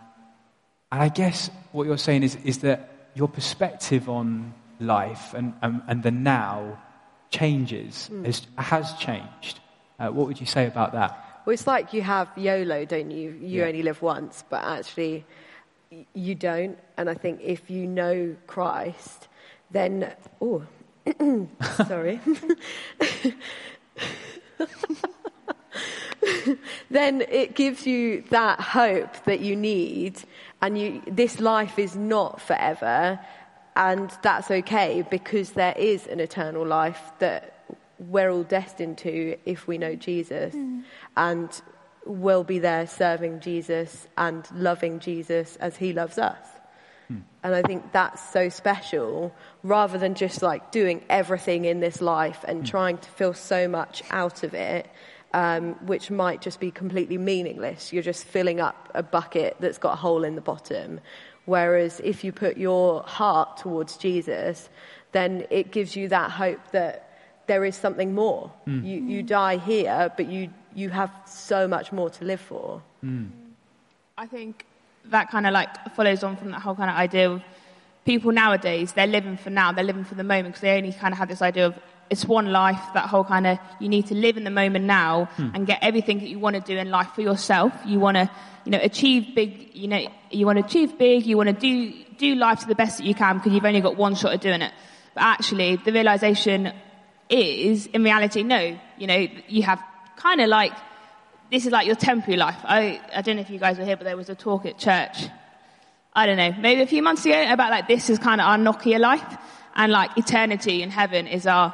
and 0.92 1.02
I 1.02 1.08
guess 1.08 1.50
what 1.72 1.86
you're 1.86 1.96
saying 1.98 2.24
is, 2.24 2.36
is 2.44 2.58
that 2.58 2.90
your 3.14 3.28
perspective 3.28 4.08
on 4.08 4.54
life 4.78 5.34
and, 5.34 5.54
and, 5.62 5.82
and 5.88 6.02
the 6.02 6.10
now 6.10 6.78
changes, 7.30 8.10
has, 8.24 8.46
has 8.56 8.92
changed. 8.94 9.60
Uh, 9.98 10.08
what 10.08 10.26
would 10.26 10.40
you 10.40 10.46
say 10.46 10.66
about 10.66 10.92
that? 10.92 11.42
Well, 11.44 11.54
it's 11.54 11.66
like 11.66 11.92
you 11.92 12.02
have 12.02 12.28
YOLO, 12.36 12.84
don't 12.84 13.10
you? 13.10 13.30
You 13.40 13.60
Yeah. 13.62 13.66
only 13.66 13.82
live 13.82 14.02
once, 14.02 14.44
but 14.48 14.62
actually, 14.64 15.24
you 16.14 16.34
don't. 16.34 16.78
And 16.96 17.08
I 17.10 17.14
think 17.14 17.40
if 17.42 17.70
you 17.70 17.86
know 17.86 18.36
Christ, 18.46 19.28
then. 19.70 20.12
Oh, 20.40 20.62
sorry. 21.86 22.20
then 26.90 27.22
it 27.22 27.54
gives 27.54 27.86
you 27.86 28.22
that 28.30 28.60
hope 28.60 29.24
that 29.24 29.40
you 29.40 29.56
need, 29.56 30.20
and 30.62 30.78
you, 30.78 31.02
this 31.06 31.40
life 31.40 31.78
is 31.78 31.96
not 31.96 32.40
forever, 32.40 33.18
and 33.76 34.10
that's 34.22 34.50
okay 34.50 35.04
because 35.08 35.52
there 35.52 35.74
is 35.76 36.06
an 36.06 36.20
eternal 36.20 36.66
life 36.66 37.00
that 37.18 37.64
we're 37.98 38.30
all 38.30 38.42
destined 38.42 38.98
to 38.98 39.36
if 39.44 39.66
we 39.66 39.78
know 39.78 39.94
Jesus, 39.94 40.54
hmm. 40.54 40.80
and 41.16 41.62
we'll 42.04 42.44
be 42.44 42.58
there 42.58 42.86
serving 42.86 43.40
Jesus 43.40 44.08
and 44.16 44.46
loving 44.54 45.00
Jesus 45.00 45.56
as 45.56 45.76
He 45.76 45.92
loves 45.92 46.18
us. 46.18 46.46
Hmm. 47.08 47.18
And 47.42 47.54
I 47.54 47.62
think 47.62 47.92
that's 47.92 48.32
so 48.32 48.48
special 48.48 49.34
rather 49.62 49.98
than 49.98 50.14
just 50.14 50.42
like 50.42 50.72
doing 50.72 51.04
everything 51.08 51.64
in 51.64 51.80
this 51.80 52.00
life 52.00 52.44
and 52.46 52.60
hmm. 52.60 52.64
trying 52.64 52.98
to 52.98 53.08
feel 53.10 53.34
so 53.34 53.68
much 53.68 54.02
out 54.10 54.42
of 54.42 54.54
it, 54.54 54.90
um, 55.32 55.74
which 55.86 56.10
might 56.10 56.40
just 56.40 56.60
be 56.60 56.70
completely 56.70 57.18
meaningless. 57.18 57.92
You're 57.92 58.02
just 58.02 58.24
filling 58.24 58.60
up 58.60 58.90
a 58.94 59.02
bucket 59.02 59.56
that's 59.60 59.78
got 59.78 59.92
a 59.94 59.96
hole 59.96 60.24
in 60.24 60.34
the 60.34 60.40
bottom. 60.40 61.00
Whereas 61.46 62.00
if 62.04 62.24
you 62.24 62.32
put 62.32 62.56
your 62.56 63.02
heart 63.02 63.56
towards 63.56 63.96
Jesus, 63.96 64.68
then 65.12 65.46
it 65.50 65.70
gives 65.70 65.96
you 65.96 66.08
that 66.08 66.30
hope 66.30 66.60
that 66.72 67.06
there 67.46 67.64
is 67.64 67.76
something 67.76 68.14
more. 68.14 68.52
You, 68.84 69.00
you 69.02 69.22
die 69.22 69.56
here, 69.56 70.12
but 70.16 70.28
you, 70.28 70.50
you 70.74 70.90
have 70.90 71.10
so 71.26 71.66
much 71.66 71.90
more 71.90 72.10
to 72.10 72.24
live 72.24 72.40
for. 72.40 72.82
I 74.16 74.26
think 74.26 74.66
that 75.06 75.30
kind 75.30 75.46
of 75.46 75.52
like 75.52 75.94
follows 75.94 76.22
on 76.22 76.36
from 76.36 76.50
that 76.50 76.60
whole 76.60 76.74
kind 76.74 76.90
of 76.90 76.96
idea 76.96 77.30
of 77.30 77.42
people 78.04 78.32
nowadays, 78.32 78.92
they're 78.92 79.06
living 79.06 79.36
for 79.36 79.50
now, 79.50 79.72
they're 79.72 79.84
living 79.84 80.04
for 80.04 80.14
the 80.14 80.24
moment 80.24 80.48
because 80.48 80.60
they 80.60 80.76
only 80.76 80.92
kind 80.92 81.12
of 81.12 81.18
have 81.18 81.28
this 81.28 81.42
idea 81.42 81.66
of 81.66 81.74
it's 82.10 82.24
one 82.24 82.50
life, 82.50 82.80
that 82.94 83.08
whole 83.08 83.24
kind 83.24 83.46
of, 83.46 83.58
you 83.78 83.88
need 83.88 84.06
to 84.06 84.14
live 84.14 84.36
in 84.36 84.44
the 84.44 84.50
moment 84.50 84.84
now 84.84 85.26
hmm. 85.36 85.50
and 85.54 85.66
get 85.66 85.78
everything 85.80 86.18
that 86.18 86.28
you 86.28 86.38
want 86.38 86.56
to 86.56 86.60
do 86.60 86.76
in 86.76 86.90
life 86.90 87.08
for 87.14 87.22
yourself. 87.22 87.72
You 87.86 88.00
want 88.00 88.16
to, 88.16 88.28
you 88.64 88.72
know, 88.72 88.80
achieve 88.82 89.34
big, 89.34 89.70
you 89.74 89.86
know, 89.88 90.06
you 90.30 90.44
want 90.44 90.58
to 90.58 90.64
achieve 90.64 90.98
big, 90.98 91.24
you 91.24 91.36
want 91.36 91.48
to 91.48 91.52
do, 91.52 91.94
do 92.18 92.34
life 92.34 92.60
to 92.60 92.66
the 92.66 92.74
best 92.74 92.98
that 92.98 93.04
you 93.04 93.14
can 93.14 93.38
because 93.38 93.52
you've 93.52 93.64
only 93.64 93.80
got 93.80 93.96
one 93.96 94.16
shot 94.16 94.32
at 94.32 94.40
doing 94.40 94.60
it. 94.60 94.72
But 95.14 95.22
actually, 95.22 95.76
the 95.76 95.92
realization 95.92 96.72
is, 97.28 97.86
in 97.86 98.02
reality, 98.02 98.42
no, 98.42 98.78
you 98.98 99.06
know, 99.06 99.26
you 99.48 99.62
have 99.62 99.80
kind 100.16 100.40
of 100.40 100.48
like, 100.48 100.72
this 101.50 101.64
is 101.64 101.72
like 101.72 101.86
your 101.86 101.96
temporary 101.96 102.36
life. 102.36 102.58
I, 102.64 103.00
I 103.14 103.22
don't 103.22 103.36
know 103.36 103.42
if 103.42 103.50
you 103.50 103.58
guys 103.58 103.78
were 103.78 103.84
here, 103.84 103.96
but 103.96 104.04
there 104.04 104.16
was 104.16 104.28
a 104.28 104.34
talk 104.34 104.66
at 104.66 104.78
church 104.78 105.28
I 106.12 106.26
don't 106.26 106.36
know, 106.36 106.52
maybe 106.58 106.82
a 106.82 106.86
few 106.86 107.02
months 107.02 107.24
ago 107.24 107.52
about 107.52 107.70
like 107.70 107.86
this 107.86 108.10
is 108.10 108.18
kind 108.18 108.40
of 108.40 108.46
our 108.46 108.58
Nokia 108.58 108.98
life 108.98 109.38
and 109.76 109.92
like 109.92 110.18
eternity 110.18 110.82
in 110.82 110.90
heaven 110.90 111.28
is 111.28 111.46
our 111.46 111.72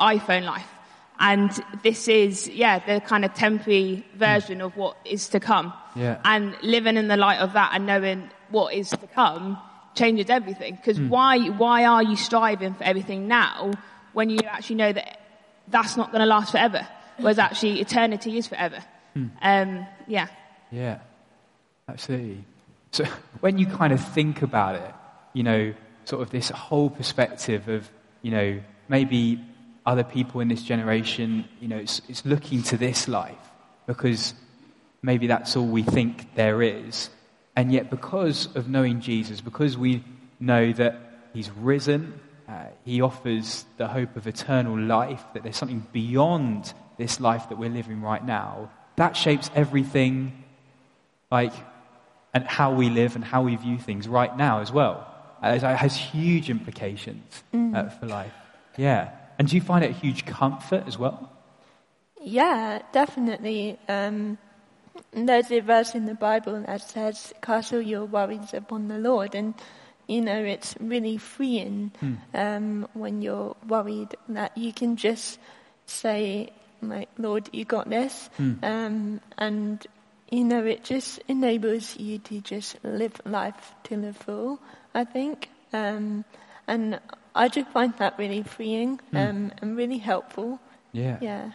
iPhone 0.00 0.44
life. 0.44 0.68
And 1.20 1.50
this 1.82 2.06
is, 2.06 2.48
yeah, 2.48 2.78
the 2.78 3.00
kind 3.00 3.24
of 3.24 3.34
temporary 3.34 4.04
version 4.14 4.60
of 4.60 4.76
what 4.76 4.96
is 5.04 5.28
to 5.30 5.40
come. 5.40 5.72
Yeah. 5.96 6.20
And 6.24 6.56
living 6.62 6.96
in 6.96 7.08
the 7.08 7.16
light 7.16 7.40
of 7.40 7.54
that 7.54 7.72
and 7.74 7.86
knowing 7.86 8.30
what 8.50 8.72
is 8.72 8.90
to 8.90 9.06
come 9.08 9.58
changes 9.94 10.30
everything. 10.30 10.76
Because 10.76 11.00
why, 11.00 11.48
why 11.48 11.84
are 11.84 12.02
you 12.02 12.14
striving 12.14 12.74
for 12.74 12.84
everything 12.84 13.26
now 13.26 13.72
when 14.12 14.30
you 14.30 14.38
actually 14.46 14.76
know 14.76 14.92
that 14.92 15.20
that's 15.66 15.96
not 15.96 16.12
going 16.12 16.20
to 16.20 16.26
last 16.26 16.52
forever? 16.52 16.86
Whereas 17.18 17.40
actually 17.40 17.80
eternity 17.80 18.38
is 18.38 18.46
forever. 18.46 18.78
Um, 19.42 19.86
yeah. 20.06 20.28
Yeah, 20.70 20.98
absolutely. 21.88 22.44
So 22.92 23.04
when 23.40 23.58
you 23.58 23.66
kind 23.66 23.92
of 23.92 24.00
think 24.14 24.42
about 24.42 24.76
it, 24.76 24.94
you 25.32 25.42
know, 25.42 25.74
sort 26.04 26.22
of 26.22 26.30
this 26.30 26.50
whole 26.50 26.90
perspective 26.90 27.68
of, 27.68 27.90
you 28.22 28.30
know, 28.30 28.60
maybe 28.88 29.44
other 29.88 30.04
people 30.04 30.42
in 30.42 30.48
this 30.48 30.62
generation, 30.62 31.46
you 31.60 31.66
know, 31.66 31.78
it's, 31.78 32.02
it's 32.10 32.24
looking 32.26 32.62
to 32.62 32.76
this 32.76 33.08
life 33.08 33.34
because 33.86 34.34
maybe 35.00 35.26
that's 35.26 35.56
all 35.56 35.66
we 35.66 35.82
think 35.82 36.34
there 36.34 36.60
is. 36.62 37.08
And 37.56 37.72
yet, 37.72 37.88
because 37.88 38.54
of 38.54 38.68
knowing 38.68 39.00
Jesus, 39.00 39.40
because 39.40 39.78
we 39.78 40.04
know 40.38 40.72
that 40.74 41.00
he's 41.32 41.50
risen, 41.50 42.20
uh, 42.46 42.66
he 42.84 43.00
offers 43.00 43.64
the 43.78 43.88
hope 43.88 44.14
of 44.14 44.26
eternal 44.26 44.78
life, 44.78 45.24
that 45.32 45.42
there's 45.42 45.56
something 45.56 45.86
beyond 45.90 46.74
this 46.98 47.18
life 47.18 47.48
that 47.48 47.56
we're 47.56 47.70
living 47.70 48.02
right 48.02 48.24
now, 48.24 48.70
that 48.96 49.16
shapes 49.16 49.50
everything 49.54 50.44
like 51.30 51.54
and 52.34 52.44
how 52.44 52.74
we 52.74 52.90
live 52.90 53.16
and 53.16 53.24
how 53.24 53.40
we 53.40 53.56
view 53.56 53.78
things 53.78 54.06
right 54.06 54.36
now 54.36 54.60
as 54.60 54.70
well. 54.70 55.06
Uh, 55.42 55.48
it 55.48 55.62
has 55.62 55.96
huge 55.96 56.50
implications 56.50 57.42
uh, 57.54 57.88
for 57.88 58.04
life. 58.06 58.34
Yeah. 58.76 59.17
And 59.38 59.48
do 59.48 59.54
you 59.54 59.62
find 59.62 59.84
it 59.84 59.90
a 59.90 59.94
huge 59.94 60.26
comfort 60.26 60.84
as 60.86 60.98
well? 60.98 61.30
Yeah, 62.20 62.82
definitely. 62.92 63.78
Um, 63.88 64.38
there's 65.12 65.50
a 65.50 65.60
verse 65.60 65.94
in 65.94 66.06
the 66.06 66.14
Bible 66.14 66.62
that 66.66 66.82
says, 66.82 67.32
"Cast 67.40 67.72
all 67.72 67.80
your 67.80 68.04
worries 68.04 68.52
upon 68.52 68.88
the 68.88 68.98
Lord," 68.98 69.34
and 69.34 69.54
you 70.06 70.20
know 70.20 70.42
it's 70.42 70.74
really 70.80 71.16
freeing 71.18 71.92
um, 72.34 72.88
when 72.94 73.22
you're 73.22 73.56
worried 73.66 74.16
that 74.28 74.58
you 74.58 74.72
can 74.72 74.96
just 74.96 75.38
say, 75.86 76.50
"Like 76.82 77.08
Lord, 77.16 77.48
you 77.52 77.64
got 77.64 77.88
this," 77.88 78.28
um, 78.62 79.20
and 79.38 79.86
you 80.30 80.44
know 80.44 80.64
it 80.64 80.82
just 80.82 81.20
enables 81.28 81.96
you 81.96 82.18
to 82.18 82.40
just 82.40 82.76
live 82.82 83.20
life 83.24 83.74
to 83.84 83.96
the 83.96 84.12
full. 84.12 84.58
I 84.94 85.04
think, 85.04 85.48
um, 85.72 86.24
and 86.66 86.98
I 87.38 87.46
do 87.46 87.64
find 87.64 87.94
that 87.98 88.18
really 88.18 88.42
freeing 88.42 89.00
um, 89.14 89.52
and 89.62 89.76
really 89.76 89.98
helpful. 89.98 90.58
Yeah. 90.92 91.18
Yeah. 91.20 91.52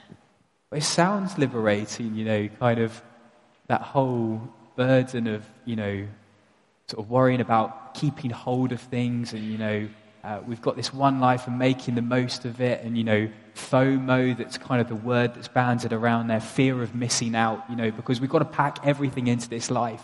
It 0.72 0.84
sounds 0.84 1.38
liberating, 1.38 2.16
you 2.16 2.24
know, 2.24 2.48
kind 2.60 2.80
of 2.80 3.02
that 3.68 3.82
whole 3.82 4.42
burden 4.78 5.28
of, 5.28 5.46
you 5.66 5.76
know, 5.76 6.08
sort 6.88 7.04
of 7.04 7.12
worrying 7.12 7.42
about 7.42 7.94
keeping 7.96 8.32
hold 8.32 8.72
of 8.72 8.80
things 8.80 9.34
and, 9.34 9.44
you 9.44 9.58
know, 9.58 9.90
uh, 10.24 10.40
we've 10.48 10.62
got 10.62 10.78
this 10.78 10.94
one 10.94 11.20
life 11.20 11.48
and 11.48 11.60
making 11.60 11.96
the 11.96 12.02
most 12.02 12.46
of 12.46 12.62
it 12.62 12.82
and, 12.84 12.98
you 12.98 13.04
know, 13.04 13.30
FOMO, 13.56 14.38
that's 14.38 14.58
kind 14.58 14.80
of 14.80 14.88
the 14.88 14.96
word 14.96 15.36
that's 15.36 15.50
banded 15.50 15.92
around 15.92 16.28
there, 16.28 16.40
fear 16.40 16.82
of 16.82 16.96
missing 16.96 17.36
out, 17.36 17.62
you 17.70 17.76
know, 17.76 17.92
because 17.92 18.22
we've 18.22 18.30
got 18.30 18.40
to 18.40 18.46
pack 18.46 18.80
everything 18.86 19.28
into 19.28 19.50
this 19.50 19.70
life. 19.70 20.04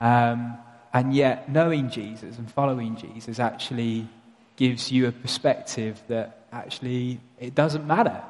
Um, 0.00 0.58
and 0.92 1.14
yet, 1.14 1.48
knowing 1.48 1.90
Jesus 1.90 2.38
and 2.38 2.50
following 2.50 2.96
Jesus 2.96 3.38
actually 3.38 4.08
gives 4.56 4.92
you 4.92 5.06
a 5.08 5.12
perspective 5.12 6.02
that 6.08 6.46
actually 6.52 7.20
it 7.38 7.54
doesn't 7.54 7.86
matter 7.86 8.22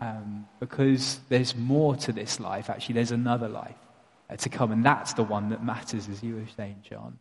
um, 0.00 0.48
because 0.58 1.20
there's 1.28 1.54
more 1.54 1.94
to 1.96 2.12
this 2.12 2.40
life. 2.40 2.68
Actually, 2.68 2.94
there's 2.96 3.12
another 3.12 3.48
life 3.48 3.76
uh, 4.28 4.36
to 4.36 4.48
come, 4.48 4.72
and 4.72 4.84
that's 4.84 5.12
the 5.14 5.22
one 5.22 5.50
that 5.50 5.64
matters, 5.64 6.08
as 6.08 6.22
you 6.22 6.34
were 6.34 6.46
saying, 6.56 6.76
John. 6.88 7.18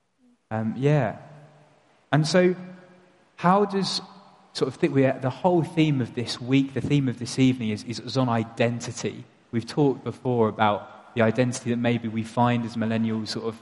Um, 0.50 0.74
yeah. 0.78 1.18
And 2.12 2.28
so, 2.28 2.56
how 3.36 3.66
does 3.66 4.02
sort 4.54 4.68
of 4.68 4.76
think 4.76 4.94
we 4.94 5.04
the 5.04 5.30
whole 5.30 5.64
theme 5.64 6.02
of 6.02 6.16
this 6.16 6.42
week, 6.42 6.74
the 6.74 6.82
theme 6.82 7.08
of 7.08 7.20
this 7.20 7.40
evening 7.40 7.70
is, 7.70 7.84
is, 7.84 8.00
is 8.00 8.18
on 8.18 8.30
identity. 8.30 9.24
We've 9.52 9.66
talked 9.66 10.04
before 10.04 10.50
about 10.50 11.16
the 11.16 11.22
identity 11.22 11.70
that 11.72 11.78
maybe 11.78 12.08
we 12.08 12.24
find 12.24 12.66
as 12.66 12.76
millennials, 12.76 13.30
sort 13.30 13.46
of 13.46 13.62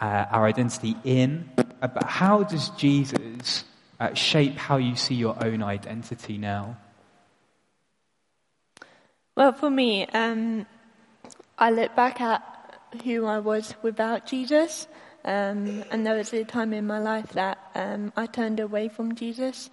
uh, 0.00 0.26
our 0.30 0.46
identity 0.46 0.96
in. 1.04 1.50
Uh, 1.58 1.88
but 1.88 2.04
how 2.04 2.42
does 2.42 2.70
Jesus 2.70 3.64
uh, 4.00 4.14
shape 4.14 4.56
how 4.56 4.76
you 4.76 4.96
see 4.96 5.14
your 5.14 5.36
own 5.44 5.62
identity 5.62 6.38
now? 6.38 6.76
Well, 9.36 9.52
for 9.52 9.70
me, 9.70 10.06
um, 10.06 10.66
I 11.58 11.70
look 11.70 11.94
back 11.94 12.20
at 12.20 12.42
who 13.04 13.26
I 13.26 13.38
was 13.38 13.74
without 13.82 14.26
Jesus, 14.26 14.88
um, 15.24 15.84
and 15.90 16.06
there 16.06 16.16
was 16.16 16.32
a 16.32 16.44
time 16.44 16.72
in 16.72 16.86
my 16.86 16.98
life 16.98 17.32
that 17.34 17.58
um, 17.74 18.12
I 18.16 18.26
turned 18.26 18.58
away 18.60 18.88
from 18.88 19.14
Jesus, 19.14 19.70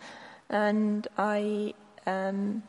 and 0.50 1.08
I, 1.18 1.74
um, 2.06 2.62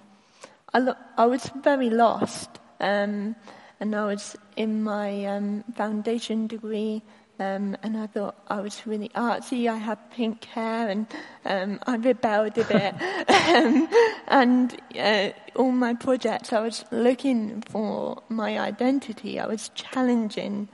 I, 0.72 0.78
lo- 0.78 0.96
I 1.18 1.26
was 1.26 1.50
very 1.62 1.90
lost, 1.90 2.48
um, 2.80 3.36
and 3.80 3.94
I 3.94 4.06
was 4.06 4.36
in 4.56 4.82
my 4.82 5.24
um, 5.26 5.64
foundation 5.74 6.46
degree. 6.46 7.02
Um, 7.38 7.76
and 7.82 7.98
I 7.98 8.06
thought 8.06 8.36
I 8.48 8.60
was 8.60 8.86
really 8.86 9.10
artsy. 9.10 9.68
I 9.68 9.76
had 9.76 10.10
pink 10.10 10.44
hair, 10.46 10.88
and 10.88 11.06
um, 11.44 11.80
I 11.86 11.96
rebelled 11.96 12.56
a 12.56 12.64
bit. 12.64 12.94
um, 13.54 13.88
and 14.28 14.80
uh, 14.98 15.30
all 15.54 15.72
my 15.72 15.94
projects, 15.94 16.52
I 16.52 16.60
was 16.60 16.84
looking 16.90 17.62
for 17.62 18.22
my 18.30 18.58
identity. 18.58 19.38
I 19.38 19.46
was 19.46 19.70
challenging 19.74 20.68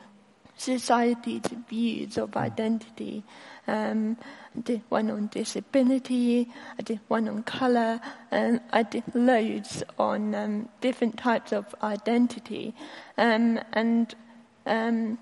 society's 0.57 1.43
views 1.69 2.17
of 2.17 2.37
identity. 2.37 3.25
Um, 3.67 4.17
I 4.57 4.61
did 4.61 4.83
one 4.89 5.11
on 5.11 5.29
disability, 5.29 6.51
I 6.79 6.83
did 6.83 7.01
one 7.09 7.29
on 7.29 7.43
colour, 7.43 8.01
and 8.31 8.61
I 8.73 8.83
did 8.83 9.05
loads 9.15 9.83
on 9.99 10.35
um, 10.35 10.69
different 10.81 11.17
types 11.17 11.53
of 11.53 11.75
identity. 11.83 12.75
Um, 13.19 13.61
and 13.73 14.15
um, 14.67 15.19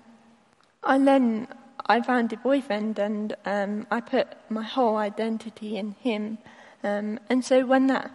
and 0.83 1.07
then 1.07 1.47
I 1.85 2.01
found 2.01 2.31
a 2.33 2.37
boyfriend, 2.37 2.99
and 2.99 3.35
um, 3.45 3.87
I 3.91 4.01
put 4.01 4.27
my 4.49 4.63
whole 4.63 4.97
identity 4.97 5.77
in 5.77 5.91
him. 5.99 6.37
Um, 6.83 7.19
and 7.29 7.43
so 7.43 7.65
when 7.65 7.87
that 7.87 8.11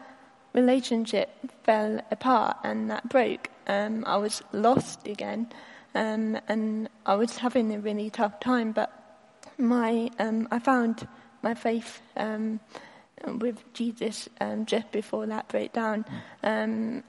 relationship 0.53 1.31
fell 1.65 2.01
apart 2.11 2.57
and 2.65 2.91
that 2.91 3.09
broke, 3.09 3.51
um, 3.67 4.05
I 4.07 4.17
was 4.17 4.43
lost 4.53 5.07
again, 5.07 5.49
um, 5.95 6.39
and 6.49 6.89
I 7.05 7.15
was 7.15 7.37
having 7.37 7.75
a 7.75 7.79
really 7.79 8.11
tough 8.11 8.41
time. 8.41 8.73
But 8.73 8.93
my, 9.59 10.11
um, 10.19 10.49
I 10.51 10.59
found 10.59 11.07
my 11.43 11.55
faith 11.55 12.01
um, 12.17 12.61
with 13.27 13.73
Jesus 13.75 14.29
just 14.65 14.91
before 14.93 15.27
that 15.27 15.49
breakdown, 15.49 16.05
and 16.43 17.03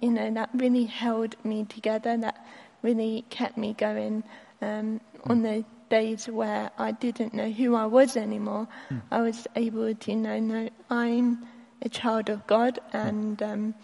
you 0.00 0.10
know 0.10 0.30
that 0.32 0.50
really 0.54 0.84
held 0.84 1.36
me 1.44 1.64
together. 1.64 2.16
That 2.16 2.44
really 2.82 3.24
kept 3.30 3.56
me 3.56 3.74
going 3.74 4.22
um, 4.60 5.00
on 5.24 5.42
the 5.42 5.64
days 5.88 6.26
where 6.28 6.70
I 6.78 6.92
didn't 6.92 7.32
know 7.34 7.50
who 7.50 7.74
I 7.74 7.86
was 7.86 8.16
anymore. 8.16 8.68
I 9.10 9.20
was 9.20 9.46
able 9.56 9.94
to 9.94 10.14
know, 10.16 10.38
no, 10.38 10.68
I'm 10.90 11.46
a 11.82 11.88
child 11.88 12.28
of 12.28 12.46
God, 12.46 12.78
and 12.92 13.40
um, 13.42 13.74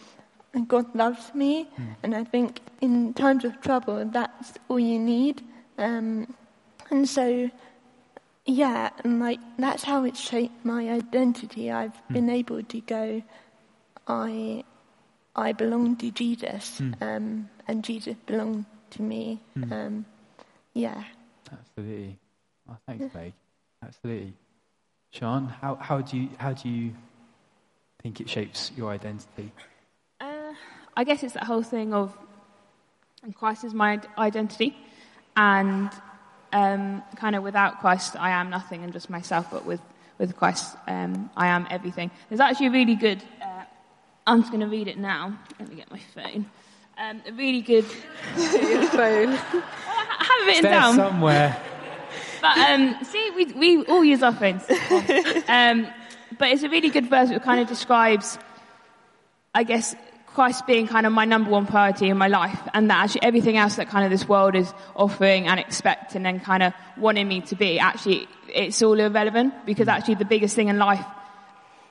and 0.52 0.68
God 0.68 0.94
loves 0.94 1.34
me. 1.34 1.68
And 2.02 2.14
I 2.14 2.24
think 2.24 2.60
in 2.80 3.14
times 3.14 3.44
of 3.44 3.60
trouble, 3.60 4.04
that's 4.04 4.54
all 4.68 4.78
you 4.78 4.98
need. 4.98 5.42
Um, 5.78 6.32
and 6.90 7.08
so, 7.08 7.50
yeah, 8.46 8.90
and 9.02 9.18
like 9.20 9.40
that's 9.58 9.82
how 9.84 10.04
it 10.04 10.16
shaped 10.16 10.64
my 10.64 10.90
identity. 10.90 11.70
I've 11.72 11.96
been 12.12 12.28
able 12.30 12.62
to 12.62 12.80
go, 12.80 13.22
I, 14.06 14.64
I 15.34 15.52
belong 15.52 15.96
to 15.96 16.10
Jesus, 16.10 16.80
um, 17.00 17.48
and 17.66 17.82
Jesus 17.82 18.16
belonged 18.26 18.66
to 18.90 19.02
me. 19.02 19.40
Um, 19.72 20.04
yeah. 20.74 21.04
Absolutely. 21.50 22.18
Oh, 22.68 22.76
thanks, 22.86 23.14
Meg. 23.14 23.32
Absolutely. 23.82 24.34
Sean, 25.12 25.46
how, 25.46 25.76
how, 25.76 26.00
do 26.00 26.16
you, 26.16 26.28
how 26.38 26.52
do 26.52 26.68
you 26.68 26.92
think 28.02 28.20
it 28.20 28.28
shapes 28.28 28.72
your 28.76 28.90
identity? 28.90 29.52
Uh, 30.20 30.52
I 30.96 31.04
guess 31.04 31.22
it's 31.22 31.34
that 31.34 31.44
whole 31.44 31.62
thing 31.62 31.94
of 31.94 32.16
Christ 33.34 33.64
is 33.64 33.72
my 33.72 34.00
identity, 34.18 34.76
and 35.36 35.90
um, 36.52 37.02
kind 37.16 37.36
of 37.36 37.42
without 37.42 37.80
Christ, 37.80 38.16
I 38.16 38.30
am 38.30 38.50
nothing 38.50 38.84
and 38.84 38.92
just 38.92 39.08
myself, 39.08 39.50
but 39.50 39.64
with, 39.64 39.80
with 40.18 40.36
Christ, 40.36 40.76
um, 40.86 41.30
I 41.36 41.48
am 41.48 41.66
everything. 41.70 42.10
There's 42.28 42.40
actually 42.40 42.66
a 42.66 42.72
really 42.72 42.96
good, 42.96 43.22
uh, 43.40 43.64
I'm 44.26 44.40
just 44.40 44.52
going 44.52 44.60
to 44.60 44.68
read 44.68 44.88
it 44.88 44.98
now. 44.98 45.38
Let 45.58 45.68
me 45.68 45.76
get 45.76 45.90
my 45.90 46.00
phone. 46.14 46.46
Um, 46.98 47.22
a 47.26 47.32
really 47.32 47.60
good. 47.60 47.84
phone. 48.92 49.38
I 50.30 50.38
have 50.40 50.48
it 50.48 50.62
written 50.62 50.70
down. 50.70 50.94
somewhere. 50.96 51.60
But 52.40 52.58
um, 52.58 52.96
see, 53.04 53.30
we, 53.36 53.44
we 53.52 53.84
all 53.86 54.04
use 54.04 54.22
our 54.22 54.32
phones. 54.34 54.62
um, 55.48 55.86
but 56.38 56.48
it's 56.50 56.62
a 56.62 56.68
really 56.68 56.90
good 56.90 57.08
verse 57.08 57.30
that 57.30 57.42
kind 57.42 57.60
of 57.60 57.68
describes, 57.68 58.38
I 59.54 59.62
guess, 59.64 59.94
Christ 60.26 60.66
being 60.66 60.86
kind 60.88 61.06
of 61.06 61.12
my 61.12 61.24
number 61.24 61.48
one 61.50 61.64
priority 61.66 62.08
in 62.08 62.18
my 62.18 62.26
life, 62.28 62.58
and 62.74 62.90
that 62.90 63.04
actually 63.04 63.22
everything 63.22 63.56
else 63.56 63.76
that 63.76 63.88
kind 63.88 64.04
of 64.04 64.10
this 64.10 64.28
world 64.28 64.56
is 64.56 64.72
offering 64.96 65.46
and 65.46 65.60
expecting 65.60 66.26
and 66.26 66.42
kind 66.42 66.62
of 66.62 66.72
wanting 66.98 67.28
me 67.28 67.40
to 67.42 67.54
be, 67.54 67.78
actually, 67.78 68.26
it's 68.48 68.82
all 68.82 68.98
irrelevant 68.98 69.54
because 69.64 69.86
actually 69.88 70.16
the 70.16 70.24
biggest 70.24 70.56
thing 70.56 70.68
in 70.68 70.76
life 70.76 71.04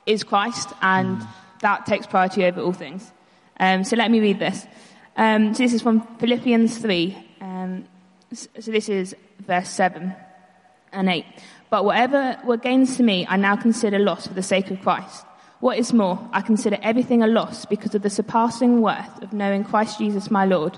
is 0.05 0.23
Christ, 0.23 0.73
and 0.81 1.25
that 1.61 1.85
takes 1.85 2.05
priority 2.05 2.43
over 2.45 2.59
all 2.61 2.73
things. 2.73 3.09
Um, 3.59 3.85
so 3.85 3.95
let 3.95 4.11
me 4.11 4.19
read 4.19 4.39
this. 4.39 4.67
Um, 5.15 5.53
so 5.53 5.63
this 5.63 5.73
is 5.73 5.81
from 5.81 6.01
Philippians 6.17 6.77
3. 6.79 7.17
Um, 7.39 7.85
s- 7.85 7.92
so 8.33 8.71
this 8.71 8.89
is 8.89 9.15
verse 9.39 9.69
7 9.69 10.15
and 10.91 11.09
8. 11.09 11.25
But 11.69 11.85
whatever 11.85 12.37
were 12.45 12.57
gains 12.57 12.97
to 12.97 13.03
me, 13.03 13.25
I 13.27 13.37
now 13.37 13.55
consider 13.55 13.99
loss 13.99 14.27
for 14.27 14.33
the 14.33 14.43
sake 14.43 14.69
of 14.71 14.81
Christ. 14.81 15.25
What 15.59 15.77
is 15.77 15.93
more, 15.93 16.19
I 16.31 16.41
consider 16.41 16.77
everything 16.81 17.23
a 17.23 17.27
loss 17.27 17.65
because 17.65 17.95
of 17.95 18.01
the 18.01 18.09
surpassing 18.09 18.81
worth 18.81 19.21
of 19.23 19.33
knowing 19.33 19.63
Christ 19.63 19.97
Jesus 19.97 20.29
my 20.29 20.45
Lord, 20.45 20.77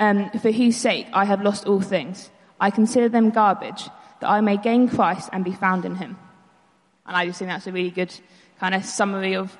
um, 0.00 0.30
for 0.40 0.50
whose 0.50 0.76
sake 0.76 1.06
I 1.12 1.24
have 1.24 1.42
lost 1.42 1.66
all 1.66 1.80
things. 1.80 2.30
I 2.60 2.70
consider 2.70 3.08
them 3.08 3.30
garbage, 3.30 3.88
that 4.20 4.28
I 4.28 4.40
may 4.40 4.56
gain 4.56 4.88
Christ 4.88 5.30
and 5.32 5.44
be 5.44 5.52
found 5.52 5.84
in 5.84 5.94
him. 5.94 6.18
And 7.06 7.16
I 7.16 7.26
just 7.26 7.38
think 7.38 7.50
that's 7.50 7.66
a 7.66 7.72
really 7.72 7.90
good 7.90 8.12
kind 8.58 8.74
of 8.74 8.84
summary 8.84 9.36
of, 9.36 9.56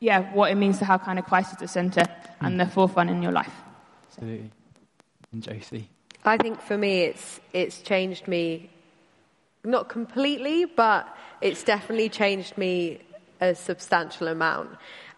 yeah, 0.00 0.32
what 0.32 0.50
it 0.50 0.54
means 0.54 0.78
to 0.78 0.84
have 0.84 1.02
kind 1.02 1.18
of 1.18 1.26
Christ 1.26 1.52
at 1.52 1.58
the 1.58 1.68
center 1.68 2.04
and 2.40 2.58
the 2.58 2.66
forefront 2.66 3.10
in 3.10 3.22
your 3.22 3.32
life. 3.32 3.52
Absolutely. 4.08 4.50
And 5.32 5.42
Josie. 5.42 5.88
I 6.24 6.36
think 6.36 6.60
for 6.60 6.78
me, 6.78 7.02
it's 7.02 7.40
it's 7.52 7.80
changed 7.80 8.28
me, 8.28 8.70
not 9.64 9.88
completely, 9.88 10.66
but 10.66 11.08
it's 11.40 11.64
definitely 11.64 12.08
changed 12.08 12.56
me 12.56 13.00
a 13.40 13.54
substantial 13.54 14.28
amount. 14.28 14.70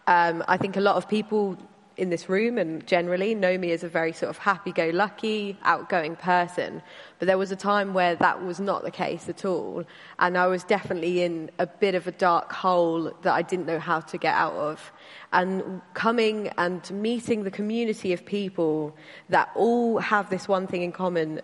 Um, 0.07 0.43
I 0.47 0.57
think 0.57 0.77
a 0.77 0.81
lot 0.81 0.95
of 0.95 1.07
people 1.07 1.57
in 1.97 2.09
this 2.09 2.27
room 2.27 2.57
and 2.57 2.85
generally 2.85 3.33
know 3.33 3.57
me 3.57 3.71
as 3.71 3.83
a 3.83 3.87
very 3.87 4.11
sort 4.11 4.29
of 4.29 4.37
happy-go-lucky, 4.37 5.57
outgoing 5.63 6.15
person. 6.15 6.81
But 7.19 7.27
there 7.27 7.37
was 7.37 7.51
a 7.51 7.55
time 7.55 7.93
where 7.93 8.15
that 8.15 8.43
was 8.43 8.59
not 8.59 8.83
the 8.83 8.91
case 8.91 9.29
at 9.29 9.45
all, 9.45 9.85
and 10.19 10.37
I 10.37 10.47
was 10.47 10.63
definitely 10.63 11.23
in 11.23 11.49
a 11.57 11.67
bit 11.67 11.95
of 11.95 12.07
a 12.07 12.11
dark 12.11 12.51
hole 12.51 13.13
that 13.21 13.33
I 13.33 13.41
didn't 13.41 13.65
know 13.65 13.79
how 13.79 14.01
to 14.01 14.17
get 14.17 14.33
out 14.35 14.53
of. 14.53 14.91
And 15.31 15.81
coming 15.93 16.49
and 16.57 16.89
meeting 16.91 17.43
the 17.43 17.51
community 17.51 18.11
of 18.13 18.25
people 18.25 18.95
that 19.29 19.49
all 19.55 19.99
have 19.99 20.29
this 20.29 20.47
one 20.47 20.67
thing 20.67 20.81
in 20.81 20.91
common, 20.91 21.41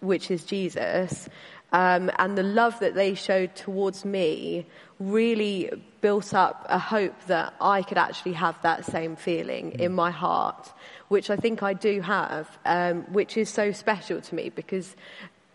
which 0.00 0.30
is 0.30 0.44
Jesus, 0.44 1.28
um, 1.72 2.10
and 2.18 2.36
the 2.36 2.42
love 2.42 2.78
that 2.80 2.94
they 2.94 3.14
showed 3.14 3.54
towards 3.54 4.04
me 4.04 4.66
really 4.98 5.70
built 6.00 6.32
up 6.32 6.66
a 6.68 6.78
hope 6.78 7.14
that 7.26 7.54
I 7.60 7.82
could 7.82 7.98
actually 7.98 8.32
have 8.32 8.60
that 8.62 8.84
same 8.84 9.16
feeling 9.16 9.72
in 9.72 9.92
my 9.92 10.10
heart, 10.10 10.72
which 11.08 11.30
I 11.30 11.36
think 11.36 11.62
I 11.62 11.74
do 11.74 12.00
have, 12.00 12.58
um, 12.64 13.02
which 13.12 13.36
is 13.36 13.48
so 13.48 13.72
special 13.72 14.20
to 14.20 14.34
me 14.34 14.48
because 14.48 14.96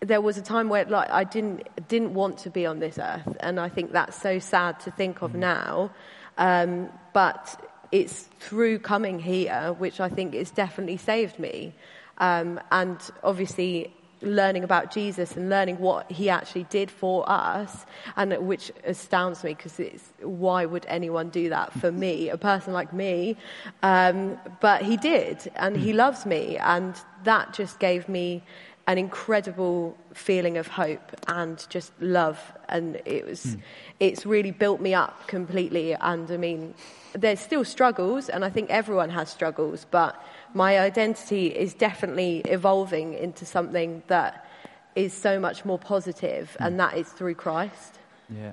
there 0.00 0.20
was 0.20 0.36
a 0.36 0.42
time 0.42 0.68
where 0.68 0.84
like 0.84 1.10
I 1.10 1.24
didn't 1.24 1.88
didn't 1.88 2.14
want 2.14 2.38
to 2.38 2.50
be 2.50 2.66
on 2.66 2.78
this 2.78 2.98
earth, 2.98 3.36
and 3.40 3.58
I 3.58 3.68
think 3.68 3.92
that's 3.92 4.20
so 4.20 4.38
sad 4.38 4.80
to 4.80 4.90
think 4.90 5.22
of 5.22 5.34
now. 5.34 5.90
Um, 6.36 6.90
but 7.12 7.60
it's 7.90 8.28
through 8.40 8.80
coming 8.80 9.18
here, 9.18 9.74
which 9.78 10.00
I 10.00 10.08
think 10.08 10.34
has 10.34 10.50
definitely 10.50 10.98
saved 10.98 11.38
me, 11.38 11.74
um, 12.18 12.60
and 12.70 12.98
obviously 13.22 13.94
learning 14.24 14.64
about 14.64 14.90
Jesus 14.90 15.36
and 15.36 15.48
learning 15.48 15.78
what 15.78 16.10
he 16.10 16.28
actually 16.28 16.64
did 16.64 16.90
for 16.90 17.24
us, 17.28 17.86
and 18.16 18.32
which 18.46 18.72
astounds 18.84 19.44
me 19.44 19.54
because 19.54 19.78
it's 19.78 20.12
why 20.22 20.64
would 20.64 20.86
anyone 20.88 21.28
do 21.30 21.48
that 21.50 21.72
for 21.72 21.92
me, 21.92 22.28
a 22.30 22.36
person 22.36 22.72
like 22.72 22.92
me? 22.92 23.36
Um, 23.82 24.38
but 24.60 24.82
he 24.82 24.96
did, 24.96 25.50
and 25.56 25.76
he 25.76 25.92
loves 25.92 26.26
me, 26.26 26.56
and 26.58 26.94
that 27.24 27.52
just 27.52 27.78
gave 27.78 28.08
me 28.08 28.42
an 28.86 28.98
incredible 28.98 29.96
feeling 30.12 30.58
of 30.58 30.66
hope 30.66 31.16
and 31.28 31.66
just 31.70 31.92
love, 32.00 32.52
and 32.68 33.00
it 33.06 33.26
was, 33.26 33.56
it's 33.98 34.26
really 34.26 34.50
built 34.50 34.80
me 34.80 34.92
up 34.92 35.26
completely. 35.26 35.94
And 35.94 36.30
I 36.30 36.36
mean, 36.36 36.74
there's 37.14 37.40
still 37.40 37.64
struggles, 37.64 38.28
and 38.28 38.44
I 38.44 38.50
think 38.50 38.68
everyone 38.70 39.10
has 39.10 39.30
struggles, 39.30 39.86
but 39.90 40.22
my 40.54 40.78
identity 40.78 41.48
is 41.48 41.74
definitely 41.74 42.38
evolving 42.46 43.14
into 43.14 43.44
something 43.44 44.02
that 44.06 44.48
is 44.94 45.12
so 45.12 45.40
much 45.40 45.64
more 45.64 45.78
positive, 45.78 46.56
and 46.60 46.78
that 46.78 46.96
is 46.96 47.08
through 47.08 47.34
Christ. 47.34 47.98
Yeah. 48.30 48.52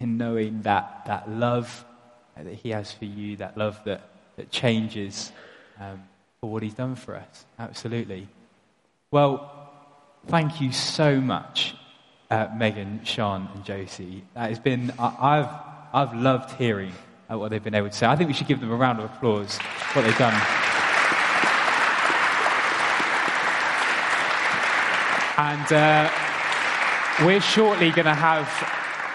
In 0.00 0.18
knowing 0.18 0.62
that, 0.62 1.04
that 1.06 1.30
love 1.30 1.84
that 2.36 2.54
He 2.54 2.70
has 2.70 2.90
for 2.90 3.04
you, 3.04 3.36
that 3.36 3.56
love 3.56 3.80
that, 3.84 4.08
that 4.36 4.50
changes 4.50 5.30
um, 5.78 6.02
for 6.40 6.50
what 6.50 6.64
He's 6.64 6.74
done 6.74 6.96
for 6.96 7.14
us. 7.14 7.46
Absolutely. 7.58 8.26
Well, 9.12 9.70
thank 10.26 10.60
you 10.60 10.72
so 10.72 11.20
much, 11.20 11.76
uh, 12.30 12.48
Megan, 12.56 13.04
Sean, 13.04 13.48
and 13.54 13.64
Josie. 13.64 14.24
That 14.34 14.48
has 14.48 14.58
been, 14.58 14.92
I, 14.98 15.38
I've, 15.38 16.08
I've 16.08 16.16
loved 16.16 16.50
hearing 16.56 16.92
uh, 17.30 17.38
what 17.38 17.52
they've 17.52 17.62
been 17.62 17.76
able 17.76 17.90
to 17.90 17.94
say. 17.94 18.06
I 18.06 18.16
think 18.16 18.26
we 18.26 18.34
should 18.34 18.48
give 18.48 18.60
them 18.60 18.72
a 18.72 18.76
round 18.76 18.98
of 18.98 19.04
applause 19.04 19.58
for 19.58 20.00
what 20.00 20.06
they've 20.06 20.18
done. 20.18 20.71
And 25.38 25.72
uh, 25.72 26.10
we're 27.24 27.40
shortly 27.40 27.90
going 27.90 28.04
to 28.04 28.14
have 28.14 28.46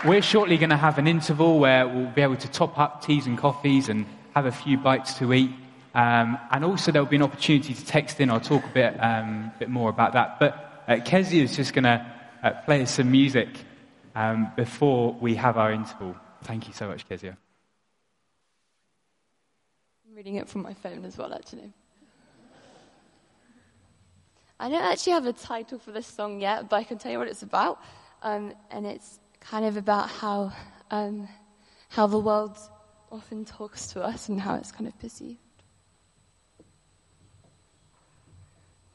we're 0.05 0.21
shortly 0.21 0.57
going 0.57 0.69
to 0.69 0.77
have 0.77 0.97
an 0.97 1.07
interval 1.07 1.59
where 1.59 1.87
we'll 1.87 2.11
be 2.11 2.21
able 2.21 2.37
to 2.37 2.47
top 2.47 2.77
up 2.77 3.03
teas 3.03 3.25
and 3.25 3.37
coffees 3.37 3.89
and 3.89 4.05
have 4.35 4.45
a 4.45 4.51
few 4.51 4.77
bites 4.77 5.15
to 5.15 5.33
eat. 5.33 5.51
Um, 5.93 6.37
and 6.51 6.63
also 6.63 6.91
there 6.91 7.01
will 7.01 7.09
be 7.09 7.15
an 7.15 7.23
opportunity 7.23 7.73
to 7.73 7.85
text 7.85 8.19
in. 8.19 8.29
I'll 8.29 8.39
talk 8.39 8.63
a 8.63 8.69
bit 8.69 9.03
um, 9.03 9.51
bit 9.59 9.69
more 9.69 9.89
about 9.89 10.13
that. 10.13 10.39
But 10.39 10.83
uh, 10.87 10.99
Kezia 11.03 11.43
is 11.43 11.55
just 11.55 11.73
going 11.73 11.83
to 11.83 12.05
uh, 12.43 12.51
play 12.65 12.81
us 12.81 12.95
some 12.95 13.11
music 13.11 13.49
um, 14.15 14.51
before 14.55 15.13
we 15.13 15.35
have 15.35 15.57
our 15.57 15.71
interval. 15.71 16.15
Thank 16.43 16.67
you 16.67 16.73
so 16.73 16.87
much, 16.87 17.07
Kezia. 17.07 17.37
I'm 20.07 20.15
reading 20.15 20.35
it 20.35 20.47
from 20.47 20.63
my 20.63 20.73
phone 20.73 21.05
as 21.05 21.17
well, 21.17 21.33
actually. 21.33 21.73
I 24.59 24.69
don't 24.69 24.81
actually 24.81 25.13
have 25.13 25.27
a 25.27 25.33
title 25.33 25.77
for 25.77 25.91
this 25.91 26.07
song 26.07 26.41
yet, 26.41 26.69
but 26.69 26.77
I 26.77 26.83
can 26.83 26.97
tell 26.97 27.11
you 27.11 27.19
what 27.19 27.27
it's 27.27 27.43
about. 27.43 27.79
Um, 28.23 28.53
and 28.71 28.85
it's 28.85 29.19
kind 29.39 29.65
of 29.65 29.77
about 29.77 30.09
how, 30.09 30.51
um, 30.89 31.27
how 31.89 32.07
the 32.07 32.17
world 32.17 32.57
often 33.11 33.45
talks 33.45 33.87
to 33.87 34.01
us 34.01 34.29
and 34.29 34.41
how 34.41 34.55
it's 34.55 34.71
kind 34.71 34.87
of 34.87 34.97
perceived. 34.99 35.39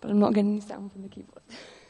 But 0.01 0.11
I'm 0.11 0.19
not 0.19 0.35
getting 0.35 0.61
sound 0.61 0.91
from 0.93 1.03
the 1.03 1.09
keyboard. 1.09 1.43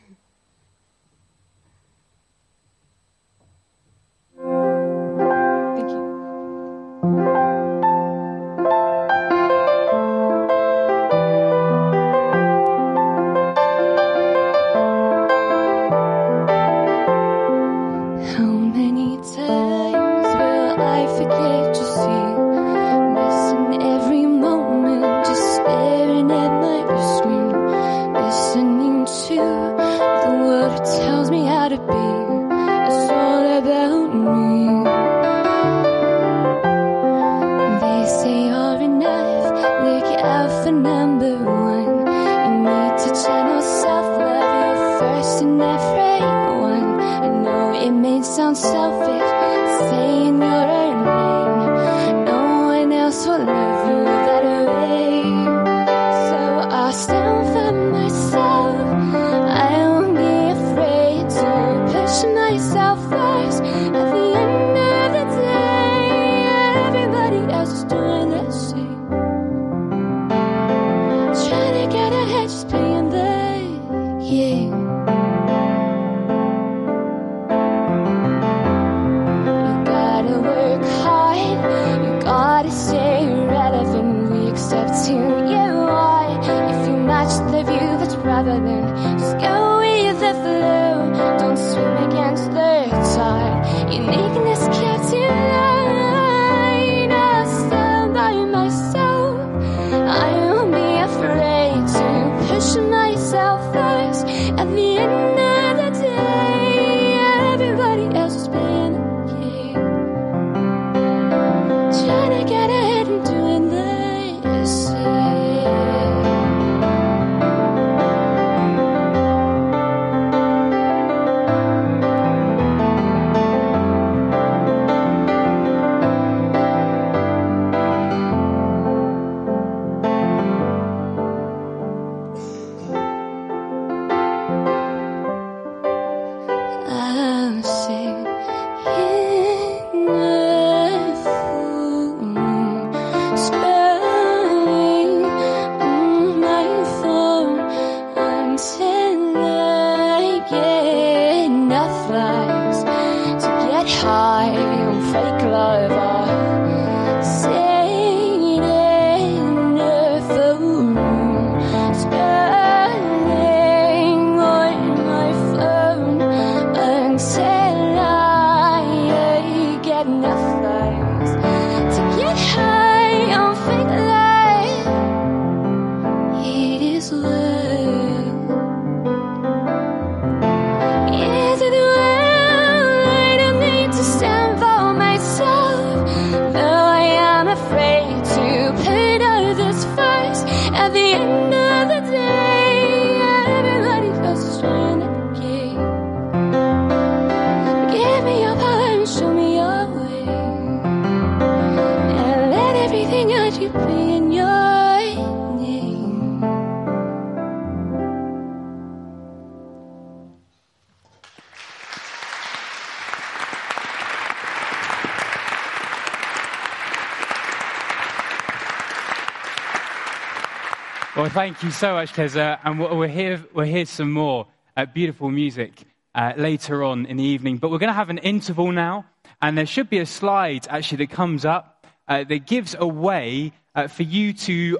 thank 221.43 221.65
you 221.65 221.73
so 221.73 221.95
much, 221.95 222.13
Kezia. 222.13 222.61
And 222.63 222.79
we'll 222.79 223.03
hear, 223.03 223.45
we'll 223.53 223.67
hear 223.67 223.85
some 223.85 224.13
more 224.13 224.47
uh, 224.77 224.87
beautiful 224.87 225.29
music 225.29 225.73
uh, 226.15 226.35
later 226.37 226.85
on 226.85 227.05
in 227.07 227.17
the 227.17 227.25
evening. 227.25 227.57
But 227.57 227.73
we're 227.73 227.81
going 227.81 227.89
to 227.89 227.95
have 227.95 228.11
an 228.11 228.19
interval 228.19 228.71
now, 228.71 229.07
and 229.41 229.59
there 229.59 229.67
should 229.67 229.91
be 229.91 229.99
a 229.99 230.07
slide 230.07 230.69
actually 230.71 230.99
that 230.99 231.11
comes 231.11 231.45
up 231.45 231.85
uh, 232.07 232.23
that 232.23 232.47
gives 232.47 232.77
a 232.79 232.87
way 232.87 233.51
uh, 233.75 233.89
for 233.89 234.05
you 234.05 234.33
to 234.35 234.79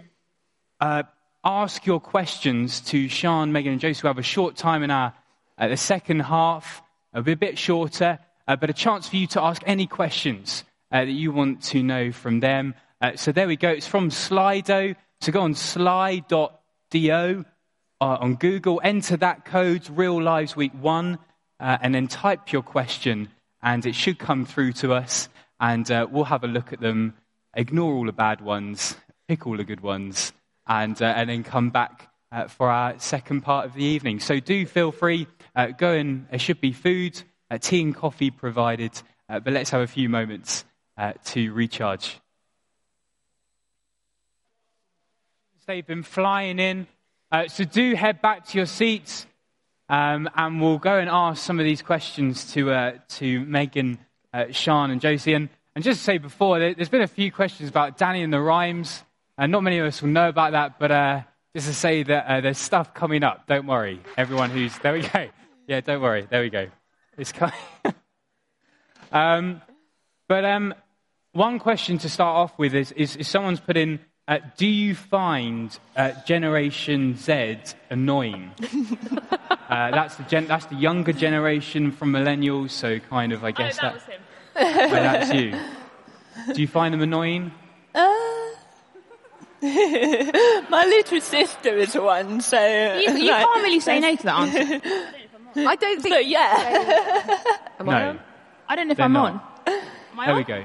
uh, 0.79 1.03
ask 1.43 1.85
your 1.85 1.99
questions 1.99 2.81
to 2.83 3.09
Sean, 3.09 3.51
Megan, 3.51 3.73
and 3.73 3.81
Josie. 3.81 4.03
We'll 4.05 4.11
have 4.11 4.19
a 4.19 4.23
short 4.23 4.55
time 4.55 4.85
in 4.85 4.93
our 4.93 5.13
uh, 5.59 5.67
the 5.67 5.77
second 5.77 6.21
half, 6.21 6.81
it'll 7.13 7.25
be 7.25 7.33
a 7.33 7.37
bit 7.37 7.59
shorter, 7.59 8.21
but 8.47 8.71
a 8.71 8.73
chance 8.73 9.09
for 9.09 9.17
you 9.17 9.27
to 9.27 9.43
ask 9.43 9.61
any 9.67 9.89
questions 9.89 10.63
that 10.93 11.09
you 11.09 11.33
want 11.33 11.61
to 11.65 11.83
know 11.83 12.13
from 12.13 12.39
them. 12.39 12.77
So 13.17 13.33
there 13.33 13.49
we 13.49 13.57
go. 13.57 13.69
It's 13.71 13.89
from 13.89 14.11
Slido. 14.11 14.95
So 15.23 15.31
go 15.31 15.43
on 15.43 15.55
sli.do 15.55 17.45
uh, 18.01 18.05
on 18.05 18.35
Google, 18.35 18.81
enter 18.83 19.17
that 19.19 19.45
code, 19.45 19.89
Real 19.89 20.21
Lives 20.21 20.57
Week 20.57 20.73
1, 20.73 21.17
uh, 21.61 21.79
and 21.81 21.95
then 21.95 22.09
type 22.09 22.51
your 22.51 22.63
question, 22.63 23.29
and 23.63 23.87
it 23.87 23.95
should 23.95 24.19
come 24.19 24.45
through 24.45 24.73
to 24.73 24.95
us, 24.95 25.29
and 25.61 25.89
uh, 25.93 26.09
we'll 26.11 26.25
have 26.25 26.43
a 26.43 26.49
look 26.49 26.73
at 26.73 26.81
them, 26.81 27.15
ignore 27.55 27.95
all 27.95 28.07
the 28.07 28.13
bad 28.13 28.41
ones, 28.41 28.97
pick 29.29 29.47
all 29.47 29.57
the 29.57 29.63
good 29.63 29.81
ones, 29.81 30.33
and, 30.67 31.01
uh, 31.01 31.15
and 31.17 31.31
then 31.31 31.45
come 31.45 31.71
back 31.71 32.11
uh, 32.33 32.49
for 32.49 32.69
our 32.69 32.99
second 32.99 33.43
part 33.43 33.65
of 33.65 33.75
the 33.75 33.85
evening. 33.85 34.19
So 34.19 34.41
do 34.41 34.67
feel 34.67 34.91
free, 34.91 35.29
uh, 35.55 35.69
go 35.69 35.93
and 35.93 36.27
there 36.31 36.41
should 36.41 36.61
be 36.61 36.73
food, 36.73 37.23
tea 37.61 37.83
and 37.83 37.95
coffee 37.95 38.33
provided, 38.33 39.01
but 39.29 39.53
let's 39.53 39.71
have 39.71 39.83
a 39.83 39.87
few 39.87 40.09
moments 40.09 40.65
to 41.27 41.53
recharge. 41.53 42.22
They've 45.65 45.87
been 45.87 46.03
flying 46.03 46.59
in. 46.59 46.89
Uh, 47.31 47.47
so 47.47 47.63
do 47.63 47.95
head 47.95 48.21
back 48.21 48.47
to 48.49 48.59
your 48.59 48.67
seats, 48.67 49.27
um, 49.89 50.29
and 50.35 50.61
we'll 50.61 50.79
go 50.79 50.99
and 50.99 51.09
ask 51.09 51.43
some 51.43 51.61
of 51.61 51.65
these 51.65 51.83
questions 51.83 52.53
to, 52.55 52.73
uh, 52.73 52.93
to 53.11 53.41
Megan, 53.47 53.99
uh, 54.35 54.47
Sean, 54.51 54.91
and 54.91 55.01
Josie. 55.01 55.35
And, 55.35 55.49
and 55.77 55.85
just 55.85 56.01
to 56.01 56.05
say 56.05 56.19
before, 56.19 56.59
there, 56.59 56.75
has 56.77 56.89
been 56.89 57.03
a 57.03 57.07
few 57.07 57.31
questions 57.31 57.69
about 57.69 57.97
Danny 57.97 58.23
and 58.25 58.33
the 58.33 58.41
rhymes. 58.41 59.05
And 59.39 59.53
not 59.53 59.63
many 59.63 59.79
of 59.79 59.87
us 59.87 60.03
will 60.03 60.09
know 60.09 60.29
about 60.29 60.53
that, 60.53 60.81
but 60.81 60.91
uh, 60.91 61.21
just 61.55 61.69
to 61.69 61.75
say 61.75 62.03
that 62.03 62.27
uh, 62.27 62.41
there's 62.41 62.59
stuff 62.59 62.93
coming 62.93 63.23
up. 63.23 63.47
Don't 63.47 63.67
worry. 63.67 64.01
Everyone 64.17 64.51
who's. 64.51 64.77
There 64.79 64.93
we 64.93 65.03
go. 65.03 65.29
Yeah, 65.69 65.81
don't 65.81 66.03
worry. 66.03 66.27
There 66.29 66.43
we 66.43 66.51
go. 66.51 66.67
It's 67.17 67.31
coming. 67.31 67.55
um, 69.13 69.63
but 70.27 70.45
um, 70.45 70.75
one 71.33 71.61
question 71.61 71.99
to 71.99 72.09
start 72.09 72.37
off 72.37 72.59
with 72.59 72.75
is, 72.75 72.91
is, 72.91 73.15
is 73.15 73.29
someone's 73.29 73.61
put 73.61 73.77
in 73.77 74.01
uh, 74.29 74.39
do 74.57 74.67
you 74.67 74.95
find 74.95 75.77
uh, 75.97 76.13
Generation 76.25 77.17
Z 77.17 77.57
annoying? 77.91 78.53
uh, 79.69 79.91
that's, 79.91 80.17
the 80.17 80.23
gen- 80.25 80.47
that's 80.47 80.67
the 80.67 80.77
younger 80.77 81.13
generation 81.13 81.91
from 81.93 82.13
millennials, 82.13 82.71
so 82.71 82.99
kind 83.01 83.33
of, 83.33 83.45
I 83.45 83.51
guess 83.51 83.79
oh, 83.83 83.83
that, 83.83 83.95
that, 83.95 83.95
was 83.95 84.03
him. 84.05 84.23
oh, 84.57 84.91
that's 84.91 85.33
you. 85.35 86.55
Do 86.55 86.61
you 86.61 86.69
find 86.69 86.95
them 86.95 87.03
annoying? 87.03 87.53
Uh, 87.95 88.09
my 89.63 90.85
little 90.89 91.21
sister 91.21 91.77
is 91.77 91.95
one, 91.95 92.41
so 92.41 92.59
You, 92.97 93.13
you 93.17 93.31
like, 93.31 93.45
can't 93.47 93.63
really 93.63 93.81
say 93.81 94.01
no 94.01 94.17
to 94.17 94.23
that 94.25 94.35
answer. 94.41 94.81
I 95.69 95.77
don't 95.77 96.01
think. 96.03 96.15
So 96.15 96.19
yeah, 96.21 97.39
Am 97.79 97.89
I 97.89 98.01
No. 98.03 98.09
on? 98.11 98.21
I 98.69 98.77
don't 98.77 98.89
know 98.89 98.93
if 98.93 98.97
They're 98.97 99.05
I'm 99.05 99.13
not. 99.13 99.33
on. 99.35 99.41
Am 100.13 100.21
I 100.21 100.27
There 100.27 100.35
on? 100.35 100.39
we 100.41 100.45
go. 100.45 100.65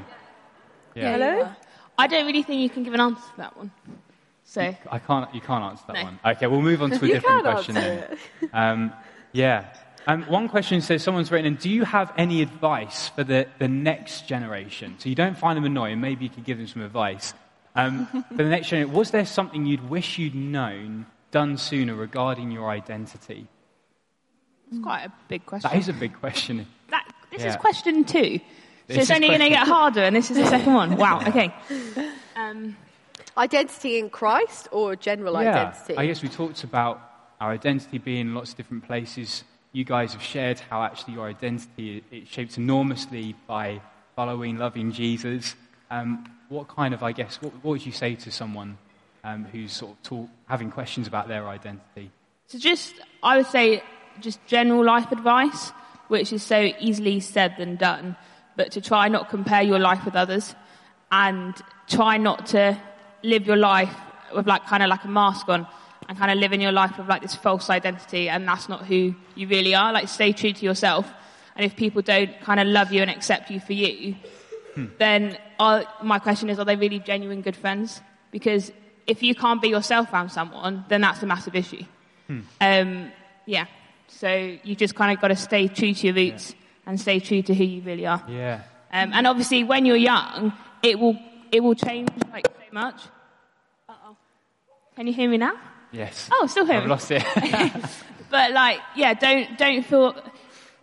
Yeah. 0.95 1.11
Hello? 1.11 1.49
I 1.97 2.07
don't 2.07 2.25
really 2.25 2.43
think 2.43 2.61
you 2.61 2.69
can 2.69 2.83
give 2.83 2.93
an 2.93 3.01
answer 3.01 3.21
to 3.21 3.37
that 3.37 3.57
one. 3.57 3.71
So, 4.43 4.73
I 4.89 4.99
can't, 4.99 5.33
you 5.35 5.41
can't 5.41 5.63
answer 5.63 5.83
that 5.87 5.95
No. 5.95 6.03
one. 6.03 6.19
Okay, 6.25 6.47
we'll 6.47 6.61
move 6.61 6.81
on 6.81 6.91
to 6.91 7.03
a 7.03 7.07
different 7.07 7.43
question 7.43 7.75
then. 7.75 8.17
Um, 8.53 8.93
yeah. 9.33 9.73
Um, 10.05 10.23
one 10.23 10.47
question 10.47 10.79
says 10.79 11.03
someone's 11.03 11.31
written 11.31 11.47
in, 11.47 11.55
do 11.55 11.69
you 11.69 11.83
have 11.83 12.13
any 12.17 12.41
advice 12.41 13.09
for 13.09 13.25
the, 13.25 13.47
the 13.59 13.67
next 13.67 14.25
generation? 14.25 14.95
So 14.99 15.09
you 15.09 15.15
don't 15.15 15.37
find 15.37 15.57
them 15.57 15.65
annoying, 15.65 15.99
maybe 15.99 16.23
you 16.23 16.29
could 16.29 16.45
give 16.45 16.57
them 16.57 16.67
some 16.67 16.81
advice. 16.81 17.33
Um, 17.75 18.05
for 18.29 18.43
the 18.43 18.49
next 18.49 18.69
generation, 18.69 18.93
was 18.93 19.11
there 19.11 19.25
something 19.25 19.65
you'd 19.65 19.89
wish 19.89 20.17
you'd 20.17 20.33
known, 20.33 21.07
done 21.31 21.57
sooner 21.57 21.93
regarding 21.93 22.51
your 22.51 22.69
identity? 22.69 23.47
it's 24.71 24.81
quite 24.81 25.03
a 25.03 25.11
big 25.27 25.45
question. 25.45 25.69
That 25.69 25.77
is 25.77 25.89
a 25.89 25.93
big 25.93 26.13
question. 26.19 26.65
That- 26.89 27.13
this 27.31 27.43
is 27.43 27.55
question 27.57 28.05
two. 28.05 28.39
So 28.89 29.01
it's 29.01 29.11
only 29.11 29.27
going 29.27 29.41
to 29.41 29.49
get 29.49 29.67
harder, 29.67 30.01
and 30.01 30.15
this 30.15 30.31
is 30.31 30.37
the 30.37 30.45
second 30.47 30.73
one. 30.73 30.95
Wow, 30.95 31.21
okay. 31.27 31.53
Um, 32.35 32.77
Identity 33.37 33.99
in 33.99 34.09
Christ 34.09 34.67
or 34.71 34.95
general 34.95 35.39
yeah, 35.41 35.51
identity? 35.51 35.95
I 35.95 36.07
guess 36.07 36.23
we 36.23 36.29
talked 36.29 36.63
about 36.63 36.99
our 37.39 37.51
identity 37.51 37.99
being 37.99 38.21
in 38.21 38.33
lots 38.33 38.51
of 38.51 38.57
different 38.57 38.85
places. 38.85 39.43
You 39.73 39.83
guys 39.83 40.13
have 40.13 40.23
shared 40.23 40.59
how 40.59 40.81
actually 40.81 41.13
your 41.13 41.27
identity 41.27 42.03
it 42.09 42.27
shapes 42.27 42.57
enormously 42.57 43.35
by 43.45 43.79
following, 44.15 44.57
loving 44.57 44.91
Jesus. 44.91 45.55
Um, 45.91 46.25
what 46.49 46.67
kind 46.67 46.95
of, 46.95 47.03
I 47.03 47.11
guess, 47.11 47.39
what, 47.39 47.53
what 47.55 47.65
would 47.65 47.85
you 47.85 47.91
say 47.91 48.15
to 48.15 48.31
someone 48.31 48.79
um, 49.23 49.45
who's 49.45 49.71
sort 49.71 49.91
of 49.91 50.01
talk, 50.01 50.29
having 50.47 50.71
questions 50.71 51.07
about 51.07 51.27
their 51.27 51.47
identity? 51.47 52.09
so 52.47 52.57
just, 52.57 52.95
I 53.21 53.37
would 53.37 53.47
say, 53.47 53.83
just 54.19 54.43
general 54.47 54.83
life 54.83 55.11
advice, 55.11 55.69
which 56.07 56.33
is 56.33 56.41
so 56.41 56.71
easily 56.79 57.19
said 57.19 57.55
than 57.59 57.75
done, 57.75 58.15
but 58.57 58.71
to 58.73 58.81
try 58.81 59.07
not 59.07 59.29
compare 59.29 59.61
your 59.61 59.79
life 59.79 60.03
with 60.03 60.15
others 60.15 60.55
and 61.11 61.55
try 61.87 62.17
not 62.17 62.47
to 62.47 62.77
live 63.23 63.47
your 63.47 63.55
life 63.55 63.95
with 64.35 64.47
like 64.47 64.65
kind 64.65 64.83
of 64.83 64.89
like 64.89 65.05
a 65.05 65.07
mask 65.07 65.47
on 65.47 65.65
and 66.09 66.17
kind 66.17 66.31
of 66.31 66.37
living 66.37 66.59
your 66.59 66.71
life 66.71 66.97
with 66.97 67.07
like 67.07 67.21
this 67.21 67.35
false 67.35 67.69
identity 67.69 68.27
and 68.27 68.47
that's 68.47 68.67
not 68.67 68.85
who 68.85 69.15
you 69.35 69.47
really 69.47 69.73
are. 69.75 69.93
Like 69.93 70.09
stay 70.09 70.33
true 70.33 70.51
to 70.51 70.65
yourself. 70.65 71.09
And 71.55 71.65
if 71.65 71.75
people 71.75 72.01
don't 72.01 72.39
kind 72.41 72.59
of 72.59 72.67
love 72.67 72.91
you 72.91 73.01
and 73.01 73.09
accept 73.09 73.49
you 73.49 73.59
for 73.59 73.73
you, 73.73 74.15
then 74.97 75.37
are, 75.59 75.85
my 76.03 76.19
question 76.19 76.49
is, 76.49 76.59
are 76.59 76.65
they 76.65 76.75
really 76.75 76.99
genuine 76.99 77.41
good 77.41 77.55
friends? 77.55 78.01
Because 78.31 78.71
if 79.07 79.23
you 79.23 79.33
can't 79.33 79.61
be 79.61 79.69
yourself 79.69 80.11
around 80.13 80.29
someone, 80.29 80.85
then 80.89 81.01
that's 81.01 81.23
a 81.23 81.25
massive 81.25 81.55
issue. 81.55 81.83
Um, 82.61 83.11
yeah. 83.45 83.65
So 84.07 84.57
you 84.63 84.75
just 84.75 84.95
kind 84.95 85.15
of 85.15 85.21
got 85.21 85.29
to 85.29 85.35
stay 85.35 85.67
true 85.67 85.93
to 85.93 86.07
your 86.07 86.15
roots 86.15 86.53
and 86.87 86.99
stay 86.99 87.19
true 87.19 87.43
to 87.43 87.53
who 87.53 87.63
you 87.63 87.81
really 87.83 88.07
are. 88.07 88.23
Yeah. 88.27 88.61
Um, 88.91 89.11
and 89.13 89.27
obviously, 89.27 89.63
when 89.63 89.85
you're 89.85 89.95
young, 89.95 90.53
it 90.81 90.99
will 90.99 91.19
it 91.51 91.61
will 91.61 91.75
change 91.75 92.09
like 92.31 92.47
so 92.47 92.63
much. 92.71 92.99
Uh-oh. 93.87 94.15
Can 94.95 95.05
you 95.05 95.13
hear 95.13 95.29
me 95.29 95.37
now? 95.37 95.53
Yes. 95.91 96.27
Oh, 96.31 96.47
still 96.47 96.65
hear 96.65 96.77
I've 96.77 96.83
me. 96.83 96.89
lost 96.89 97.11
it. 97.11 97.23
But 98.29 98.51
like, 98.51 98.79
yeah, 98.95 99.13
don't 99.13 99.57
don't 99.57 99.85
feel, 99.85 100.13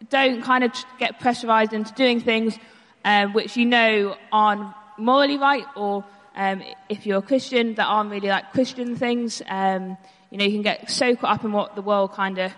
don't 0.08 0.40
kind 0.42 0.64
of 0.64 0.72
get 0.98 1.20
pressurized 1.20 1.74
into 1.74 1.92
doing 1.92 2.20
things 2.20 2.58
um, 3.04 3.32
which 3.34 3.56
you 3.56 3.66
know 3.66 4.16
aren't 4.32 4.74
morally 4.96 5.36
right, 5.36 5.66
or 5.76 6.04
um, 6.34 6.62
if 6.88 7.06
you're 7.06 7.18
a 7.18 7.22
Christian 7.22 7.74
that 7.74 7.84
aren't 7.84 8.10
really 8.10 8.28
like 8.28 8.52
Christian 8.52 8.96
things. 8.96 9.42
Um, 9.46 9.96
you 10.30 10.38
know, 10.38 10.44
you 10.46 10.52
can 10.52 10.62
get 10.62 10.90
so 10.90 11.14
caught 11.14 11.34
up 11.36 11.44
in 11.44 11.52
what 11.52 11.76
the 11.76 11.82
world 11.82 12.12
kind 12.12 12.38
of, 12.38 12.52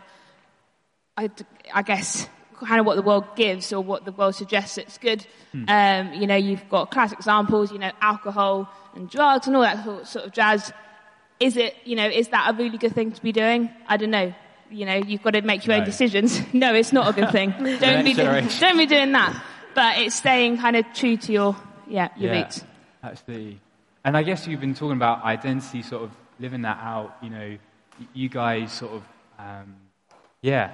I, 1.14 1.30
I 1.74 1.82
guess, 1.82 2.26
kind 2.61 2.81
of 2.81 2.87
what 2.87 2.97
the 2.97 3.03
world 3.03 3.25
gives 3.37 3.73
or 3.73 3.81
what 3.83 4.05
the 4.05 4.13
world 4.13 4.35
suggests 4.35 4.79
it's 4.79 4.99
good. 4.99 5.27
Um, 5.69 6.13
you 6.13 6.27
know, 6.27 6.37
you've 6.37 6.69
got 6.69 6.91
class 6.91 7.13
examples, 7.13 7.73
you 7.73 7.79
know, 7.79 7.91
alcohol 8.01 8.69
and 8.95 9.09
drugs 9.09 9.47
and 9.47 9.57
all 9.57 9.63
that 9.63 9.85
sort- 9.85 10.07
sort 10.07 10.25
of 10.27 10.33
jazz. 10.33 10.73
Is 11.41 11.57
it, 11.57 11.75
you 11.85 11.97
know, 11.97 12.07
is 12.07 12.29
that 12.29 12.55
a 12.55 12.57
really 12.57 12.79
good 12.79 12.95
thing 12.95 13.13
to 13.13 13.23
be 13.23 13.33
doing? 13.33 13.71
I 13.87 13.97
don't 13.97 14.11
know. 14.11 14.35
You 14.71 14.87
know, 14.87 14.97
you've 14.97 15.23
got 15.23 15.31
to 15.31 15.43
make 15.43 15.67
your 15.67 15.77
own 15.77 15.85
decisions. 15.85 16.41
no, 16.53 16.75
it's 16.75 16.93
not 16.93 17.09
a 17.09 17.13
good 17.13 17.31
thing. 17.31 17.51
don't 17.81 18.05
be, 18.05 18.15
do- 18.15 18.25
don't 18.61 18.79
be 18.79 18.87
doing 18.87 19.13
that. 19.13 19.43
But 19.75 19.99
it's 19.99 20.15
staying 20.15 20.59
kind 20.59 20.77
of 20.77 20.87
true 20.95 21.17
to 21.19 21.33
your, 21.33 21.57
yeah, 21.87 22.09
your 22.17 22.33
yeah, 22.33 22.43
roots. 22.43 22.65
the. 23.27 23.57
And 24.05 24.17
I 24.17 24.23
guess 24.23 24.47
you've 24.47 24.61
been 24.61 24.75
talking 24.75 24.97
about 24.97 25.25
identity, 25.25 25.83
sort 25.83 26.05
of 26.05 26.11
living 26.39 26.63
that 26.63 26.79
out. 26.81 27.17
You 27.23 27.31
know, 27.31 27.59
you 28.15 28.29
guys 28.29 28.73
sort 28.73 28.93
of, 28.93 29.03
um, 29.39 29.77
yeah, 30.41 30.73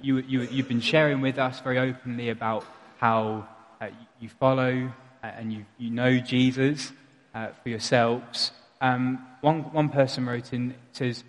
you, 0.00 0.18
you, 0.18 0.42
you've 0.42 0.68
been 0.68 0.80
sharing 0.80 1.20
with 1.20 1.38
us 1.38 1.60
very 1.60 1.78
openly 1.78 2.30
about 2.30 2.64
how 2.98 3.48
uh, 3.80 3.88
you 4.20 4.28
follow 4.28 4.92
uh, 5.22 5.26
and 5.26 5.52
you, 5.52 5.64
you 5.78 5.90
know 5.90 6.18
Jesus 6.18 6.92
uh, 7.34 7.48
for 7.62 7.68
yourselves. 7.68 8.52
Um, 8.80 9.26
one, 9.40 9.72
one 9.72 9.88
person 9.88 10.26
wrote 10.26 10.52
in, 10.52 10.74
says, 10.92 11.24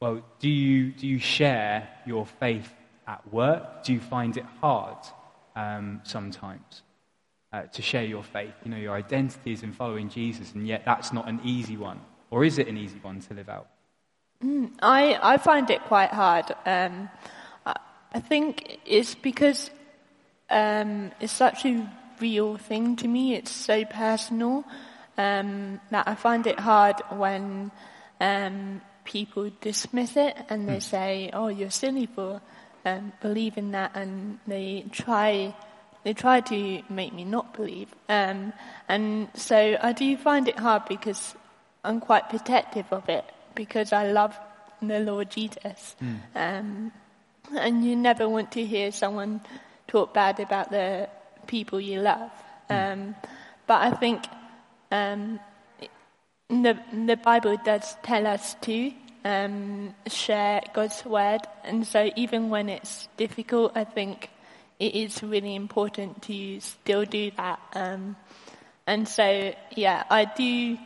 well, 0.00 0.22
do 0.40 0.48
you, 0.48 0.92
do 0.92 1.06
you 1.06 1.18
share 1.18 1.88
your 2.06 2.26
faith 2.26 2.72
at 3.06 3.32
work? 3.32 3.84
Do 3.84 3.92
you 3.92 4.00
find 4.00 4.36
it 4.36 4.44
hard 4.60 4.98
um, 5.54 6.00
sometimes? 6.04 6.82
uh, 7.56 7.62
to 7.72 7.82
share 7.82 8.04
your 8.04 8.22
faith. 8.22 8.54
You 8.64 8.70
know, 8.70 8.76
your 8.76 8.94
identity 8.94 9.52
is 9.52 9.62
in 9.62 9.72
following 9.72 10.08
Jesus, 10.08 10.52
and 10.52 10.66
yet 10.66 10.82
that's 10.84 11.12
not 11.12 11.28
an 11.28 11.40
easy 11.44 11.76
one. 11.76 12.00
Or 12.30 12.44
is 12.44 12.58
it 12.58 12.68
an 12.68 12.76
easy 12.76 12.98
one 13.00 13.20
to 13.20 13.34
live 13.34 13.48
out? 13.48 13.68
I, 14.82 15.18
I 15.22 15.36
find 15.38 15.70
it 15.70 15.82
quite 15.84 16.10
hard. 16.10 16.46
Um, 16.66 17.08
I, 18.16 18.20
think 18.20 18.78
it's 18.86 19.14
because 19.14 19.70
um, 20.48 21.10
it's 21.20 21.32
such 21.32 21.64
a 21.66 21.86
real 22.20 22.56
thing 22.56 22.96
to 22.96 23.08
me. 23.08 23.34
It's 23.34 23.50
so 23.50 23.84
personal 23.84 24.64
um, 25.18 25.80
that 25.90 26.08
I 26.08 26.14
find 26.14 26.46
it 26.46 26.58
hard 26.58 26.96
when 27.10 27.70
um, 28.20 28.80
people 29.04 29.50
dismiss 29.60 30.16
it 30.16 30.36
and 30.48 30.68
they 30.68 30.80
say, 30.80 31.30
"Oh, 31.32 31.48
you're 31.48 31.70
silly 31.70 32.06
for 32.06 32.40
um, 32.84 33.12
believing 33.20 33.72
that," 33.72 33.92
and 33.94 34.38
they 34.46 34.86
try 34.92 35.54
they 36.04 36.14
try 36.14 36.40
to 36.40 36.82
make 36.88 37.12
me 37.12 37.24
not 37.24 37.52
believe. 37.54 37.94
Um, 38.08 38.52
and 38.88 39.28
so 39.34 39.76
I 39.82 39.92
do 39.92 40.16
find 40.16 40.48
it 40.48 40.58
hard 40.58 40.84
because 40.88 41.34
I'm 41.84 42.00
quite 42.00 42.30
protective 42.30 42.86
of 42.92 43.08
it 43.08 43.24
because 43.54 43.92
I 43.92 44.10
love 44.10 44.38
the 44.80 45.00
Lord 45.00 45.30
Jesus. 45.30 45.96
Um, 46.34 46.92
and 47.54 47.84
you 47.84 47.96
never 47.96 48.28
want 48.28 48.52
to 48.52 48.64
hear 48.64 48.92
someone 48.92 49.40
talk 49.86 50.14
bad 50.14 50.40
about 50.40 50.70
the 50.70 51.08
people 51.46 51.80
you 51.80 52.00
love. 52.00 52.30
Um, 52.68 53.14
but 53.66 53.82
I 53.82 53.90
think 53.92 54.24
um, 54.90 55.40
the, 56.48 56.78
the 56.92 57.16
Bible 57.16 57.56
does 57.64 57.96
tell 58.02 58.26
us 58.26 58.54
to 58.62 58.92
um, 59.24 59.94
share 60.06 60.62
God's 60.72 61.04
word, 61.04 61.40
and 61.64 61.86
so 61.86 62.10
even 62.16 62.50
when 62.50 62.68
it's 62.68 63.08
difficult, 63.16 63.72
I 63.76 63.84
think 63.84 64.30
it 64.78 64.94
is 64.94 65.22
really 65.22 65.54
important 65.54 66.22
to 66.22 66.60
still 66.60 67.04
do 67.04 67.30
that. 67.36 67.58
Um, 67.74 68.16
and 68.86 69.08
so, 69.08 69.52
yeah, 69.74 70.04
I 70.08 70.26
do, 70.26 70.78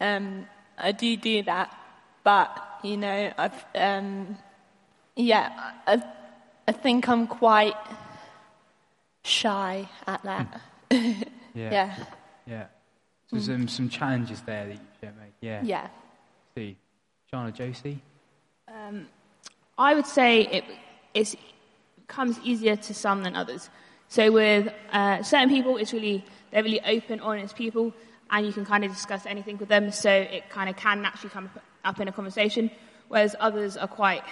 um, 0.00 0.46
I 0.76 0.92
do 0.92 1.16
do 1.16 1.42
that, 1.44 1.74
but 2.22 2.50
you 2.82 2.96
know, 2.96 3.32
I've, 3.38 3.64
um, 3.74 4.36
yeah, 5.20 5.72
I, 5.86 6.02
I 6.66 6.72
think 6.72 7.08
I'm 7.08 7.26
quite 7.26 7.76
shy 9.24 9.88
at 10.06 10.22
that. 10.24 10.60
Yeah. 11.52 11.72
yeah, 11.72 12.04
Yeah. 12.46 12.64
So 13.26 13.36
there's 13.36 13.48
um, 13.48 13.66
some 13.66 13.88
challenges 13.88 14.40
there 14.42 14.66
that 14.66 14.74
you 14.74 14.80
share, 15.00 15.12
mate. 15.18 15.32
Yeah. 15.40 15.60
yeah. 15.64 15.88
See. 16.54 16.76
Sean, 17.28 17.52
Josie? 17.52 18.00
Um, 18.68 19.06
I 19.78 19.94
would 19.94 20.06
say 20.06 20.42
it 20.42 20.64
it's, 21.14 21.36
comes 22.08 22.38
easier 22.42 22.76
to 22.76 22.94
some 22.94 23.22
than 23.22 23.36
others. 23.36 23.70
So 24.08 24.32
with 24.32 24.72
uh, 24.92 25.22
certain 25.22 25.48
people, 25.48 25.76
it's 25.76 25.92
really 25.92 26.24
they're 26.50 26.64
really 26.64 26.80
open, 26.80 27.20
honest 27.20 27.54
people, 27.54 27.92
and 28.30 28.44
you 28.44 28.52
can 28.52 28.64
kind 28.64 28.84
of 28.84 28.90
discuss 28.90 29.26
anything 29.26 29.58
with 29.58 29.68
them. 29.68 29.92
So 29.92 30.10
it 30.10 30.50
kind 30.50 30.68
of 30.68 30.76
can 30.76 31.02
naturally 31.02 31.30
come 31.30 31.50
up 31.84 32.00
in 32.00 32.08
a 32.08 32.12
conversation. 32.12 32.70
Whereas 33.08 33.36
others 33.38 33.76
are 33.76 33.88
quite 33.88 34.22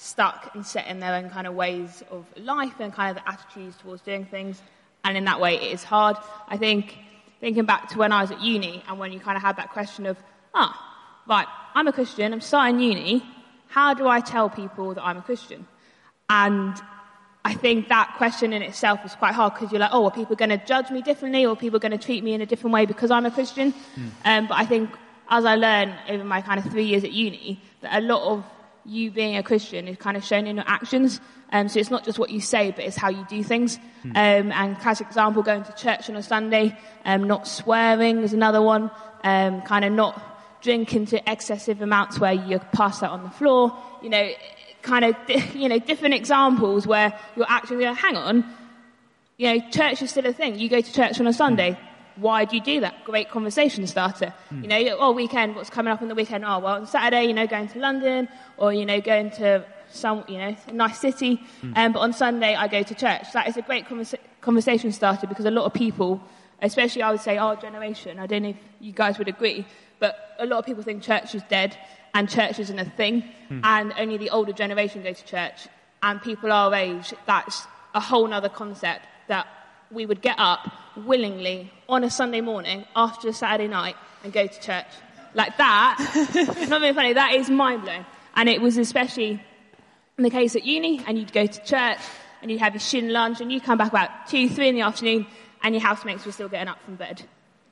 stuck 0.00 0.54
and 0.54 0.64
set 0.64 0.86
in 0.86 0.98
their 0.98 1.14
own 1.14 1.28
kind 1.28 1.46
of 1.46 1.54
ways 1.54 2.02
of 2.10 2.24
life 2.36 2.80
and 2.80 2.92
kind 2.92 3.10
of 3.10 3.22
the 3.22 3.30
attitudes 3.30 3.76
towards 3.76 4.00
doing 4.00 4.24
things. 4.24 4.62
And 5.04 5.16
in 5.16 5.24
that 5.26 5.40
way, 5.40 5.56
it 5.56 5.72
is 5.72 5.84
hard. 5.84 6.16
I 6.48 6.56
think 6.56 6.96
thinking 7.40 7.66
back 7.66 7.90
to 7.90 7.98
when 7.98 8.10
I 8.10 8.22
was 8.22 8.30
at 8.30 8.40
uni 8.40 8.82
and 8.88 8.98
when 8.98 9.12
you 9.12 9.20
kind 9.20 9.36
of 9.36 9.42
had 9.42 9.56
that 9.56 9.70
question 9.70 10.06
of, 10.06 10.16
ah, 10.54 10.74
right, 11.28 11.46
I'm 11.74 11.86
a 11.86 11.92
Christian, 11.92 12.32
I'm 12.32 12.40
starting 12.40 12.80
uni, 12.80 13.22
how 13.68 13.92
do 13.92 14.08
I 14.08 14.20
tell 14.20 14.48
people 14.48 14.94
that 14.94 15.04
I'm 15.04 15.18
a 15.18 15.22
Christian? 15.22 15.66
And 16.30 16.74
I 17.44 17.52
think 17.52 17.88
that 17.88 18.14
question 18.16 18.54
in 18.54 18.62
itself 18.62 19.04
is 19.04 19.14
quite 19.14 19.34
hard 19.34 19.54
because 19.54 19.70
you're 19.70 19.80
like, 19.80 19.90
oh, 19.92 20.06
are 20.06 20.10
people 20.10 20.34
going 20.34 20.50
to 20.50 20.58
judge 20.64 20.90
me 20.90 21.02
differently 21.02 21.44
or 21.44 21.52
are 21.52 21.56
people 21.56 21.78
going 21.78 21.92
to 21.92 21.98
treat 21.98 22.24
me 22.24 22.32
in 22.32 22.40
a 22.40 22.46
different 22.46 22.72
way 22.72 22.86
because 22.86 23.10
I'm 23.10 23.26
a 23.26 23.30
Christian? 23.30 23.74
Um, 24.24 24.46
but 24.46 24.54
I 24.54 24.64
think 24.64 24.90
as 25.28 25.44
I 25.44 25.56
learned 25.56 25.94
over 26.08 26.24
my 26.24 26.40
kind 26.40 26.58
of 26.58 26.70
three 26.70 26.84
years 26.84 27.04
at 27.04 27.12
uni, 27.12 27.60
that 27.82 28.02
a 28.02 28.04
lot 28.04 28.22
of 28.22 28.44
you 28.84 29.10
being 29.10 29.36
a 29.36 29.42
Christian 29.42 29.88
is 29.88 29.96
kind 29.96 30.16
of 30.16 30.24
shown 30.24 30.46
in 30.46 30.56
your 30.56 30.64
actions. 30.66 31.20
Um, 31.52 31.68
so 31.68 31.80
it's 31.80 31.90
not 31.90 32.04
just 32.04 32.18
what 32.18 32.30
you 32.30 32.40
say, 32.40 32.70
but 32.70 32.84
it's 32.84 32.96
how 32.96 33.08
you 33.08 33.24
do 33.28 33.42
things. 33.42 33.78
Um, 34.04 34.52
and 34.52 34.78
classic 34.78 35.06
example, 35.06 35.42
going 35.42 35.64
to 35.64 35.72
church 35.72 36.08
on 36.08 36.16
a 36.16 36.22
Sunday, 36.22 36.76
um, 37.04 37.24
not 37.24 37.46
swearing 37.46 38.22
is 38.22 38.32
another 38.32 38.62
one, 38.62 38.90
um, 39.24 39.62
kind 39.62 39.84
of 39.84 39.92
not 39.92 40.60
drinking 40.62 41.06
to 41.06 41.30
excessive 41.30 41.82
amounts 41.82 42.18
where 42.18 42.32
you 42.32 42.58
pass 42.72 43.02
out 43.02 43.12
on 43.12 43.24
the 43.24 43.30
floor. 43.30 43.76
You 44.02 44.10
know, 44.10 44.30
kind 44.82 45.04
of, 45.04 45.16
you 45.54 45.68
know, 45.68 45.78
different 45.78 46.14
examples 46.14 46.86
where 46.86 47.18
you're 47.36 47.46
actually 47.48 47.84
going, 47.84 47.94
hang 47.96 48.16
on, 48.16 48.44
you 49.36 49.46
know, 49.46 49.70
church 49.70 50.02
is 50.02 50.10
still 50.10 50.26
a 50.26 50.32
thing. 50.32 50.58
You 50.58 50.68
go 50.68 50.80
to 50.80 50.92
church 50.92 51.18
on 51.18 51.26
a 51.26 51.32
Sunday. 51.32 51.78
Why 52.16 52.44
do 52.44 52.56
you 52.56 52.62
do 52.62 52.80
that? 52.80 53.04
Great 53.04 53.30
conversation 53.30 53.86
starter. 53.86 54.34
You 54.50 54.68
know, 54.68 54.96
oh, 54.98 55.12
weekend, 55.12 55.56
what's 55.56 55.70
coming 55.70 55.92
up 55.92 56.02
on 56.02 56.08
the 56.08 56.14
weekend? 56.14 56.44
Oh, 56.44 56.58
well, 56.58 56.74
on 56.74 56.86
Saturday, 56.86 57.24
you 57.24 57.34
know, 57.34 57.46
going 57.46 57.68
to 57.68 57.78
London 57.78 58.28
or, 58.56 58.72
you 58.72 58.84
know, 58.84 59.00
going 59.00 59.30
to 59.32 59.64
some, 59.90 60.24
you 60.28 60.38
know, 60.38 60.56
a 60.68 60.72
nice 60.72 60.98
city. 60.98 61.42
Um, 61.76 61.92
but 61.92 62.00
on 62.00 62.12
Sunday, 62.12 62.54
I 62.54 62.68
go 62.68 62.82
to 62.82 62.94
church. 62.94 63.32
That 63.32 63.48
is 63.48 63.56
a 63.56 63.62
great 63.62 63.86
conversa- 63.86 64.18
conversation 64.40 64.92
starter 64.92 65.26
because 65.26 65.46
a 65.46 65.50
lot 65.50 65.64
of 65.64 65.72
people, 65.72 66.22
especially 66.62 67.02
I 67.02 67.10
would 67.10 67.20
say 67.20 67.38
our 67.38 67.56
generation, 67.56 68.18
I 68.18 68.26
don't 68.26 68.42
know 68.42 68.50
if 68.50 68.56
you 68.80 68.92
guys 68.92 69.18
would 69.18 69.28
agree, 69.28 69.66
but 69.98 70.36
a 70.38 70.46
lot 70.46 70.58
of 70.58 70.66
people 70.66 70.82
think 70.82 71.02
church 71.02 71.34
is 71.34 71.42
dead 71.48 71.76
and 72.14 72.28
church 72.28 72.58
isn't 72.58 72.78
a 72.78 72.84
thing 72.84 73.24
and 73.62 73.92
only 73.98 74.16
the 74.16 74.30
older 74.30 74.52
generation 74.52 75.02
go 75.02 75.12
to 75.12 75.24
church 75.24 75.68
and 76.02 76.20
people 76.22 76.50
our 76.52 76.74
age, 76.74 77.12
that's 77.26 77.66
a 77.94 78.00
whole 78.00 78.26
nother 78.26 78.48
concept 78.48 79.06
that 79.28 79.46
we 79.90 80.06
would 80.06 80.20
get 80.22 80.36
up 80.38 80.68
willingly 80.96 81.72
on 81.88 82.04
a 82.04 82.10
Sunday 82.10 82.40
morning 82.40 82.84
after 82.94 83.28
a 83.28 83.32
Saturday 83.32 83.68
night 83.68 83.96
and 84.24 84.32
go 84.32 84.46
to 84.46 84.60
church. 84.60 84.86
Like 85.34 85.56
that, 85.58 86.66
not 86.68 86.80
being 86.80 86.94
funny, 86.94 87.12
that 87.12 87.34
is 87.34 87.48
mind 87.50 87.82
blowing. 87.82 88.04
And 88.34 88.48
it 88.48 88.60
was 88.60 88.78
especially 88.78 89.40
in 90.18 90.24
the 90.24 90.30
case 90.30 90.54
at 90.56 90.64
uni, 90.64 91.02
and 91.06 91.16
you'd 91.18 91.32
go 91.32 91.46
to 91.46 91.64
church 91.64 91.98
and 92.42 92.50
you'd 92.50 92.60
have 92.60 92.74
your 92.74 92.80
shin 92.80 93.12
lunch 93.12 93.40
and 93.40 93.52
you'd 93.52 93.62
come 93.64 93.78
back 93.78 93.88
about 93.90 94.26
two, 94.28 94.48
three 94.48 94.68
in 94.68 94.74
the 94.74 94.80
afternoon 94.82 95.26
and 95.62 95.74
your 95.74 95.82
housemates 95.82 96.24
were 96.26 96.32
still 96.32 96.48
getting 96.48 96.68
up 96.68 96.80
from 96.82 96.96
bed 96.96 97.22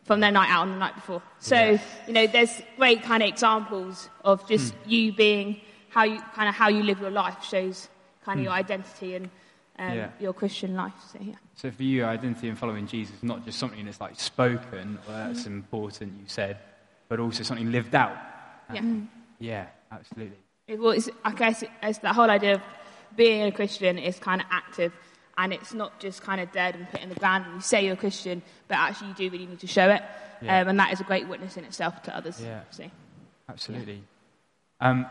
from 0.05 0.21
their 0.21 0.31
night 0.31 0.49
out 0.51 0.63
on 0.63 0.71
the 0.71 0.79
night 0.79 0.95
before. 0.95 1.23
So, 1.39 1.79
you 2.07 2.13
know, 2.13 2.27
there's 2.27 2.63
great 2.77 3.03
kind 3.03 3.23
of 3.23 3.29
examples 3.29 4.09
of 4.25 4.47
just 4.49 4.75
you 4.87 5.13
being 5.13 5.61
how 5.91 6.05
you 6.05 6.21
kind 6.35 6.49
of 6.49 6.55
how 6.55 6.69
you 6.69 6.83
live 6.83 7.01
your 7.01 7.11
life 7.11 7.45
shows 7.45 7.89
kind 8.25 8.41
of 8.41 8.45
your 8.45 8.53
identity 8.53 9.15
and 9.17 9.27
um, 9.79 9.97
Yeah. 9.97 10.11
your 10.21 10.33
Christian 10.33 10.75
life. 10.75 10.93
So, 11.13 11.19
yeah. 11.21 11.35
So 11.59 11.73
for 11.73 11.83
you, 11.83 12.05
identity 12.05 12.49
and 12.49 12.57
following 12.57 12.87
Jesus 12.87 13.17
is 13.17 13.23
not 13.25 13.45
just 13.45 13.59
something 13.59 13.85
that's 13.85 14.01
like 14.01 14.19
spoken, 14.21 14.97
well, 15.09 15.27
that's 15.27 15.41
Mm-hmm. 15.41 15.55
important, 15.55 16.13
you 16.21 16.29
said, 16.29 16.57
but 17.09 17.19
also 17.19 17.43
something 17.43 17.73
lived 17.73 17.97
out. 17.97 18.17
Yeah. 18.73 18.83
Yeah, 19.41 19.67
absolutely. 19.91 20.37
It, 20.69 20.79
well, 20.79 20.93
it's, 20.93 21.09
I 21.25 21.33
guess 21.33 21.65
it's 21.83 21.99
that 21.99 22.15
whole 22.15 22.31
idea 22.31 22.55
of 22.55 22.61
being 23.17 23.43
a 23.43 23.51
Christian 23.51 23.99
is 23.99 24.21
kind 24.21 24.41
of 24.41 24.47
active, 24.53 24.93
and 25.37 25.53
it's 25.53 25.75
not 25.75 25.99
just 25.99 26.23
kind 26.23 26.41
of 26.41 26.53
dead 26.53 26.77
and 26.77 26.89
put 26.91 27.01
in 27.01 27.09
the 27.09 27.17
ground 27.17 27.47
and 27.47 27.55
you 27.57 27.61
say 27.61 27.85
you're 27.85 27.95
a 27.95 27.97
Christian, 27.97 28.41
but 28.69 28.77
actually 28.79 29.09
you 29.09 29.15
do 29.15 29.31
really 29.31 29.47
need 29.47 29.59
to 29.61 29.67
show 29.67 29.91
it, 29.91 30.03
Yeah. 30.41 30.61
um, 30.61 30.69
and 30.69 30.79
that 30.79 30.93
is 30.93 31.01
a 31.01 31.05
great 31.05 31.27
witness 31.27 31.57
in 31.57 31.65
itself 31.65 32.01
to 32.05 32.17
others. 32.17 32.41
Yeah. 32.41 32.61
So, 32.71 32.85
Absolutely. 33.49 34.05
Um, 34.81 35.07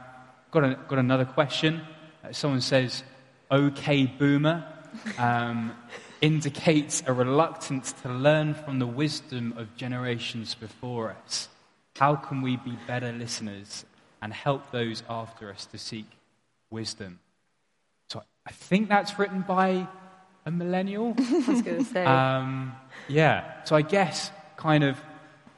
got, 0.51 0.63
a, 0.63 0.79
got 0.87 0.99
another 0.99 1.25
question. 1.25 1.81
Uh, 2.23 2.31
someone 2.31 2.61
says, 2.61 3.03
okay, 3.51 4.05
boomer, 4.05 4.63
um, 5.17 5.73
indicates 6.22 7.03
a 7.05 7.13
reluctance 7.13 7.91
to 8.03 8.09
learn 8.09 8.53
from 8.53 8.80
the 8.80 8.88
wisdom 8.88 9.53
of 9.57 9.76
generations 9.76 10.55
before 10.55 11.15
us. 11.26 11.49
How 11.97 12.15
can 12.15 12.41
we 12.41 12.57
be 12.57 12.78
better 12.88 13.11
listeners 13.11 13.86
and 14.22 14.34
help 14.34 14.72
those 14.72 15.03
after 15.09 15.51
us 15.51 15.65
to 15.68 15.78
seek 15.78 16.05
wisdom? 16.70 17.20
So 18.09 18.24
I 18.45 18.51
think 18.51 18.89
that's 18.89 19.18
written 19.20 19.41
by 19.41 19.88
a 20.45 20.51
millennial. 20.51 21.13
I 21.20 21.43
was 21.47 21.61
going 21.61 21.84
to 21.84 21.84
say. 21.84 22.05
Um, 22.05 22.74
yeah. 23.07 23.63
So 23.65 23.76
I 23.76 23.82
guess 23.82 24.32
kind 24.55 24.84
of, 24.84 24.99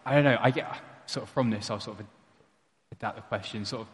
I 0.05 0.15
don't 0.15 0.23
know. 0.23 0.37
I 0.41 0.51
get 0.51 0.67
sort 1.05 1.25
of 1.25 1.29
from 1.29 1.49
this. 1.49 1.69
I'll 1.69 1.79
sort 1.79 1.99
of 1.99 2.05
adapt 2.91 3.15
the 3.15 3.21
question. 3.23 3.65
Sort 3.65 3.83
of, 3.83 3.87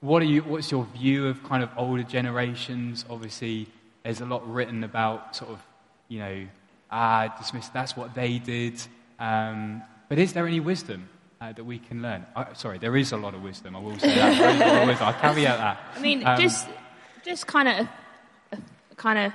what 0.00 0.22
are 0.22 0.26
you? 0.26 0.42
What's 0.42 0.70
your 0.70 0.86
view 0.94 1.28
of 1.28 1.42
kind 1.44 1.62
of 1.62 1.70
older 1.76 2.02
generations? 2.02 3.04
Obviously, 3.08 3.68
there's 4.02 4.20
a 4.20 4.26
lot 4.26 4.48
written 4.50 4.84
about 4.84 5.36
sort 5.36 5.50
of, 5.50 5.62
you 6.08 6.18
know, 6.18 6.46
ah, 6.90 7.34
dismiss. 7.38 7.68
That's 7.68 7.96
what 7.96 8.14
they 8.14 8.38
did. 8.38 8.80
Um, 9.18 9.82
but 10.08 10.18
is 10.18 10.32
there 10.32 10.46
any 10.46 10.60
wisdom 10.60 11.08
uh, 11.40 11.52
that 11.52 11.64
we 11.64 11.78
can 11.78 12.02
learn? 12.02 12.26
Uh, 12.36 12.52
sorry, 12.54 12.78
there 12.78 12.96
is 12.96 13.12
a 13.12 13.16
lot 13.16 13.34
of 13.34 13.42
wisdom. 13.42 13.74
I 13.76 13.78
will 13.80 13.98
say 13.98 14.14
that. 14.14 14.38
There 14.38 14.50
is 14.50 14.60
a 14.60 14.64
lot 14.66 14.82
of 14.82 14.88
wisdom. 14.88 15.06
I'll 15.08 15.14
caveat 15.14 15.58
that. 15.58 15.80
I 15.96 16.00
mean, 16.00 16.26
Um, 16.26 16.40
just 16.40 16.68
just 17.24 17.46
kind 17.46 17.68
of 17.68 17.88
kind 18.96 19.18
of 19.18 19.32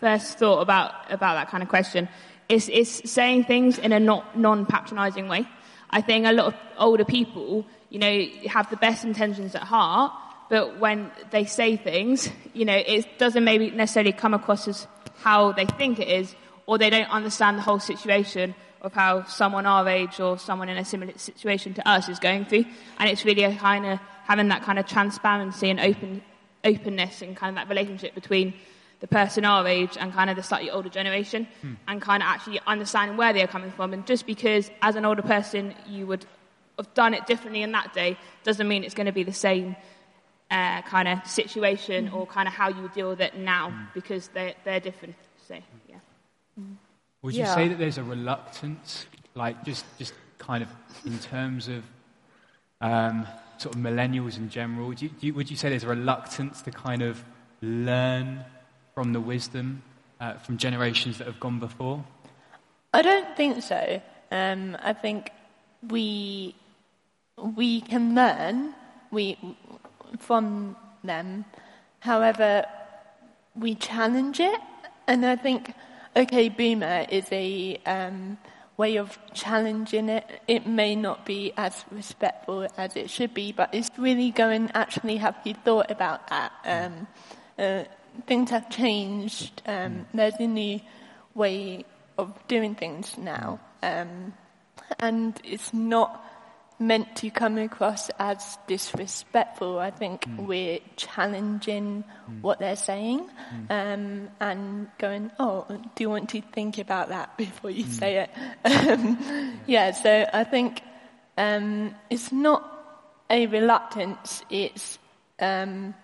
first 0.00 0.38
thought 0.38 0.60
about 0.60 0.92
about 1.10 1.34
that 1.34 1.48
kind 1.48 1.62
of 1.62 1.68
question 1.68 2.08
is 2.48 2.68
is 2.68 3.02
saying 3.04 3.44
things 3.44 3.78
in 3.78 3.92
a 3.92 4.00
not 4.00 4.36
non 4.36 4.66
patronising 4.66 5.28
way. 5.28 5.46
I 5.90 6.00
think 6.02 6.26
a 6.26 6.32
lot 6.32 6.46
of 6.46 6.54
older 6.78 7.04
people, 7.04 7.66
you 7.88 7.98
know, 7.98 8.24
have 8.48 8.70
the 8.70 8.76
best 8.76 9.04
intentions 9.04 9.54
at 9.54 9.62
heart, 9.62 10.12
but 10.48 10.78
when 10.78 11.10
they 11.30 11.44
say 11.44 11.76
things, 11.76 12.30
you 12.54 12.64
know, 12.64 12.76
it 12.76 13.18
doesn't 13.18 13.42
maybe 13.42 13.70
necessarily 13.72 14.12
come 14.12 14.32
across 14.34 14.68
as 14.68 14.86
how 15.22 15.52
they 15.52 15.66
think 15.66 15.98
it 15.98 16.08
is, 16.08 16.34
or 16.66 16.78
they 16.78 16.90
don't 16.90 17.10
understand 17.10 17.58
the 17.58 17.62
whole 17.62 17.80
situation 17.80 18.54
of 18.82 18.92
how 18.92 19.24
someone 19.24 19.66
our 19.66 19.88
age 19.88 20.20
or 20.20 20.38
someone 20.38 20.68
in 20.68 20.78
a 20.78 20.84
similar 20.84 21.12
situation 21.16 21.74
to 21.74 21.88
us 21.88 22.08
is 22.08 22.18
going 22.18 22.44
through. 22.44 22.64
And 22.98 23.10
it's 23.10 23.24
really 23.24 23.44
a 23.44 23.54
kind 23.54 23.84
of 23.86 23.98
having 24.24 24.48
that 24.48 24.62
kind 24.62 24.78
of 24.78 24.86
transparency 24.86 25.70
and 25.70 25.80
open 25.80 26.22
openness 26.62 27.22
and 27.22 27.36
kind 27.36 27.50
of 27.50 27.54
that 27.56 27.68
relationship 27.68 28.14
between 28.14 28.52
the 29.00 29.06
person 29.06 29.46
our 29.46 29.66
age 29.66 29.96
and 29.98 30.12
kind 30.12 30.28
of 30.28 30.36
the 30.36 30.42
slightly 30.42 30.70
older 30.70 30.90
generation 30.90 31.48
hmm. 31.62 31.72
and 31.88 32.02
kind 32.02 32.22
of 32.22 32.28
actually 32.28 32.60
understanding 32.66 33.16
where 33.16 33.32
they're 33.32 33.46
coming 33.46 33.70
from. 33.72 33.94
And 33.94 34.06
just 34.06 34.26
because 34.26 34.70
as 34.82 34.94
an 34.94 35.04
older 35.04 35.22
person 35.22 35.74
you 35.88 36.06
would 36.06 36.26
have 36.76 36.92
done 36.94 37.14
it 37.14 37.26
differently 37.26 37.62
in 37.62 37.72
that 37.72 37.92
day 37.94 38.16
doesn't 38.44 38.68
mean 38.68 38.84
it's 38.84 38.94
going 38.94 39.06
to 39.06 39.12
be 39.12 39.22
the 39.22 39.32
same 39.32 39.74
uh, 40.50 40.82
kind 40.82 41.08
of 41.08 41.26
situation 41.26 42.08
or 42.08 42.26
kind 42.26 42.48
of 42.48 42.54
how 42.54 42.68
you 42.68 42.82
would 42.82 42.92
deal 42.92 43.08
with 43.08 43.20
it 43.20 43.36
now 43.36 43.72
because 43.94 44.28
they're, 44.28 44.54
they're 44.64 44.80
different. 44.80 45.14
So, 45.46 45.56
yeah. 45.88 45.96
Would 47.22 47.34
you 47.34 47.42
Yeah. 47.44 47.54
say 47.54 47.68
that 47.68 47.78
there's 47.78 47.98
a 47.98 48.04
reluctance, 48.04 49.06
like 49.34 49.62
just, 49.64 49.84
just 49.98 50.14
kind 50.38 50.62
of 50.62 50.68
in 51.04 51.18
terms 51.18 51.68
of 51.68 51.84
um, 52.80 53.26
sort 53.58 53.74
of 53.74 53.80
millennials 53.80 54.36
in 54.36 54.48
general? 54.50 54.90
Do 54.92 55.04
you, 55.04 55.10
do 55.10 55.26
you, 55.26 55.34
would 55.34 55.50
you 55.50 55.56
say 55.56 55.68
there's 55.68 55.84
a 55.84 55.88
reluctance 55.88 56.62
to 56.62 56.70
kind 56.70 57.02
of 57.02 57.22
learn 57.62 58.44
from 58.94 59.12
the 59.12 59.20
wisdom 59.20 59.82
uh, 60.20 60.34
from 60.34 60.56
generations 60.56 61.18
that 61.18 61.26
have 61.26 61.40
gone 61.40 61.58
before? 61.58 62.04
I 62.92 63.02
don't 63.02 63.36
think 63.36 63.62
so. 63.62 64.00
Um, 64.32 64.76
I 64.82 64.92
think 64.92 65.30
we 65.88 66.54
we 67.56 67.80
can 67.80 68.14
learn 68.14 68.74
we 69.10 69.38
from 70.18 70.76
them. 71.04 71.44
However, 72.00 72.64
we 73.54 73.74
challenge 73.74 74.40
it, 74.40 74.60
and 75.06 75.24
I 75.24 75.36
think 75.36 75.74
okay, 76.16 76.48
boomer 76.48 77.06
is 77.08 77.26
a 77.32 77.80
um, 77.86 78.38
way 78.76 78.96
of 78.96 79.18
challenging 79.32 80.08
it. 80.08 80.24
It 80.48 80.66
may 80.66 80.96
not 80.96 81.24
be 81.26 81.52
as 81.56 81.84
respectful 81.90 82.66
as 82.76 82.96
it 82.96 83.10
should 83.10 83.34
be, 83.34 83.52
but 83.52 83.74
it's 83.74 83.90
really 83.98 84.30
going. 84.30 84.70
Actually, 84.74 85.18
have 85.18 85.36
you 85.44 85.54
thought 85.54 85.90
about 85.90 86.28
that? 86.28 86.52
Um, 86.64 87.06
uh, 87.58 87.84
things 88.26 88.50
have 88.50 88.70
changed. 88.70 89.62
Um, 89.66 90.06
there's 90.14 90.34
a 90.38 90.46
new 90.46 90.80
way 91.34 91.84
of 92.18 92.32
doing 92.48 92.74
things 92.74 93.16
now, 93.16 93.60
um, 93.82 94.32
and 94.98 95.40
it's 95.44 95.72
not 95.72 96.24
meant 96.80 97.14
to 97.16 97.30
come 97.30 97.58
across 97.58 98.08
as 98.18 98.58
disrespectful. 98.66 99.78
I 99.78 99.90
think 99.90 100.26
we're 100.38 100.80
challenging 100.96 102.04
what 102.40 102.58
they're 102.58 102.74
saying 102.74 103.28
um, 103.68 104.28
and 104.40 104.88
going, 104.98 105.30
"Oh, 105.38 105.66
do 105.68 106.02
you 106.02 106.10
want 106.10 106.30
to 106.30 106.40
think 106.40 106.78
about 106.78 107.10
that 107.10 107.36
before 107.38 107.70
you 107.70 107.84
say 107.84 108.16
it?" 108.24 108.30
Um, 108.64 109.60
yeah, 109.66 109.92
so 109.92 110.26
I 110.32 110.44
think 110.44 110.82
um, 111.36 111.94
it's 112.08 112.32
not 112.32 112.66
a 113.28 113.46
reluctance. 113.46 114.42
It's 114.48 114.98
um, 115.38 115.94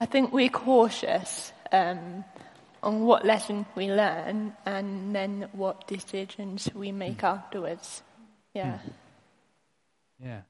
I 0.00 0.06
think 0.06 0.32
we're 0.32 0.48
cautious 0.48 1.52
um, 1.70 2.24
on 2.82 3.04
what 3.04 3.24
lesson 3.24 3.64
we 3.76 3.86
learn 3.86 4.54
and 4.66 5.14
then 5.14 5.48
what 5.52 5.86
decisions 5.86 6.68
we 6.74 6.90
make 6.90 7.22
afterwards. 7.22 8.02
Yeah. 8.54 8.78
Yeah. 10.22 10.42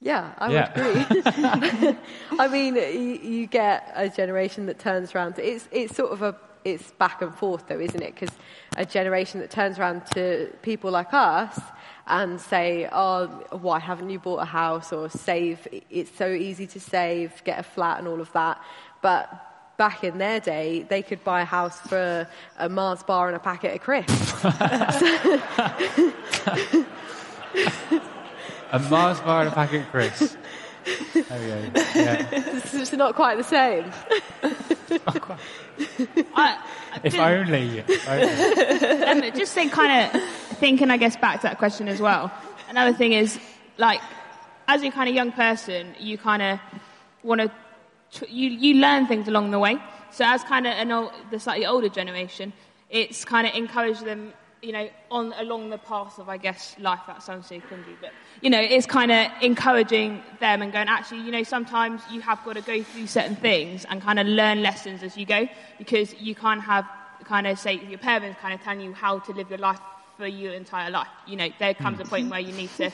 Yeah, 0.00 0.32
I 0.38 0.50
Yeah. 0.50 0.70
would 0.76 0.92
agree. 0.92 1.96
I 2.38 2.48
mean, 2.48 2.74
you, 2.76 3.18
you 3.22 3.46
get 3.46 3.90
a 3.94 4.08
generation 4.08 4.66
that 4.66 4.78
turns 4.78 5.14
around. 5.14 5.38
It's 5.38 5.68
it's 5.72 5.94
sort 5.96 6.12
of 6.12 6.22
a 6.22 6.36
it's 6.64 6.92
back 6.92 7.20
and 7.22 7.34
forth 7.34 7.66
though, 7.68 7.80
isn't 7.80 8.02
it? 8.02 8.14
Because 8.14 8.34
a 8.76 8.84
generation 8.86 9.40
that 9.40 9.50
turns 9.50 9.78
around 9.78 10.06
to 10.08 10.50
people 10.62 10.90
like 10.90 11.12
us 11.14 11.58
and 12.06 12.38
say, 12.40 12.88
"Oh, 12.92 13.26
why 13.50 13.78
haven't 13.78 14.10
you 14.10 14.18
bought 14.18 14.42
a 14.42 14.46
house?" 14.46 14.92
or 14.92 15.08
"Save. 15.08 15.66
It's 15.90 16.14
so 16.16 16.28
easy 16.28 16.66
to 16.68 16.80
save. 16.80 17.42
Get 17.44 17.58
a 17.58 17.62
flat 17.62 17.98
and 17.98 18.06
all 18.08 18.20
of 18.20 18.30
that." 18.32 18.60
But 19.00 19.30
back 19.76 20.04
in 20.04 20.18
their 20.18 20.38
day, 20.40 20.82
they 20.88 21.02
could 21.02 21.24
buy 21.24 21.40
a 21.42 21.46
house 21.46 21.80
for 21.80 22.28
a 22.58 22.68
Mars 22.68 23.02
bar 23.02 23.26
and 23.28 23.36
a 23.36 23.40
packet 23.40 23.74
of 23.74 23.80
crisps. 23.80 24.44
A 28.72 28.78
Mars 28.90 29.20
bar 29.20 29.42
and 29.42 29.48
a 29.50 29.54
packet 29.54 29.82
of 29.82 29.88
crisps. 29.90 30.36
There 31.14 31.24
we 31.40 31.46
go. 31.46 31.80
Yeah. 31.94 32.28
it's 32.32 32.72
just 32.72 32.92
not 32.92 33.14
quite 33.14 33.36
the 33.36 33.44
same. 33.44 33.90
I, 36.34 36.58
If 37.02 37.14
only. 37.18 37.78
if 37.86 38.08
only. 38.08 39.26
um, 39.28 39.32
just 39.36 39.52
think, 39.54 39.72
kind 39.72 40.14
of 40.14 40.22
thinking, 40.58 40.90
I 40.90 40.96
guess, 40.96 41.16
back 41.16 41.36
to 41.40 41.42
that 41.44 41.58
question 41.58 41.88
as 41.88 42.00
well. 42.00 42.30
Another 42.68 42.92
thing 42.92 43.12
is, 43.12 43.38
like, 43.78 44.00
as 44.68 44.82
a 44.82 44.90
kind 44.90 45.08
of 45.08 45.14
young 45.14 45.32
person, 45.32 45.94
you 45.98 46.18
kind 46.18 46.42
of 46.42 46.60
want 47.22 47.40
to, 47.40 47.50
tr- 48.12 48.26
you, 48.30 48.50
you 48.50 48.74
learn 48.80 49.06
things 49.06 49.26
along 49.28 49.50
the 49.52 49.58
way. 49.58 49.78
So 50.10 50.24
as 50.26 50.42
kind 50.44 50.66
of 50.66 50.74
an 50.74 50.92
old, 50.92 51.12
the 51.30 51.38
slightly 51.40 51.66
older 51.66 51.88
generation, 51.88 52.52
it's 52.90 53.24
kind 53.24 53.46
of 53.46 53.54
encourage 53.54 54.00
them, 54.00 54.32
you 54.64 54.72
know, 54.72 54.88
on 55.10 55.32
along 55.34 55.70
the 55.70 55.78
path 55.78 56.18
of, 56.18 56.28
I 56.28 56.36
guess, 56.38 56.74
life. 56.78 57.00
That 57.06 57.22
sounds 57.22 57.46
so 57.46 57.56
cringy, 57.56 57.96
but 58.00 58.12
you 58.40 58.50
know, 58.50 58.60
it's 58.60 58.86
kind 58.86 59.12
of 59.12 59.30
encouraging 59.42 60.22
them 60.40 60.62
and 60.62 60.72
going, 60.72 60.88
actually, 60.88 61.20
you 61.20 61.30
know, 61.30 61.42
sometimes 61.42 62.02
you 62.10 62.20
have 62.22 62.42
got 62.44 62.54
to 62.54 62.62
go 62.62 62.82
through 62.82 63.06
certain 63.06 63.36
things 63.36 63.84
and 63.84 64.00
kind 64.02 64.18
of 64.18 64.26
learn 64.26 64.62
lessons 64.62 65.02
as 65.02 65.16
you 65.16 65.26
go 65.26 65.48
because 65.78 66.14
you 66.14 66.34
can't 66.34 66.62
have 66.62 66.86
kind 67.24 67.46
of 67.46 67.58
say 67.58 67.74
your 67.74 67.98
parents 67.98 68.38
kind 68.40 68.52
of 68.52 68.60
telling 68.62 68.80
you 68.80 68.92
how 68.92 69.18
to 69.18 69.32
live 69.32 69.48
your 69.48 69.58
life 69.58 69.80
for 70.16 70.26
your 70.26 70.52
entire 70.52 70.90
life. 70.90 71.08
You 71.26 71.36
know, 71.36 71.48
there 71.58 71.74
comes 71.74 72.00
a 72.00 72.04
point 72.04 72.30
where 72.30 72.40
you 72.40 72.52
need 72.52 72.70
to 72.76 72.90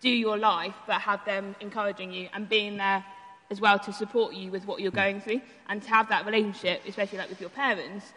do 0.00 0.10
your 0.10 0.36
life, 0.36 0.74
but 0.86 1.00
have 1.00 1.24
them 1.24 1.56
encouraging 1.60 2.12
you 2.12 2.28
and 2.34 2.48
being 2.48 2.76
there 2.76 3.04
as 3.50 3.60
well 3.60 3.78
to 3.78 3.92
support 3.92 4.34
you 4.34 4.50
with 4.50 4.66
what 4.66 4.80
you're 4.80 4.90
going 4.90 5.20
through, 5.20 5.40
and 5.68 5.82
to 5.82 5.88
have 5.88 6.08
that 6.08 6.26
relationship, 6.26 6.82
especially 6.86 7.18
like 7.18 7.28
with 7.28 7.40
your 7.40 7.50
parents, 7.50 8.12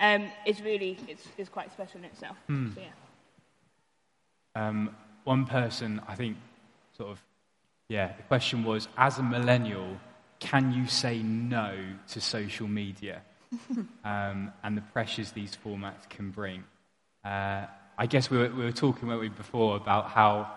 um, 0.00 0.30
is 0.44 0.60
really 0.60 0.98
it's, 1.08 1.26
is 1.36 1.48
quite 1.48 1.72
special 1.72 1.98
in 2.00 2.04
itself. 2.06 2.36
So, 2.48 2.80
yeah. 2.80 4.68
Um, 4.68 4.96
one 5.24 5.44
person, 5.44 6.00
I 6.08 6.14
think, 6.14 6.36
sort 6.96 7.10
of, 7.10 7.22
yeah, 7.88 8.12
the 8.16 8.22
question 8.22 8.64
was 8.64 8.88
as 8.96 9.18
a 9.18 9.22
millennial, 9.22 9.98
can 10.38 10.72
you 10.72 10.86
say 10.86 11.22
no 11.22 11.76
to 12.08 12.20
social 12.20 12.68
media 12.68 13.22
um, 14.04 14.52
and 14.62 14.76
the 14.76 14.82
pressures 14.92 15.32
these 15.32 15.56
formats 15.64 16.08
can 16.08 16.30
bring? 16.30 16.64
Uh, 17.24 17.66
I 17.98 18.06
guess 18.06 18.30
we 18.30 18.38
were, 18.38 18.48
we 18.48 18.64
were 18.64 18.72
talking, 18.72 19.08
weren't 19.08 19.20
we, 19.20 19.28
before 19.28 19.76
about 19.76 20.10
how 20.10 20.50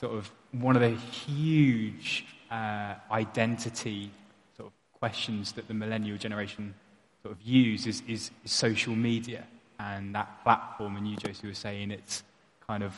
sort 0.00 0.14
of 0.16 0.30
one 0.52 0.76
of 0.76 0.82
the 0.82 0.96
huge 0.96 2.24
uh, 2.50 2.94
identity 3.10 4.10
sort 4.56 4.68
of 4.68 4.98
questions 4.98 5.52
that 5.52 5.68
the 5.68 5.74
millennial 5.74 6.16
generation 6.16 6.74
sort 7.22 7.34
of 7.34 7.42
use 7.42 7.86
is, 7.86 8.02
is, 8.08 8.30
social 8.44 8.94
media 8.94 9.46
and 9.78 10.14
that 10.14 10.42
platform. 10.42 10.96
And 10.96 11.08
you, 11.08 11.16
Josie, 11.16 11.46
were 11.46 11.54
saying 11.54 11.90
it's 11.90 12.22
kind 12.66 12.82
of 12.82 12.94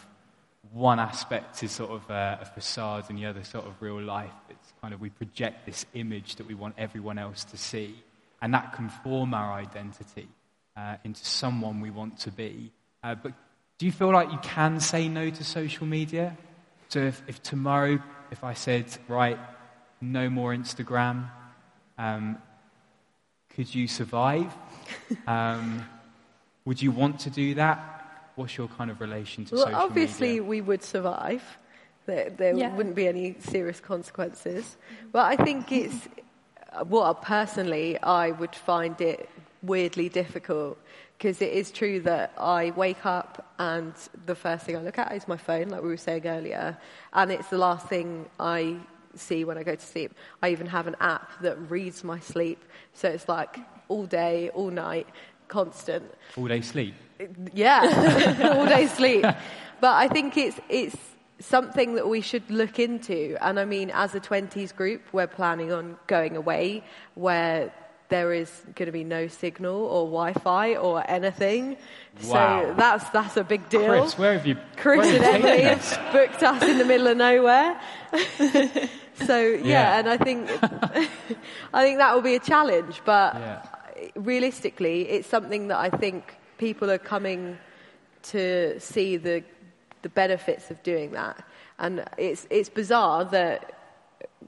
one 0.73 0.99
aspect 0.99 1.63
is 1.63 1.73
sort 1.73 1.91
of 1.91 2.11
uh, 2.11 2.39
a 2.41 2.45
facade 2.45 3.05
and 3.09 3.19
the 3.19 3.27
other 3.27 3.45
sort 3.45 3.67
of 3.67 3.75
real 3.81 4.01
life. 4.01 4.31
It's 4.49 4.73
kind 4.81 4.95
of 4.95 5.01
we 5.01 5.11
project 5.11 5.67
this 5.67 5.85
image 5.95 6.37
that 6.37 6.47
we 6.47 6.55
want 6.55 6.75
everyone 6.79 7.19
else 7.19 7.45
to 7.45 7.57
see, 7.57 8.03
and 8.41 8.55
that 8.55 8.73
can 8.73 8.89
form 8.89 9.35
our 9.35 9.53
identity 9.53 10.29
uh, 10.77 10.97
into 11.05 11.25
someone 11.25 11.81
we 11.81 11.91
want 11.91 12.19
to 12.21 12.31
be. 12.31 12.71
Uh, 13.03 13.15
but 13.15 13.33
do 13.79 13.87
you 13.87 13.93
feel 13.93 14.13
like 14.13 14.31
you 14.31 14.39
can 14.39 14.79
say 14.81 15.09
no 15.09 15.29
to 15.29 15.45
social 15.45 15.87
media? 15.87 16.37
So 16.89 17.01
if, 17.01 17.23
if 17.27 17.43
tomorrow, 17.43 17.99
if 18.31 18.45
I 18.45 18.55
said, 18.55 18.87
right, 19.09 19.39
no 20.01 20.31
more 20.31 20.55
Instagram, 20.55 21.29
um, 21.99 22.39
could 23.55 23.75
you 23.75 23.87
survive? 23.89 24.53
um, 25.27 25.85
would 26.65 26.81
you 26.81 26.91
want 26.91 27.19
to 27.21 27.31
do 27.31 27.55
that? 27.55 28.31
What's 28.37 28.57
your 28.57 28.69
kind 28.69 28.91
of 28.91 29.01
relation 29.01 29.45
to 29.47 29.57
Well, 29.57 29.65
social 29.65 29.81
obviously, 29.81 30.29
media? 30.29 30.43
we 30.45 30.61
would 30.61 30.83
survive. 30.83 31.43
There, 32.07 32.31
there 32.31 32.57
Yeah. 32.57 32.75
wouldn't 32.77 32.95
be 32.95 33.07
any 33.09 33.37
serious 33.41 33.81
consequences. 33.81 34.77
But 35.13 35.39
I 35.39 35.45
think 35.45 35.71
it's, 35.71 36.09
well, 36.87 37.15
personally, 37.15 37.99
I 38.03 38.31
would 38.31 38.55
find 38.55 39.01
it 39.01 39.29
weirdly 39.63 40.09
difficult 40.09 40.79
because 41.19 41.41
it 41.41 41.53
is 41.53 41.71
true 41.71 42.01
that 42.01 42.33
I 42.37 42.73
wake 42.73 43.07
up 43.07 43.53
and 43.59 43.93
the 44.27 44.35
first 44.35 44.67
thing 44.67 44.77
I 44.77 44.81
look 44.83 44.99
at 44.99 45.13
is 45.13 45.29
my 45.29 45.37
phone, 45.37 45.69
like 45.69 45.83
we 45.83 45.89
were 45.89 45.97
saying 45.97 46.27
earlier, 46.27 46.77
and 47.13 47.31
it's 47.31 47.49
the 47.49 47.59
last 47.59 47.87
thing 47.87 48.27
I 48.41 48.77
see 49.15 49.45
when 49.45 49.59
I 49.59 49.63
go 49.63 49.75
to 49.75 49.87
sleep. 49.87 50.15
I 50.43 50.51
even 50.51 50.67
have 50.67 50.87
an 50.87 50.97
app 51.01 51.31
that 51.43 51.71
reads 51.71 52.05
my 52.05 52.21
sleep, 52.21 52.63
so 52.93 53.09
it's 53.09 53.29
like 53.29 53.59
all 53.89 54.07
day, 54.07 54.51
all 54.51 54.71
night, 54.71 55.07
constant. 55.49 56.05
All 56.37 56.47
day 56.47 56.61
sleep. 56.61 56.95
Yeah, 57.53 58.51
all 58.57 58.67
day 58.67 58.87
sleep. 58.87 59.25
But 59.81 59.95
I 59.97 60.09
think 60.09 60.37
it's 60.37 60.59
it's 60.69 60.97
something 61.39 61.95
that 61.95 62.09
we 62.09 62.21
should 62.21 62.49
look 62.51 62.79
into. 62.79 63.37
And 63.41 63.59
I 63.59 63.65
mean, 63.65 63.91
as 63.91 64.15
a 64.15 64.21
twenties 64.21 64.73
group, 64.73 65.03
we're 65.13 65.27
planning 65.27 65.73
on 65.73 65.97
going 66.07 66.37
away 66.37 66.85
where 67.15 67.73
there 68.13 68.33
is 68.33 68.51
going 68.77 68.87
to 68.87 68.93
be 68.93 69.05
no 69.05 69.27
signal 69.27 69.75
or 69.95 70.03
Wi-Fi 70.19 70.77
or 70.77 71.03
anything. 71.11 71.77
Wow. 72.25 72.63
So 72.63 72.75
that's 72.77 73.09
that's 73.11 73.37
a 73.37 73.45
big 73.45 73.69
deal. 73.69 73.89
Chris, 73.89 74.19
where 74.19 74.35
have 74.35 74.47
you? 74.47 74.57
Chris 74.77 75.07
and 75.09 75.25
Emily 75.25 75.63
have 75.63 76.13
booked 76.13 76.43
us 76.43 76.63
in 76.63 76.77
the 76.79 76.85
middle 76.85 77.07
of 77.09 77.17
nowhere. 77.17 77.81
so 79.27 79.39
yeah, 79.41 79.65
Yeah. 79.75 79.99
and 79.99 80.09
I 80.09 80.17
think 80.27 80.41
I 81.73 81.83
think 81.85 81.99
that 81.99 82.15
will 82.15 82.23
be 82.33 82.35
a 82.35 82.45
challenge. 82.53 83.01
But 83.05 83.35
Yeah. 83.35 83.63
realistically, 84.15 85.09
it's 85.09 85.29
something 85.29 85.69
that 85.69 85.79
I 85.79 85.91
think 86.03 86.35
people 86.59 86.91
are 86.91 86.99
coming 87.15 87.59
to 88.35 88.79
see 88.79 89.17
the 89.17 89.43
the 90.03 90.09
benefits 90.11 90.71
of 90.71 90.83
doing 90.83 91.13
that. 91.13 91.37
And 91.79 92.05
it's, 92.19 92.47
it's 92.51 92.69
bizarre 92.69 93.25
that 93.27 93.59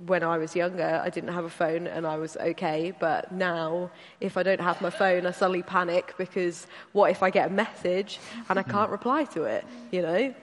when 0.07 0.23
I 0.23 0.39
was 0.39 0.55
younger, 0.57 1.01
I 1.03 1.11
didn't 1.11 1.33
have 1.33 1.45
a 1.45 1.51
phone 1.51 1.87
and 1.87 2.07
I 2.07 2.17
was 2.17 2.37
okay. 2.37 2.93
But 2.99 3.33
now, 3.33 3.91
if 4.21 4.37
I 4.37 4.43
don't 4.43 4.61
have 4.61 4.81
my 4.81 4.91
phone, 4.91 5.27
I 5.27 5.31
suddenly 5.31 5.63
panic 5.63 6.15
because 6.19 6.67
what 6.93 7.11
if 7.11 7.23
I 7.23 7.31
get 7.31 7.51
a 7.51 7.53
message 7.53 8.19
and 8.49 8.59
I 8.59 8.63
can't 8.63 8.91
reply 8.91 9.25
to 9.25 9.45
it? 9.45 9.65
You 9.91 10.03
know, 10.03 10.35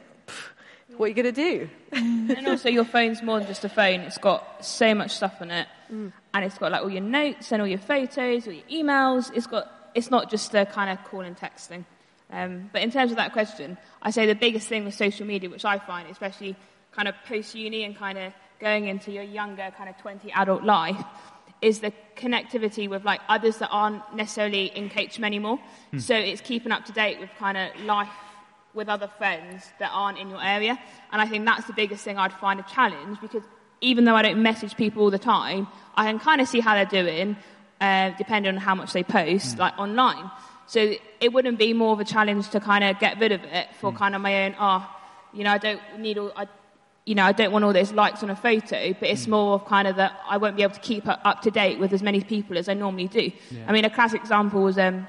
what 0.97 1.05
are 1.05 1.09
you 1.09 1.13
going 1.13 1.33
to 1.33 1.41
do? 1.57 1.69
and 1.91 2.47
also, 2.47 2.69
your 2.69 2.85
phone's 2.85 3.21
more 3.21 3.39
than 3.39 3.47
just 3.47 3.65
a 3.65 3.69
phone. 3.69 4.01
It's 4.01 4.17
got 4.17 4.65
so 4.65 4.93
much 4.93 5.11
stuff 5.11 5.37
on 5.41 5.51
it, 5.51 5.67
mm. 5.91 6.11
and 6.33 6.45
it's 6.45 6.57
got 6.57 6.71
like 6.71 6.81
all 6.81 6.89
your 6.89 7.01
notes 7.01 7.51
and 7.51 7.61
all 7.61 7.67
your 7.67 7.79
photos, 7.79 8.47
all 8.47 8.53
your 8.53 8.65
emails. 8.71 9.31
It's 9.35 9.47
got. 9.47 9.71
It's 9.93 10.09
not 10.09 10.29
just 10.29 10.53
a 10.55 10.65
kind 10.65 10.89
of 10.89 11.03
call 11.05 11.21
and 11.21 11.35
texting. 11.35 11.83
Um, 12.31 12.69
but 12.71 12.81
in 12.81 12.91
terms 12.91 13.11
of 13.11 13.17
that 13.17 13.33
question, 13.33 13.77
I 14.01 14.11
say 14.11 14.25
the 14.25 14.35
biggest 14.35 14.67
thing 14.67 14.85
with 14.85 14.93
social 14.93 15.27
media, 15.27 15.49
which 15.49 15.65
I 15.65 15.79
find, 15.79 16.09
especially 16.09 16.55
kind 16.93 17.09
of 17.09 17.15
post 17.27 17.55
uni 17.55 17.83
and 17.83 17.95
kind 17.95 18.17
of 18.17 18.33
going 18.61 18.87
into 18.87 19.11
your 19.11 19.23
younger 19.23 19.73
kind 19.77 19.89
of 19.89 19.97
20 19.97 20.31
adult 20.31 20.63
life 20.63 21.03
is 21.61 21.79
the 21.79 21.93
connectivity 22.15 22.89
with 22.89 23.03
like 23.03 23.21
others 23.29 23.57
that 23.57 23.69
aren't 23.69 24.15
necessarily 24.15 24.65
in 24.65 24.89
Caterham 24.89 25.25
anymore. 25.25 25.59
Hmm. 25.91 25.99
So 25.99 26.15
it's 26.15 26.41
keeping 26.41 26.71
up 26.71 26.85
to 26.85 26.91
date 26.91 27.19
with 27.19 27.29
kind 27.37 27.57
of 27.57 27.79
life 27.81 28.09
with 28.73 28.87
other 28.87 29.09
friends 29.17 29.65
that 29.79 29.91
aren't 29.93 30.17
in 30.17 30.29
your 30.29 30.43
area. 30.43 30.79
And 31.11 31.21
I 31.21 31.27
think 31.27 31.45
that's 31.45 31.67
the 31.67 31.73
biggest 31.73 32.03
thing 32.03 32.17
I'd 32.17 32.33
find 32.33 32.59
a 32.59 32.63
challenge 32.63 33.19
because 33.19 33.43
even 33.81 34.05
though 34.05 34.15
I 34.15 34.21
don't 34.21 34.41
message 34.41 34.75
people 34.75 35.03
all 35.03 35.11
the 35.11 35.19
time, 35.19 35.67
I 35.95 36.05
can 36.05 36.19
kind 36.19 36.41
of 36.41 36.47
see 36.47 36.61
how 36.61 36.73
they're 36.75 36.85
doing, 36.85 37.35
uh, 37.79 38.11
depending 38.17 38.55
on 38.55 38.61
how 38.61 38.75
much 38.75 38.93
they 38.93 39.03
post, 39.03 39.55
hmm. 39.55 39.61
like 39.61 39.77
online. 39.77 40.31
So 40.67 40.93
it 41.19 41.33
wouldn't 41.33 41.59
be 41.59 41.73
more 41.73 41.93
of 41.93 41.99
a 41.99 42.05
challenge 42.05 42.49
to 42.51 42.59
kind 42.59 42.83
of 42.83 42.97
get 42.99 43.19
rid 43.19 43.33
of 43.33 43.43
it 43.43 43.67
for 43.79 43.91
hmm. 43.91 43.97
kind 43.97 44.15
of 44.15 44.21
my 44.21 44.45
own, 44.45 44.55
oh, 44.59 44.89
you 45.33 45.43
know, 45.43 45.51
I 45.51 45.57
don't 45.57 45.81
need 45.99 46.17
all, 46.17 46.31
I 46.35 46.47
you 47.11 47.15
know, 47.15 47.25
I 47.25 47.33
don't 47.33 47.51
want 47.51 47.65
all 47.65 47.73
those 47.73 47.91
likes 47.91 48.23
on 48.23 48.29
a 48.29 48.37
photo, 48.37 48.93
but 48.93 49.09
it's 49.09 49.25
mm. 49.25 49.31
more 49.31 49.55
of 49.55 49.65
kind 49.65 49.85
of 49.85 49.97
that 49.97 50.17
I 50.29 50.37
won't 50.37 50.55
be 50.55 50.63
able 50.63 50.75
to 50.75 50.79
keep 50.79 51.03
up 51.09 51.41
to 51.41 51.51
date 51.51 51.77
with 51.77 51.91
as 51.91 52.01
many 52.01 52.21
people 52.21 52.57
as 52.57 52.69
I 52.69 52.73
normally 52.73 53.09
do. 53.09 53.33
Yeah. 53.51 53.65
I 53.67 53.73
mean, 53.73 53.83
a 53.83 53.89
classic 53.89 54.21
example 54.21 54.63
was 54.63 54.77
um, 54.77 55.05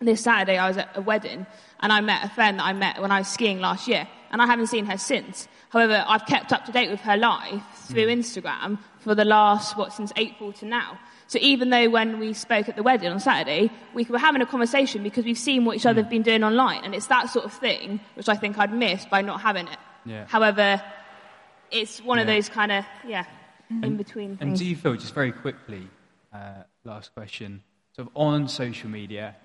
this 0.00 0.22
Saturday 0.22 0.58
I 0.58 0.66
was 0.66 0.76
at 0.76 0.88
a 0.96 1.00
wedding 1.00 1.46
and 1.78 1.92
I 1.92 2.00
met 2.00 2.24
a 2.24 2.30
friend 2.30 2.58
that 2.58 2.64
I 2.64 2.72
met 2.72 3.00
when 3.00 3.12
I 3.12 3.20
was 3.20 3.28
skiing 3.28 3.60
last 3.60 3.86
year, 3.86 4.08
and 4.32 4.42
I 4.42 4.46
haven't 4.46 4.66
seen 4.66 4.86
her 4.86 4.98
since. 4.98 5.46
However, 5.68 6.04
I've 6.04 6.26
kept 6.26 6.52
up 6.52 6.64
to 6.64 6.72
date 6.72 6.90
with 6.90 7.00
her 7.02 7.16
life 7.16 7.62
through 7.86 8.06
mm. 8.06 8.18
Instagram 8.18 8.78
for 8.98 9.14
the 9.14 9.24
last, 9.24 9.76
what, 9.76 9.92
since 9.92 10.12
April 10.16 10.52
to 10.54 10.66
now. 10.66 10.98
So 11.28 11.38
even 11.40 11.70
though 11.70 11.88
when 11.90 12.18
we 12.18 12.32
spoke 12.32 12.68
at 12.68 12.74
the 12.74 12.82
wedding 12.82 13.12
on 13.12 13.20
Saturday, 13.20 13.70
we 13.94 14.02
were 14.02 14.18
having 14.18 14.42
a 14.42 14.46
conversation 14.46 15.04
because 15.04 15.24
we've 15.24 15.38
seen 15.38 15.64
what 15.64 15.76
each 15.76 15.86
other 15.86 16.02
have 16.02 16.10
been 16.10 16.22
doing 16.22 16.42
online, 16.42 16.84
and 16.84 16.92
it's 16.92 17.06
that 17.06 17.30
sort 17.30 17.44
of 17.44 17.52
thing 17.52 18.00
which 18.14 18.28
I 18.28 18.34
think 18.34 18.58
I'd 18.58 18.72
miss 18.72 19.06
by 19.06 19.22
not 19.22 19.40
having 19.40 19.68
it. 19.68 19.78
Yeah. 20.04 20.24
However, 20.26 20.82
it's 21.70 22.02
one 22.02 22.18
yeah. 22.18 22.22
of 22.22 22.26
those 22.28 22.48
kind 22.48 22.72
of 22.72 22.84
yeah 23.06 23.24
and, 23.70 23.84
in 23.84 23.96
between 23.96 24.36
things. 24.36 24.40
And 24.40 24.58
do 24.58 24.64
you 24.64 24.76
feel 24.76 24.94
just 24.94 25.14
very 25.14 25.32
quickly, 25.32 25.88
uh, 26.32 26.64
last 26.84 27.14
question, 27.14 27.62
sort 27.94 28.08
of 28.08 28.16
on 28.16 28.48
social 28.48 28.90
media, 28.90 29.36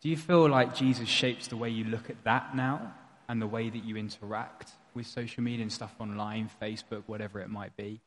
do 0.00 0.08
you 0.08 0.16
feel 0.16 0.48
like 0.48 0.74
Jesus 0.74 1.08
shapes 1.08 1.48
the 1.48 1.56
way 1.56 1.70
you 1.70 1.84
look 1.84 2.10
at 2.10 2.22
that 2.24 2.54
now 2.54 2.92
and 3.28 3.40
the 3.40 3.46
way 3.46 3.70
that 3.70 3.84
you 3.84 3.96
interact 3.96 4.72
with 4.94 5.06
social 5.06 5.42
media 5.42 5.62
and 5.62 5.72
stuff 5.72 5.94
online, 5.98 6.50
Facebook, 6.60 7.02
whatever 7.06 7.40
it 7.40 7.48
might 7.48 7.76
be? 7.76 8.00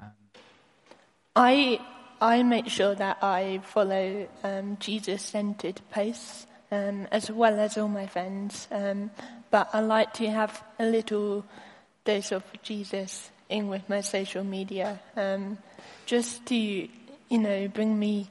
Um, 0.00 0.10
I 1.34 1.80
I 2.20 2.42
make 2.42 2.68
sure 2.68 2.94
that 2.94 3.18
I 3.22 3.60
follow 3.62 4.28
um, 4.42 4.76
Jesus-centered 4.80 5.80
posts 5.90 6.46
um, 6.70 7.06
as 7.12 7.30
well 7.30 7.58
as 7.58 7.78
all 7.78 7.88
my 7.88 8.06
friends, 8.06 8.68
um, 8.70 9.10
but 9.50 9.70
I 9.72 9.80
like 9.80 10.12
to 10.14 10.28
have 10.28 10.62
a 10.78 10.84
little 10.84 11.44
dose 12.08 12.32
of 12.32 12.42
Jesus 12.62 13.30
in 13.50 13.68
with 13.68 13.86
my 13.86 14.00
social 14.00 14.42
media, 14.42 14.98
um, 15.14 15.58
just 16.06 16.46
to, 16.46 16.56
you 16.56 17.38
know, 17.38 17.68
bring 17.68 17.98
me 17.98 18.30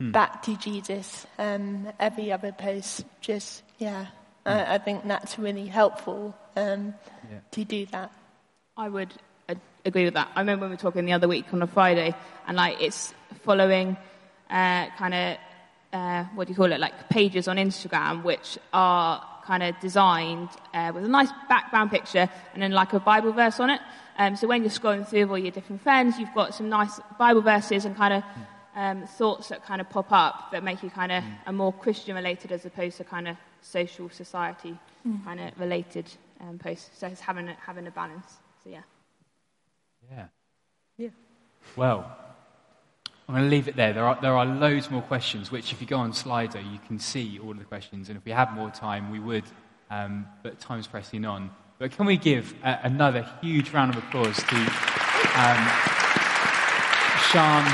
hmm. 0.00 0.10
back 0.10 0.42
to 0.42 0.56
Jesus. 0.56 1.24
Um, 1.38 1.86
every 2.00 2.32
other 2.32 2.50
post, 2.50 3.04
just, 3.20 3.62
yeah, 3.78 4.06
hmm. 4.44 4.48
I, 4.48 4.74
I, 4.74 4.78
think 4.78 5.06
that's 5.06 5.38
really 5.38 5.66
helpful 5.66 6.34
um, 6.56 6.94
yeah. 7.30 7.38
to 7.52 7.64
do 7.64 7.86
that. 7.86 8.10
I 8.76 8.88
would 8.88 9.14
agree 9.84 10.04
with 10.04 10.14
that. 10.14 10.28
I 10.34 10.40
remember 10.40 10.62
when 10.64 10.70
we 10.70 10.74
were 10.74 10.82
talking 10.82 11.04
the 11.04 11.12
other 11.12 11.28
week 11.28 11.46
on 11.52 11.62
a 11.62 11.68
Friday, 11.68 12.14
and 12.48 12.56
like 12.56 12.80
it's 12.80 13.14
following 13.44 13.96
uh, 14.50 14.86
kind 14.98 15.14
of, 15.14 15.36
uh, 15.92 16.24
what 16.34 16.48
do 16.48 16.52
you 16.52 16.56
call 16.56 16.72
it, 16.72 16.80
like 16.80 17.08
pages 17.08 17.46
on 17.46 17.56
Instagram, 17.56 18.24
which 18.24 18.58
are 18.72 19.22
kind 19.44 19.62
of 19.62 19.78
designed 19.80 20.48
uh, 20.74 20.92
with 20.94 21.04
a 21.04 21.08
nice 21.08 21.30
background 21.48 21.90
picture 21.90 22.28
and 22.54 22.62
then 22.62 22.72
like 22.72 22.92
a 22.92 23.00
Bible 23.00 23.32
verse 23.32 23.60
on 23.60 23.70
it. 23.70 23.80
Um, 24.18 24.36
so 24.36 24.46
when 24.46 24.62
you're 24.62 24.70
scrolling 24.70 25.06
through 25.06 25.28
all 25.28 25.38
your 25.38 25.50
different 25.50 25.82
friends, 25.82 26.18
you've 26.18 26.34
got 26.34 26.54
some 26.54 26.68
nice 26.68 27.00
Bible 27.18 27.42
verses 27.42 27.84
and 27.84 27.96
kind 27.96 28.14
of 28.14 28.24
um, 28.74 29.06
thoughts 29.06 29.48
that 29.48 29.64
kind 29.64 29.80
of 29.80 29.88
pop 29.90 30.12
up 30.12 30.50
that 30.52 30.62
make 30.62 30.82
you 30.82 30.90
kind 30.90 31.12
of 31.12 31.22
mm. 31.22 31.34
a 31.46 31.52
more 31.52 31.72
Christian 31.72 32.14
related 32.14 32.52
as 32.52 32.64
opposed 32.64 32.96
to 32.98 33.04
kind 33.04 33.28
of 33.28 33.36
social 33.60 34.10
society 34.10 34.78
mm. 35.06 35.24
kind 35.24 35.40
of 35.40 35.58
related 35.58 36.06
um, 36.40 36.58
posts. 36.58 36.90
So 36.98 37.06
it's 37.06 37.20
having 37.20 37.48
a, 37.48 37.54
having 37.54 37.86
a 37.86 37.90
balance. 37.90 38.38
So 38.64 38.70
yeah. 38.70 38.82
Yeah. 40.10 40.26
Yeah. 40.96 41.08
Well, 41.76 42.16
I'm 43.28 43.34
going 43.34 43.44
to 43.44 43.50
leave 43.50 43.68
it 43.68 43.76
there. 43.76 43.92
There 43.92 44.04
are, 44.04 44.18
there 44.20 44.36
are 44.36 44.44
loads 44.44 44.90
more 44.90 45.02
questions, 45.02 45.52
which 45.52 45.72
if 45.72 45.80
you 45.80 45.86
go 45.86 45.98
on 45.98 46.12
sli.do, 46.12 46.58
you 46.58 46.80
can 46.86 46.98
see 46.98 47.38
all 47.38 47.52
of 47.52 47.58
the 47.58 47.64
questions. 47.64 48.08
And 48.08 48.18
if 48.18 48.24
we 48.24 48.32
had 48.32 48.52
more 48.52 48.70
time, 48.70 49.10
we 49.10 49.20
would, 49.20 49.44
um, 49.90 50.26
but 50.42 50.58
time's 50.58 50.88
pressing 50.88 51.24
on. 51.24 51.50
But 51.78 51.92
can 51.92 52.06
we 52.06 52.16
give 52.16 52.54
a, 52.64 52.80
another 52.82 53.26
huge 53.40 53.70
round 53.70 53.94
of 53.94 54.02
applause 54.02 54.36
to 54.36 54.56
um, 55.36 55.70
Sean, 57.30 57.64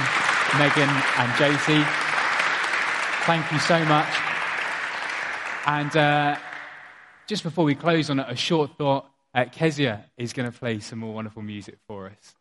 Megan, 0.59 0.89
and 1.17 1.37
Josie? 1.39 1.85
Thank 3.25 3.51
you 3.51 3.59
so 3.59 3.83
much. 3.87 4.09
And 5.67 5.97
uh, 5.97 6.37
just 7.27 7.43
before 7.43 7.65
we 7.65 7.75
close 7.75 8.11
on 8.11 8.21
a 8.21 8.37
short 8.37 8.77
thought, 8.77 9.07
uh, 9.35 9.45
Kezia 9.51 10.05
is 10.17 10.33
going 10.33 10.51
to 10.51 10.59
play 10.59 10.81
some 10.81 10.99
more 10.99 11.15
wonderful 11.15 11.43
music 11.43 11.79
for 11.87 12.07
us. 12.07 12.35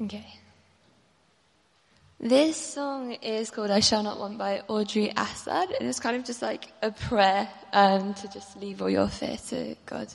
Okay. 0.00 0.26
This 2.20 2.56
song 2.56 3.12
is 3.14 3.50
called 3.50 3.70
I 3.70 3.80
Shall 3.80 4.04
Not 4.04 4.20
Want 4.20 4.38
by 4.38 4.62
Audrey 4.68 5.12
Assad, 5.16 5.70
and 5.72 5.88
it's 5.88 5.98
kind 5.98 6.16
of 6.16 6.24
just 6.24 6.40
like 6.40 6.72
a 6.82 6.92
prayer 6.92 7.48
um, 7.72 8.14
to 8.14 8.28
just 8.28 8.56
leave 8.56 8.80
all 8.80 8.90
your 8.90 9.08
fear 9.08 9.36
to 9.48 9.74
God. 9.86 10.08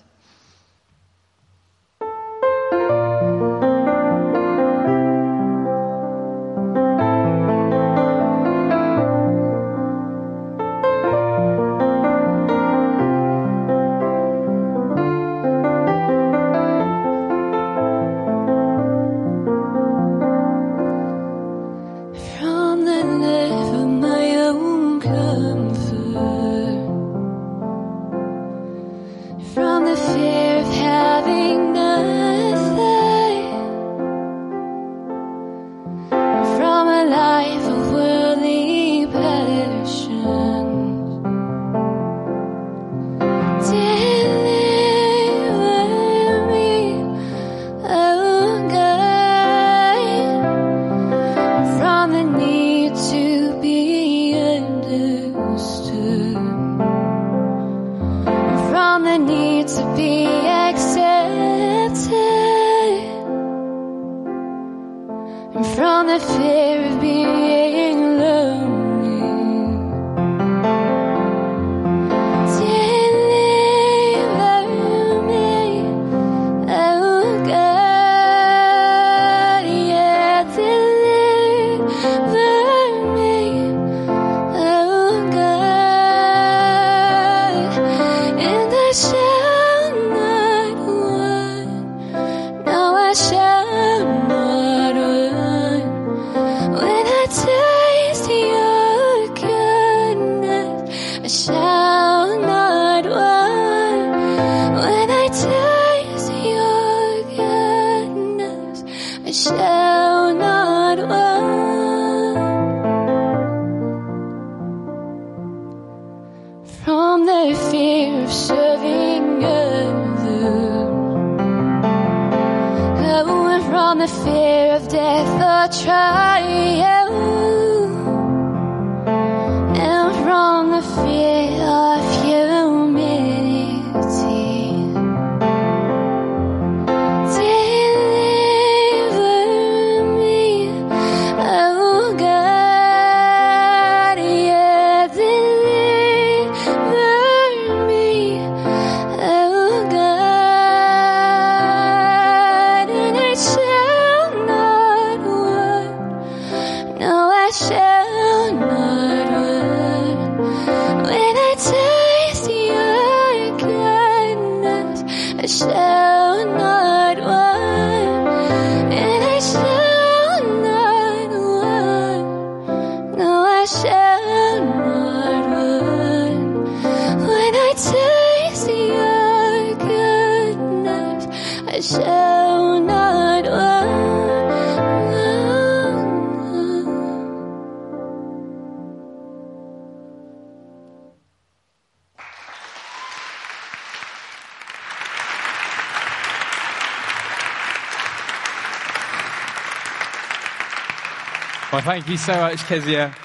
You 202.13 202.17
so 202.19 202.33
much, 202.33 202.63
Kezia. 202.65 203.15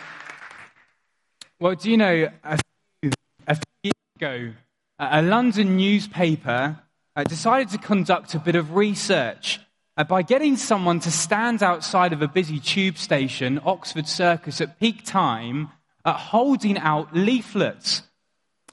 Well, 1.60 1.74
do 1.74 1.90
you 1.90 1.98
know, 1.98 2.30
a 2.42 2.58
few, 3.02 3.10
a 3.46 3.54
few 3.54 3.62
years 3.82 3.92
ago, 4.16 4.52
a 4.98 5.20
London 5.20 5.76
newspaper 5.76 6.78
uh, 7.14 7.24
decided 7.24 7.68
to 7.72 7.78
conduct 7.78 8.34
a 8.34 8.38
bit 8.38 8.54
of 8.54 8.74
research 8.74 9.60
uh, 9.98 10.04
by 10.04 10.22
getting 10.22 10.56
someone 10.56 11.00
to 11.00 11.10
stand 11.10 11.62
outside 11.62 12.14
of 12.14 12.22
a 12.22 12.28
busy 12.28 12.58
tube 12.58 12.96
station, 12.96 13.60
Oxford 13.62 14.08
Circus, 14.08 14.62
at 14.62 14.80
peak 14.80 15.04
time, 15.04 15.68
uh, 16.06 16.14
holding 16.14 16.78
out 16.78 17.14
leaflets. 17.14 18.04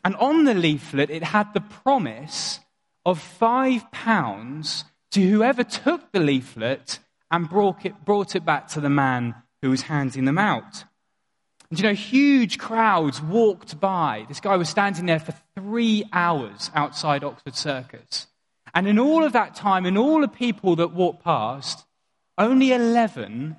And 0.05 0.15
on 0.15 0.45
the 0.45 0.53
leaflet, 0.53 1.09
it 1.09 1.23
had 1.23 1.53
the 1.53 1.59
promise 1.59 2.61
of 3.05 3.19
five 3.19 3.91
pounds 3.91 4.85
to 5.11 5.27
whoever 5.27 5.65
took 5.65 6.13
the 6.13 6.21
leaflet 6.21 6.99
and 7.29 7.49
brought 7.49 7.85
it, 7.85 8.05
brought 8.05 8.33
it 8.33 8.45
back 8.45 8.69
to 8.69 8.79
the 8.79 8.89
man 8.89 9.35
who 9.65 9.71
was 9.71 9.81
handing 9.81 10.25
them 10.25 10.37
out. 10.37 10.83
And 11.71 11.79
you 11.79 11.83
know, 11.83 11.95
huge 11.95 12.59
crowds 12.59 13.19
walked 13.19 13.79
by. 13.79 14.25
This 14.27 14.39
guy 14.39 14.57
was 14.57 14.69
standing 14.69 15.07
there 15.07 15.19
for 15.19 15.33
three 15.55 16.05
hours 16.13 16.69
outside 16.75 17.23
Oxford 17.23 17.55
Circus. 17.55 18.27
And 18.75 18.87
in 18.87 18.99
all 18.99 19.23
of 19.23 19.33
that 19.33 19.55
time, 19.55 19.87
in 19.87 19.97
all 19.97 20.21
the 20.21 20.27
people 20.27 20.75
that 20.75 20.93
walked 20.93 21.23
past, 21.23 21.83
only 22.37 22.73
11 22.73 23.55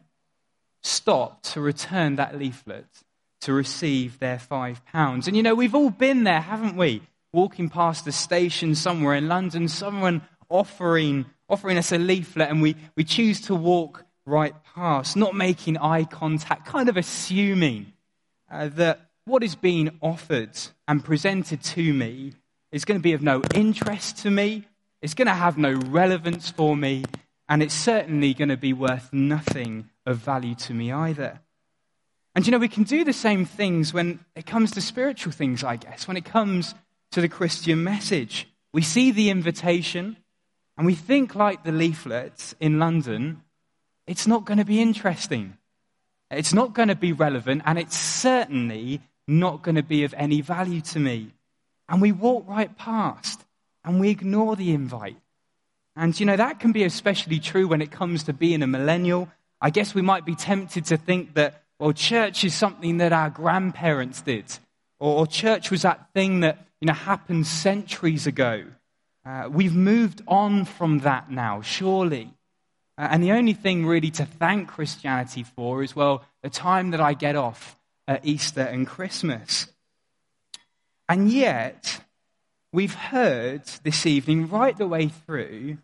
stopped 0.83 1.53
to 1.55 1.61
return 1.61 2.17
that 2.17 2.39
leaflet 2.39 2.87
to 3.41 3.53
receive 3.53 4.21
their 4.21 4.39
five 4.39 4.85
pounds. 4.87 5.27
And 5.27 5.37
you 5.37 5.43
know, 5.43 5.57
we've 5.57 5.75
all 5.75 5.91
been 5.91 6.23
there, 6.23 6.41
haven't 6.41 6.77
we? 6.77 7.03
Walking 7.33 7.69
past 7.69 8.07
a 8.07 8.13
station 8.13 8.77
somewhere 8.77 9.17
in 9.17 9.27
London, 9.27 9.67
someone 9.67 10.23
offering, 10.49 11.27
offering 11.49 11.79
us 11.79 11.91
a 11.91 11.99
leaflet, 11.99 12.49
and 12.49 12.63
we, 12.63 12.77
we 12.95 13.03
choose 13.03 13.41
to 13.43 13.57
walk 13.57 14.06
right 14.27 14.55
past, 14.75 15.17
not 15.17 15.35
making 15.35 15.79
eye 15.79 16.05
contact, 16.05 16.67
kind 16.67 16.89
of 16.89 16.97
assuming 16.97 17.93
uh, 18.51 18.69
that 18.75 19.09
what 19.25 19.43
is 19.43 19.55
being 19.55 19.97
offered 20.03 20.51
and 20.87 21.05
presented 21.05 21.63
to 21.63 21.93
me 21.95 22.33
is 22.73 22.85
going 22.85 22.99
to 22.99 23.03
be 23.03 23.13
of 23.13 23.23
no 23.23 23.43
interest 23.55 24.19
to 24.19 24.31
me, 24.31 24.67
it's 25.01 25.15
going 25.15 25.27
to 25.27 25.35
have 25.35 25.57
no 25.57 25.73
relevance 25.73 26.51
for 26.51 26.77
me, 26.77 27.05
and 27.49 27.63
it's 27.63 27.75
certainly 27.75 28.35
going 28.35 28.49
to 28.49 28.57
be 28.57 28.73
worth 28.73 29.13
nothing 29.13 29.89
of 30.05 30.19
value 30.19 30.55
to 30.55 30.75
me 30.75 30.91
either. 30.93 31.41
And 32.35 32.47
you 32.47 32.51
know, 32.51 32.59
we 32.59 32.69
can 32.69 32.83
do 32.83 33.05
the 33.05 33.13
same 33.13 33.45
things 33.45 33.95
when 33.95 34.21
it 34.35 34.45
comes 34.45 34.73
to 34.73 34.81
spiritual 34.81 35.33
things, 35.33 35.65
I 35.65 35.77
guess. 35.77 36.07
When 36.07 36.17
it 36.17 36.25
comes 36.25 36.75
to 37.13 37.21
the 37.21 37.29
Christian 37.29 37.83
message, 37.83 38.47
we 38.73 38.83
see 38.83 39.11
the 39.11 39.31
invitation 39.31 40.17
and 40.77 40.87
we 40.87 40.95
think, 40.95 41.35
like 41.35 41.65
the 41.65 41.73
leaflets 41.73 42.55
in 42.61 42.79
London, 42.79 43.43
it's 44.07 44.27
not 44.27 44.45
going 44.45 44.59
to 44.59 44.65
be 44.65 44.81
interesting. 44.81 45.57
It's 46.31 46.53
not 46.53 46.75
going 46.75 46.89
to 46.89 46.97
be 46.97 47.13
relevant, 47.13 47.63
and 47.65 47.79
it's 47.79 47.97
certainly 47.97 49.01
not 49.29 49.63
going 49.63 49.75
to 49.77 49.83
be 49.83 50.05
of 50.05 50.15
any 50.17 50.41
value 50.41 50.81
to 50.81 50.99
me. 50.99 51.33
And 51.89 52.01
we 52.01 52.13
walk 52.13 52.49
right 52.49 52.77
past 52.77 53.45
and 53.85 54.01
we 54.01 54.11
ignore 54.11 54.57
the 54.57 54.73
invite. 54.73 55.17
And 55.95 56.19
you 56.19 56.27
know, 56.27 56.37
that 56.37 56.61
can 56.61 56.73
be 56.73 56.85
especially 56.85 57.39
true 57.39 57.69
when 57.69 57.81
it 57.81 57.91
comes 57.91 58.25
to 58.25 58.33
being 58.33 58.63
a 58.63 58.67
millennial. 58.67 59.29
I 59.61 59.71
guess 59.71 59.95
we 59.95 60.03
might 60.03 60.27
be 60.27 60.35
tempted 60.35 60.85
to 60.87 60.97
think 60.97 61.35
that, 61.35 61.63
well, 61.79 61.93
church 61.93 62.45
is 62.45 62.55
something 62.55 62.99
that 62.99 63.13
our 63.13 63.31
grandparents 63.31 64.21
did, 64.21 64.45
or, 64.99 65.21
or 65.21 65.27
church 65.27 65.71
was 65.71 65.83
that 65.83 66.09
thing 66.13 66.41
that, 66.41 66.67
you 66.81 66.87
know, 66.87 66.93
happened 66.93 67.47
centuries 67.47 68.27
ago. 68.27 68.65
Uh, 69.25 69.49
we've 69.51 69.75
moved 69.75 70.23
on 70.29 70.65
from 70.65 71.01
that 71.01 71.31
now, 71.31 71.63
surely. 71.63 72.33
And 72.99 73.23
the 73.23 73.33
only 73.33 73.53
thing 73.53 73.85
really 73.85 74.11
to 74.13 74.25
thank 74.25 74.69
Christianity 74.69 75.43
for 75.43 75.83
is, 75.83 75.95
well, 75.95 76.25
the 76.43 76.51
time 76.51 76.93
that 76.93 77.01
I 77.01 77.13
get 77.13 77.37
off 77.37 77.79
at 78.09 78.25
Easter 78.25 78.63
and 78.63 78.87
Christmas. 78.87 79.67
And 81.09 81.31
yet, 81.31 82.01
we've 82.73 82.95
heard 82.95 83.65
this 83.83 84.07
evening, 84.07 84.49
right 84.49 84.77
the 84.77 84.89
way 84.89 85.09
through, 85.09 85.79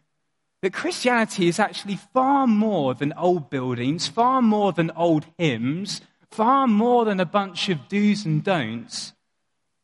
that 0.62 0.72
Christianity 0.72 1.48
is 1.48 1.58
actually 1.58 1.98
far 2.14 2.46
more 2.46 2.94
than 2.94 3.12
old 3.14 3.50
buildings, 3.50 4.06
far 4.08 4.40
more 4.40 4.72
than 4.72 4.90
old 4.92 5.26
hymns, 5.36 6.00
far 6.30 6.66
more 6.66 7.04
than 7.04 7.20
a 7.20 7.26
bunch 7.26 7.68
of 7.68 7.88
do's 7.88 8.24
and 8.24 8.42
don'ts. 8.42 9.12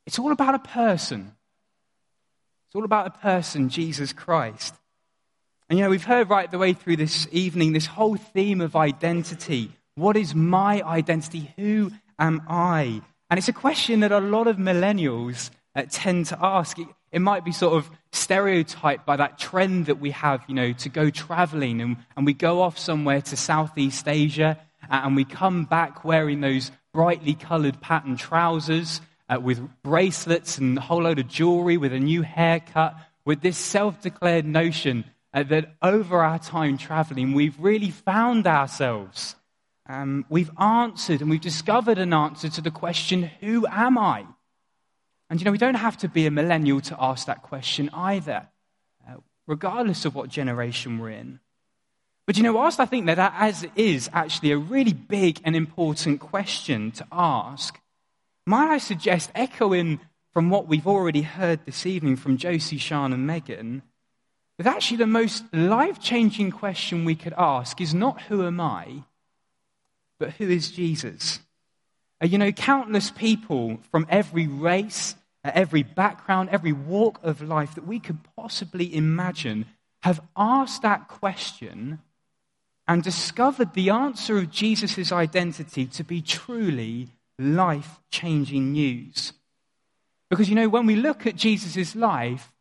It's 0.07 0.17
all 0.17 0.31
about 0.31 0.55
a 0.55 0.59
person. 0.59 1.35
It's 2.65 2.75
all 2.75 2.85
about 2.85 3.07
a 3.07 3.11
person, 3.11 3.69
Jesus 3.69 4.13
Christ. 4.13 4.73
And 5.69 5.77
you 5.77 5.85
know, 5.85 5.91
we've 5.91 6.03
heard 6.03 6.31
right 6.31 6.49
the 6.49 6.57
way 6.57 6.73
through 6.73 6.95
this 6.95 7.27
evening 7.31 7.73
this 7.73 7.85
whole 7.85 8.15
theme 8.15 8.59
of 8.59 8.75
identity. 8.75 9.71
What 9.93 10.17
is 10.17 10.33
my 10.33 10.81
identity? 10.81 11.53
Who 11.57 11.91
am 12.17 12.41
I? 12.49 13.03
And 13.29 13.37
it's 13.37 13.49
a 13.49 13.53
question 13.53 13.99
that 13.99 14.11
a 14.11 14.19
lot 14.19 14.47
of 14.47 14.57
millennials 14.57 15.51
uh, 15.75 15.83
tend 15.87 16.25
to 16.27 16.39
ask. 16.41 16.79
It, 16.79 16.87
it 17.11 17.19
might 17.19 17.45
be 17.45 17.51
sort 17.51 17.75
of 17.75 17.87
stereotyped 18.11 19.05
by 19.05 19.17
that 19.17 19.37
trend 19.37 19.85
that 19.85 19.99
we 19.99 20.09
have, 20.09 20.41
you 20.47 20.55
know, 20.55 20.73
to 20.73 20.89
go 20.89 21.11
traveling 21.11 21.81
and, 21.81 21.97
and 22.17 22.25
we 22.25 22.33
go 22.33 22.63
off 22.63 22.79
somewhere 22.79 23.21
to 23.21 23.37
Southeast 23.37 24.07
Asia 24.07 24.57
uh, 24.89 25.01
and 25.03 25.15
we 25.15 25.23
come 25.23 25.65
back 25.65 26.03
wearing 26.03 26.41
those 26.41 26.71
brightly 26.95 27.35
colored 27.35 27.79
patterned 27.79 28.17
trousers 28.17 29.01
uh, 29.29 29.39
with 29.39 29.61
bracelets 29.83 30.57
and 30.57 30.79
a 30.79 30.81
whole 30.81 31.03
load 31.03 31.19
of 31.19 31.27
jewelry, 31.27 31.77
with 31.77 31.93
a 31.93 31.99
new 31.99 32.23
haircut, 32.23 32.95
with 33.23 33.41
this 33.41 33.57
self 33.57 34.01
declared 34.01 34.45
notion 34.45 35.05
uh, 35.33 35.43
that 35.43 35.75
over 35.81 36.23
our 36.23 36.39
time 36.39 36.77
traveling, 36.77 37.33
we've 37.33 37.59
really 37.59 37.91
found 37.91 38.47
ourselves. 38.47 39.35
Um, 39.87 40.25
we've 40.29 40.51
answered 40.59 41.21
and 41.21 41.29
we've 41.29 41.41
discovered 41.41 41.97
an 41.97 42.13
answer 42.13 42.49
to 42.49 42.61
the 42.61 42.71
question, 42.71 43.23
Who 43.39 43.65
am 43.67 43.97
I? 43.97 44.25
And 45.29 45.39
you 45.39 45.45
know, 45.45 45.51
we 45.51 45.57
don't 45.57 45.75
have 45.75 45.97
to 45.97 46.07
be 46.07 46.25
a 46.25 46.31
millennial 46.31 46.81
to 46.81 46.97
ask 46.99 47.27
that 47.27 47.43
question 47.43 47.89
either, 47.93 48.47
uh, 49.07 49.17
regardless 49.47 50.05
of 50.05 50.15
what 50.15 50.29
generation 50.29 50.97
we're 50.97 51.11
in. 51.11 51.39
But 52.25 52.37
you 52.37 52.43
know, 52.43 52.53
whilst 52.53 52.79
I 52.79 52.85
think 52.85 53.07
that 53.07 53.15
that 53.15 53.33
as 53.37 53.65
is 53.75 54.09
actually 54.13 54.51
a 54.51 54.57
really 54.57 54.93
big 54.93 55.41
and 55.43 55.55
important 55.55 56.19
question 56.19 56.91
to 56.91 57.07
ask, 57.11 57.79
might 58.45 58.71
I 58.71 58.77
suggest, 58.77 59.31
echoing 59.35 59.99
from 60.33 60.49
what 60.49 60.67
we've 60.67 60.87
already 60.87 61.23
heard 61.23 61.65
this 61.65 61.85
evening 61.85 62.15
from 62.15 62.37
Josie, 62.37 62.77
Sean, 62.77 63.13
and 63.13 63.25
Megan, 63.25 63.81
Actually, 64.65 64.97
the 64.97 65.07
most 65.07 65.43
life 65.53 65.99
changing 65.99 66.51
question 66.51 67.05
we 67.05 67.15
could 67.15 67.33
ask 67.37 67.79
is 67.79 67.93
not 67.93 68.21
who 68.23 68.45
am 68.45 68.59
I, 68.59 69.03
but 70.19 70.31
who 70.31 70.49
is 70.49 70.71
Jesus? 70.71 71.39
Uh, 72.21 72.27
you 72.27 72.37
know, 72.37 72.51
countless 72.51 73.09
people 73.11 73.79
from 73.91 74.05
every 74.09 74.47
race, 74.47 75.15
uh, 75.45 75.51
every 75.53 75.83
background, 75.83 76.49
every 76.49 76.73
walk 76.73 77.19
of 77.23 77.41
life 77.41 77.75
that 77.75 77.87
we 77.87 77.99
could 77.99 78.19
possibly 78.35 78.93
imagine 78.93 79.65
have 80.03 80.21
asked 80.35 80.81
that 80.81 81.07
question 81.07 81.99
and 82.87 83.03
discovered 83.03 83.73
the 83.73 83.89
answer 83.89 84.37
of 84.37 84.51
Jesus' 84.51 85.11
identity 85.11 85.85
to 85.85 86.03
be 86.03 86.21
truly 86.21 87.09
life 87.37 87.99
changing 88.11 88.73
news. 88.73 89.31
Because, 90.29 90.49
you 90.49 90.55
know, 90.55 90.69
when 90.69 90.85
we 90.85 90.95
look 90.95 91.25
at 91.25 91.35
Jesus' 91.35 91.95
life, 91.95 92.51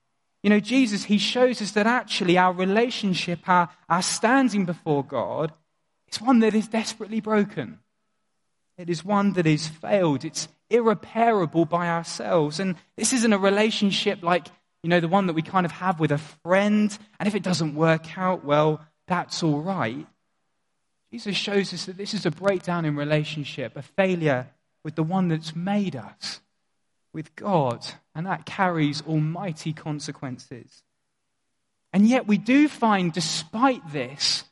you 0.42 0.50
know, 0.50 0.60
Jesus, 0.60 1.04
he 1.04 1.18
shows 1.18 1.60
us 1.60 1.72
that 1.72 1.86
actually 1.86 2.38
our 2.38 2.52
relationship, 2.52 3.40
our, 3.48 3.68
our 3.88 4.02
standing 4.02 4.64
before 4.64 5.04
God, 5.04 5.52
is 6.10 6.20
one 6.20 6.40
that 6.40 6.54
is 6.54 6.68
desperately 6.68 7.20
broken. 7.20 7.80
It 8.76 8.88
is 8.88 9.04
one 9.04 9.32
that 9.32 9.46
is 9.46 9.66
failed. 9.66 10.24
It's 10.24 10.48
irreparable 10.70 11.64
by 11.64 11.88
ourselves. 11.88 12.60
And 12.60 12.76
this 12.96 13.12
isn't 13.12 13.32
a 13.32 13.38
relationship 13.38 14.22
like, 14.22 14.46
you 14.82 14.90
know, 14.90 15.00
the 15.00 15.08
one 15.08 15.26
that 15.26 15.32
we 15.32 15.42
kind 15.42 15.66
of 15.66 15.72
have 15.72 15.98
with 15.98 16.12
a 16.12 16.18
friend. 16.18 16.96
And 17.18 17.26
if 17.26 17.34
it 17.34 17.42
doesn't 17.42 17.74
work 17.74 18.16
out, 18.16 18.44
well, 18.44 18.80
that's 19.08 19.42
all 19.42 19.60
right. 19.60 20.06
Jesus 21.12 21.36
shows 21.36 21.72
us 21.72 21.86
that 21.86 21.96
this 21.96 22.14
is 22.14 22.26
a 22.26 22.30
breakdown 22.30 22.84
in 22.84 22.94
relationship, 22.94 23.76
a 23.76 23.82
failure 23.82 24.48
with 24.84 24.94
the 24.94 25.02
one 25.02 25.28
that's 25.28 25.56
made 25.56 25.96
us, 25.96 26.40
with 27.12 27.34
God. 27.34 27.84
And 28.18 28.26
that 28.26 28.46
carries 28.46 29.00
almighty 29.02 29.72
consequences. 29.72 30.82
And 31.92 32.04
yet, 32.04 32.26
we 32.26 32.36
do 32.36 32.66
find, 32.66 33.12
despite 33.12 33.92
this, 33.92 34.42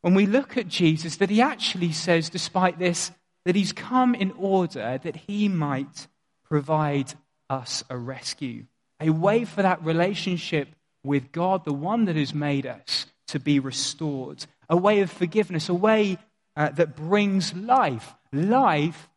when 0.00 0.14
we 0.14 0.26
look 0.26 0.56
at 0.56 0.66
Jesus, 0.66 1.18
that 1.18 1.30
he 1.30 1.40
actually 1.40 1.92
says, 1.92 2.30
despite 2.30 2.80
this, 2.80 3.12
that 3.44 3.54
he's 3.54 3.72
come 3.72 4.16
in 4.16 4.32
order 4.32 4.98
that 5.04 5.14
he 5.14 5.46
might 5.46 6.08
provide 6.42 7.14
us 7.48 7.84
a 7.88 7.96
rescue, 7.96 8.64
a 8.98 9.10
way 9.10 9.44
for 9.44 9.62
that 9.62 9.84
relationship 9.84 10.66
with 11.04 11.30
God, 11.30 11.64
the 11.64 11.72
one 11.72 12.06
that 12.06 12.16
has 12.16 12.34
made 12.34 12.66
us, 12.66 13.06
to 13.28 13.38
be 13.38 13.60
restored, 13.60 14.44
a 14.68 14.76
way 14.76 14.98
of 14.98 15.12
forgiveness, 15.12 15.68
a 15.68 15.74
way 15.74 16.18
uh, 16.56 16.70
that 16.70 16.96
brings 16.96 17.54
life, 17.54 18.16
life 18.32 19.08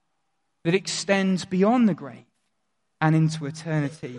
that 0.64 0.76
extends 0.76 1.44
beyond 1.44 1.90
the 1.90 1.96
grave 1.96 2.26
and 3.04 3.18
into 3.18 3.46
eternity. 3.46 4.18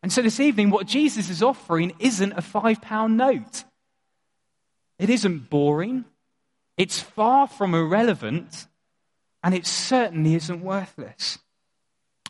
And 0.00 0.12
so 0.12 0.22
this 0.22 0.38
evening, 0.38 0.70
what 0.70 0.86
Jesus 0.86 1.28
is 1.28 1.42
offering 1.42 1.92
isn't 1.98 2.32
a 2.34 2.40
five 2.40 2.80
pound 2.80 3.16
note. 3.16 3.64
It 5.00 5.10
isn't 5.10 5.50
boring. 5.50 6.04
It's 6.76 7.00
far 7.00 7.48
from 7.48 7.74
irrelevant 7.74 8.68
and 9.42 9.54
it 9.54 9.66
certainly 9.66 10.36
isn't 10.36 10.62
worthless. 10.62 11.40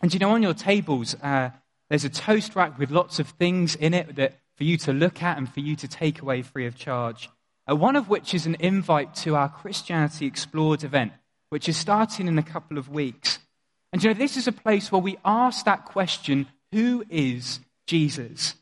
And 0.01 0.12
you 0.15 0.19
know, 0.19 0.31
on 0.31 0.43
your 0.43 0.55
tables, 0.55 1.15
uh, 1.23 1.51
there's 1.90 2.05
a 2.05 2.11
toast 2.11 2.57
rack 2.57 2.78
with 2.78 2.90
lots 2.90 3.19
of 3.19 3.28
things 3.28 3.77
in 3.77 3.93
it 3.93 4.16
that 4.16 4.39
for 4.57 4.65
you 4.65 4.78
to 4.78 4.94
look 4.94 5.23
at 5.23 5.36
and 5.36 5.53
for 5.53 5.61
you 5.61 5.77
to 5.77 5.86
take 5.86 6.23
away 6.23 6.40
free 6.40 6.66
of 6.66 6.77
charge. 6.77 7.28
Uh, 7.70 7.77
one 7.77 7.97
of 7.97 8.09
which 8.09 8.32
is 8.32 8.47
an 8.47 8.57
invite 8.61 9.15
to 9.16 9.36
our 9.36 9.51
Christianity 9.51 10.24
Explored 10.24 10.85
event, 10.85 11.12
which 11.51 11.69
is 11.69 11.77
starting 11.77 12.28
in 12.28 12.39
a 12.39 12.43
couple 12.43 12.78
of 12.78 12.89
weeks. 12.89 13.40
And 13.93 14.03
you 14.03 14.11
know, 14.11 14.15
this 14.15 14.37
is 14.37 14.47
a 14.47 14.53
place 14.53 14.91
where 14.91 15.01
we 15.01 15.19
ask 15.25 15.65
that 15.65 15.85
question 15.85 16.47
who 16.73 17.05
is 17.09 17.61
Jesus? 17.87 18.55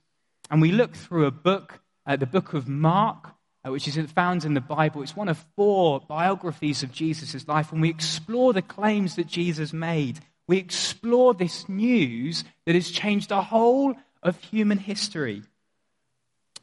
And 0.50 0.60
we 0.60 0.72
look 0.72 0.94
through 0.94 1.26
a 1.26 1.30
book, 1.30 1.80
uh, 2.06 2.16
the 2.16 2.26
book 2.26 2.52
of 2.52 2.68
Mark, 2.68 3.30
uh, 3.66 3.72
which 3.72 3.88
is 3.88 3.96
found 4.12 4.44
in 4.44 4.54
the 4.54 4.60
Bible. 4.60 5.02
It's 5.02 5.16
one 5.16 5.28
of 5.28 5.44
four 5.56 6.00
biographies 6.00 6.82
of 6.82 6.92
Jesus' 6.92 7.48
life, 7.48 7.72
and 7.72 7.80
we 7.80 7.88
explore 7.88 8.52
the 8.52 8.62
claims 8.62 9.16
that 9.16 9.26
Jesus 9.26 9.72
made. 9.72 10.20
We 10.46 10.58
explore 10.58 11.32
this 11.32 11.68
news 11.68 12.44
that 12.66 12.74
has 12.74 12.90
changed 12.90 13.30
the 13.30 13.42
whole 13.42 13.94
of 14.22 14.38
human 14.38 14.78
history. 14.78 15.42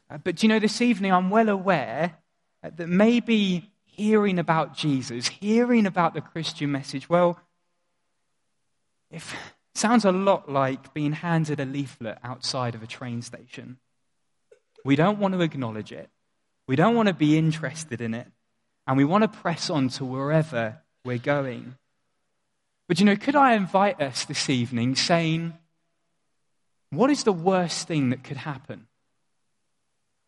Uh, 0.08 0.18
but 0.18 0.42
you 0.42 0.48
know, 0.48 0.58
this 0.58 0.80
evening 0.80 1.12
I'm 1.12 1.30
well 1.30 1.48
aware 1.48 2.16
uh, 2.62 2.70
that 2.76 2.88
maybe 2.88 3.70
hearing 3.84 4.38
about 4.38 4.76
Jesus, 4.76 5.28
hearing 5.28 5.86
about 5.86 6.14
the 6.14 6.20
Christian 6.20 6.70
message, 6.70 7.08
well, 7.08 7.38
it 9.12 9.22
sounds 9.74 10.04
a 10.04 10.12
lot 10.12 10.50
like 10.50 10.92
being 10.94 11.12
handed 11.12 11.60
a 11.60 11.64
leaflet 11.64 12.18
outside 12.24 12.74
of 12.74 12.82
a 12.82 12.86
train 12.86 13.22
station. 13.22 13.78
We 14.84 14.96
don't 14.96 15.18
want 15.18 15.34
to 15.34 15.40
acknowledge 15.40 15.92
it. 15.92 16.10
We 16.66 16.76
don't 16.76 16.94
want 16.94 17.08
to 17.08 17.14
be 17.14 17.38
interested 17.38 18.00
in 18.00 18.14
it. 18.14 18.26
And 18.86 18.96
we 18.96 19.04
want 19.04 19.22
to 19.22 19.28
press 19.28 19.70
on 19.70 19.88
to 19.90 20.04
wherever 20.04 20.78
we're 21.04 21.18
going. 21.18 21.76
But 22.88 22.98
you 22.98 23.06
know, 23.06 23.16
could 23.16 23.36
I 23.36 23.54
invite 23.54 24.00
us 24.00 24.24
this 24.24 24.50
evening 24.50 24.96
saying, 24.96 25.54
what 26.90 27.10
is 27.10 27.24
the 27.24 27.32
worst 27.32 27.86
thing 27.86 28.10
that 28.10 28.24
could 28.24 28.38
happen? 28.38 28.86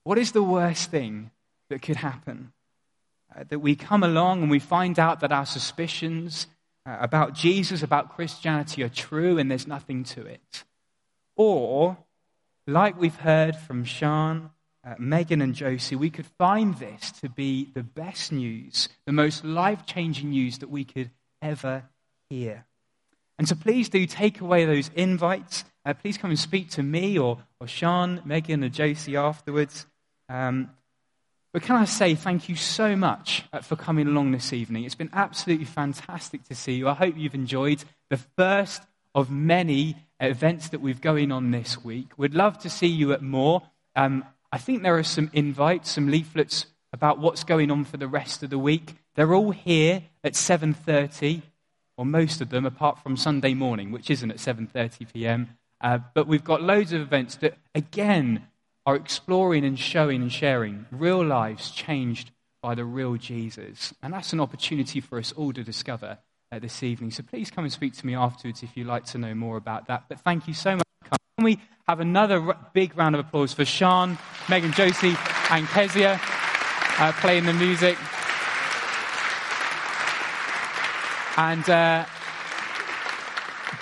What 0.05 0.19
is 0.19 0.32
the 0.32 0.43
worst 0.43 0.90
thing 0.90 1.31
that 1.69 1.82
could 1.82 1.97
happen? 1.97 2.52
Uh, 3.35 3.44
that 3.48 3.59
we 3.59 3.74
come 3.74 4.02
along 4.02 4.43
and 4.43 4.51
we 4.51 4.61
find 4.61 4.98
out 4.98 5.20
that 5.20 5.32
our 5.32 5.47
suspicions 5.47 6.47
about 6.86 7.35
Jesus, 7.35 7.82
about 7.82 8.15
Christianity 8.15 8.82
are 8.82 8.89
true 8.89 9.39
and 9.39 9.51
there's 9.51 9.66
nothing 9.66 10.05
to 10.05 10.27
it. 10.27 10.65
Or, 11.36 11.97
like 12.66 12.98
we've 12.98 13.16
heard 13.16 13.56
from 13.56 13.85
Sean 13.85 14.51
uh, 14.86 14.94
Megan 14.98 15.40
and 15.40 15.55
Josie, 15.55 15.97
we 15.97 16.11
could 16.11 16.27
find 16.39 16.77
this 16.77 17.11
to 17.23 17.28
be 17.28 17.70
the 17.74 17.82
best 17.82 18.32
news, 18.32 18.89
the 19.06 19.12
most 19.12 19.44
life 19.44 19.86
changing 19.86 20.31
news 20.31 20.59
that 20.59 20.70
we 20.70 20.85
could 20.85 21.11
ever 21.40 21.85
hear. 22.28 22.66
And 23.39 23.48
so 23.48 23.56
please 23.56 23.89
do 23.89 24.06
take 24.06 24.40
away 24.40 24.65
those 24.65 24.90
invites. 24.94 25.65
Uh, 25.85 25.94
please 25.94 26.19
come 26.19 26.31
and 26.31 26.39
speak 26.39 26.70
to 26.70 26.82
me 26.82 27.19
or, 27.19 27.39
or 27.61 27.66
Sean, 27.66 28.20
Megan, 28.24 28.62
or 28.62 28.69
Josie 28.69 29.16
afterwards. 29.16 29.86
Um, 30.28 30.70
but 31.55 31.62
can 31.62 31.76
I 31.76 31.85
say 31.85 32.16
thank 32.16 32.48
you 32.48 32.56
so 32.56 32.97
much 32.97 33.44
uh, 33.52 33.60
for 33.60 33.76
coming 33.76 34.09
along 34.09 34.32
this 34.32 34.52
evening? 34.52 34.82
It's 34.82 34.97
been 34.97 35.10
absolutely 35.12 35.66
fantastic 35.66 36.43
to 36.48 36.55
see 36.56 36.72
you. 36.72 36.89
I 36.89 36.94
hope 36.94 37.14
you've 37.16 37.32
enjoyed 37.32 37.85
the 38.10 38.16
first 38.16 38.82
of 39.14 39.31
many 39.31 39.94
events 40.18 40.70
that 40.70 40.81
we've 40.81 41.01
going 41.01 41.31
on 41.31 41.52
this 41.52 41.85
week. 41.85 42.09
We'd 42.16 42.35
love 42.35 42.59
to 42.59 42.68
see 42.68 42.89
you 42.89 43.12
at 43.12 43.22
more. 43.22 43.62
Um, 43.94 44.24
I 44.51 44.59
think 44.59 44.82
there 44.82 44.98
are 44.98 45.05
some 45.05 45.31
invites, 45.32 45.93
some 45.93 46.09
leaflets 46.09 46.66
about 46.93 47.20
what's 47.20 47.44
going 47.44 47.70
on 47.70 47.85
for 47.85 47.98
the 47.98 48.09
rest 48.09 48.43
of 48.43 48.51
the 48.51 48.59
week. 48.59 48.97
They're 49.14 49.32
all 49.32 49.52
here 49.52 50.02
at 50.24 50.32
7:30, 50.32 51.43
or 51.97 52.05
most 52.05 52.40
of 52.40 52.51
them, 52.51 52.66
apart 52.66 52.98
from 52.98 53.16
Sunday 53.16 53.55
morning, 53.55 53.93
which 53.93 54.10
isn't 54.10 54.32
at 54.32 54.39
7:30 54.39 55.12
p.m. 55.12 55.51
Uh, 55.81 56.01
but 56.14 56.26
we've 56.26 56.43
got 56.43 56.62
loads 56.62 56.93
of 56.93 57.01
events 57.01 57.36
that, 57.36 57.56
again, 57.76 58.48
are 58.86 58.97
exploring 58.97 59.65
and 59.65 59.78
showing 59.78 60.23
and 60.23 60.32
sharing 60.32 60.86
real 60.90 61.24
lives 61.24 61.70
changed 61.70 62.31
by 62.62 62.74
the 62.74 62.85
real 62.85 63.16
Jesus. 63.16 63.94
And 64.02 64.12
that's 64.12 64.32
an 64.32 64.40
opportunity 64.40 65.01
for 65.01 65.19
us 65.19 65.32
all 65.32 65.52
to 65.52 65.62
discover 65.62 66.19
uh, 66.52 66.59
this 66.59 66.82
evening. 66.82 67.11
So 67.11 67.23
please 67.23 67.51
come 67.51 67.65
and 67.65 67.73
speak 67.73 67.94
to 67.94 68.06
me 68.06 68.15
afterwards 68.15 68.62
if 68.62 68.77
you'd 68.77 68.86
like 68.86 69.05
to 69.06 69.19
know 69.19 69.35
more 69.35 69.56
about 69.56 69.86
that. 69.89 70.05
But 70.09 70.20
thank 70.20 70.48
you 70.48 70.55
so 70.55 70.77
much. 70.77 70.85
Can 71.36 71.44
we 71.44 71.61
have 71.89 72.01
another 72.01 72.40
r- 72.40 72.70
big 72.73 72.97
round 72.97 73.15
of 73.15 73.27
applause 73.27 73.52
for 73.52 73.65
Sean, 73.65 74.19
Megan 74.48 74.73
Josie, 74.73 75.16
and 75.51 75.66
Kezia 75.69 76.20
uh, 76.98 77.12
playing 77.20 77.44
the 77.44 77.52
music? 77.55 77.98
And 81.36 81.69
uh, 81.69 82.06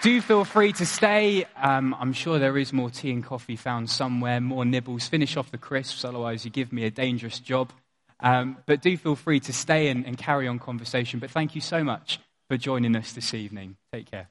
do 0.02 0.20
feel 0.20 0.44
free 0.44 0.72
to 0.72 0.84
stay. 0.84 1.46
Um, 1.56 1.96
I'm 1.98 2.12
sure 2.12 2.38
there 2.38 2.58
is 2.58 2.72
more 2.72 2.90
tea 2.90 3.12
and 3.12 3.24
coffee 3.24 3.56
found 3.56 3.88
somewhere, 3.88 4.40
more 4.40 4.64
nibbles. 4.64 5.06
Finish 5.06 5.36
off 5.36 5.50
the 5.50 5.58
crisps, 5.58 6.04
otherwise, 6.04 6.44
you 6.44 6.50
give 6.50 6.72
me 6.72 6.84
a 6.84 6.90
dangerous 6.90 7.38
job. 7.38 7.72
Um, 8.20 8.58
but 8.66 8.82
do 8.82 8.96
feel 8.96 9.16
free 9.16 9.40
to 9.40 9.52
stay 9.52 9.88
and, 9.88 10.04
and 10.04 10.18
carry 10.18 10.46
on 10.48 10.58
conversation. 10.58 11.20
But 11.20 11.30
thank 11.30 11.54
you 11.54 11.60
so 11.60 11.82
much 11.82 12.20
for 12.48 12.56
joining 12.56 12.94
us 12.96 13.12
this 13.12 13.32
evening. 13.32 13.76
Take 13.92 14.10
care. 14.10 14.28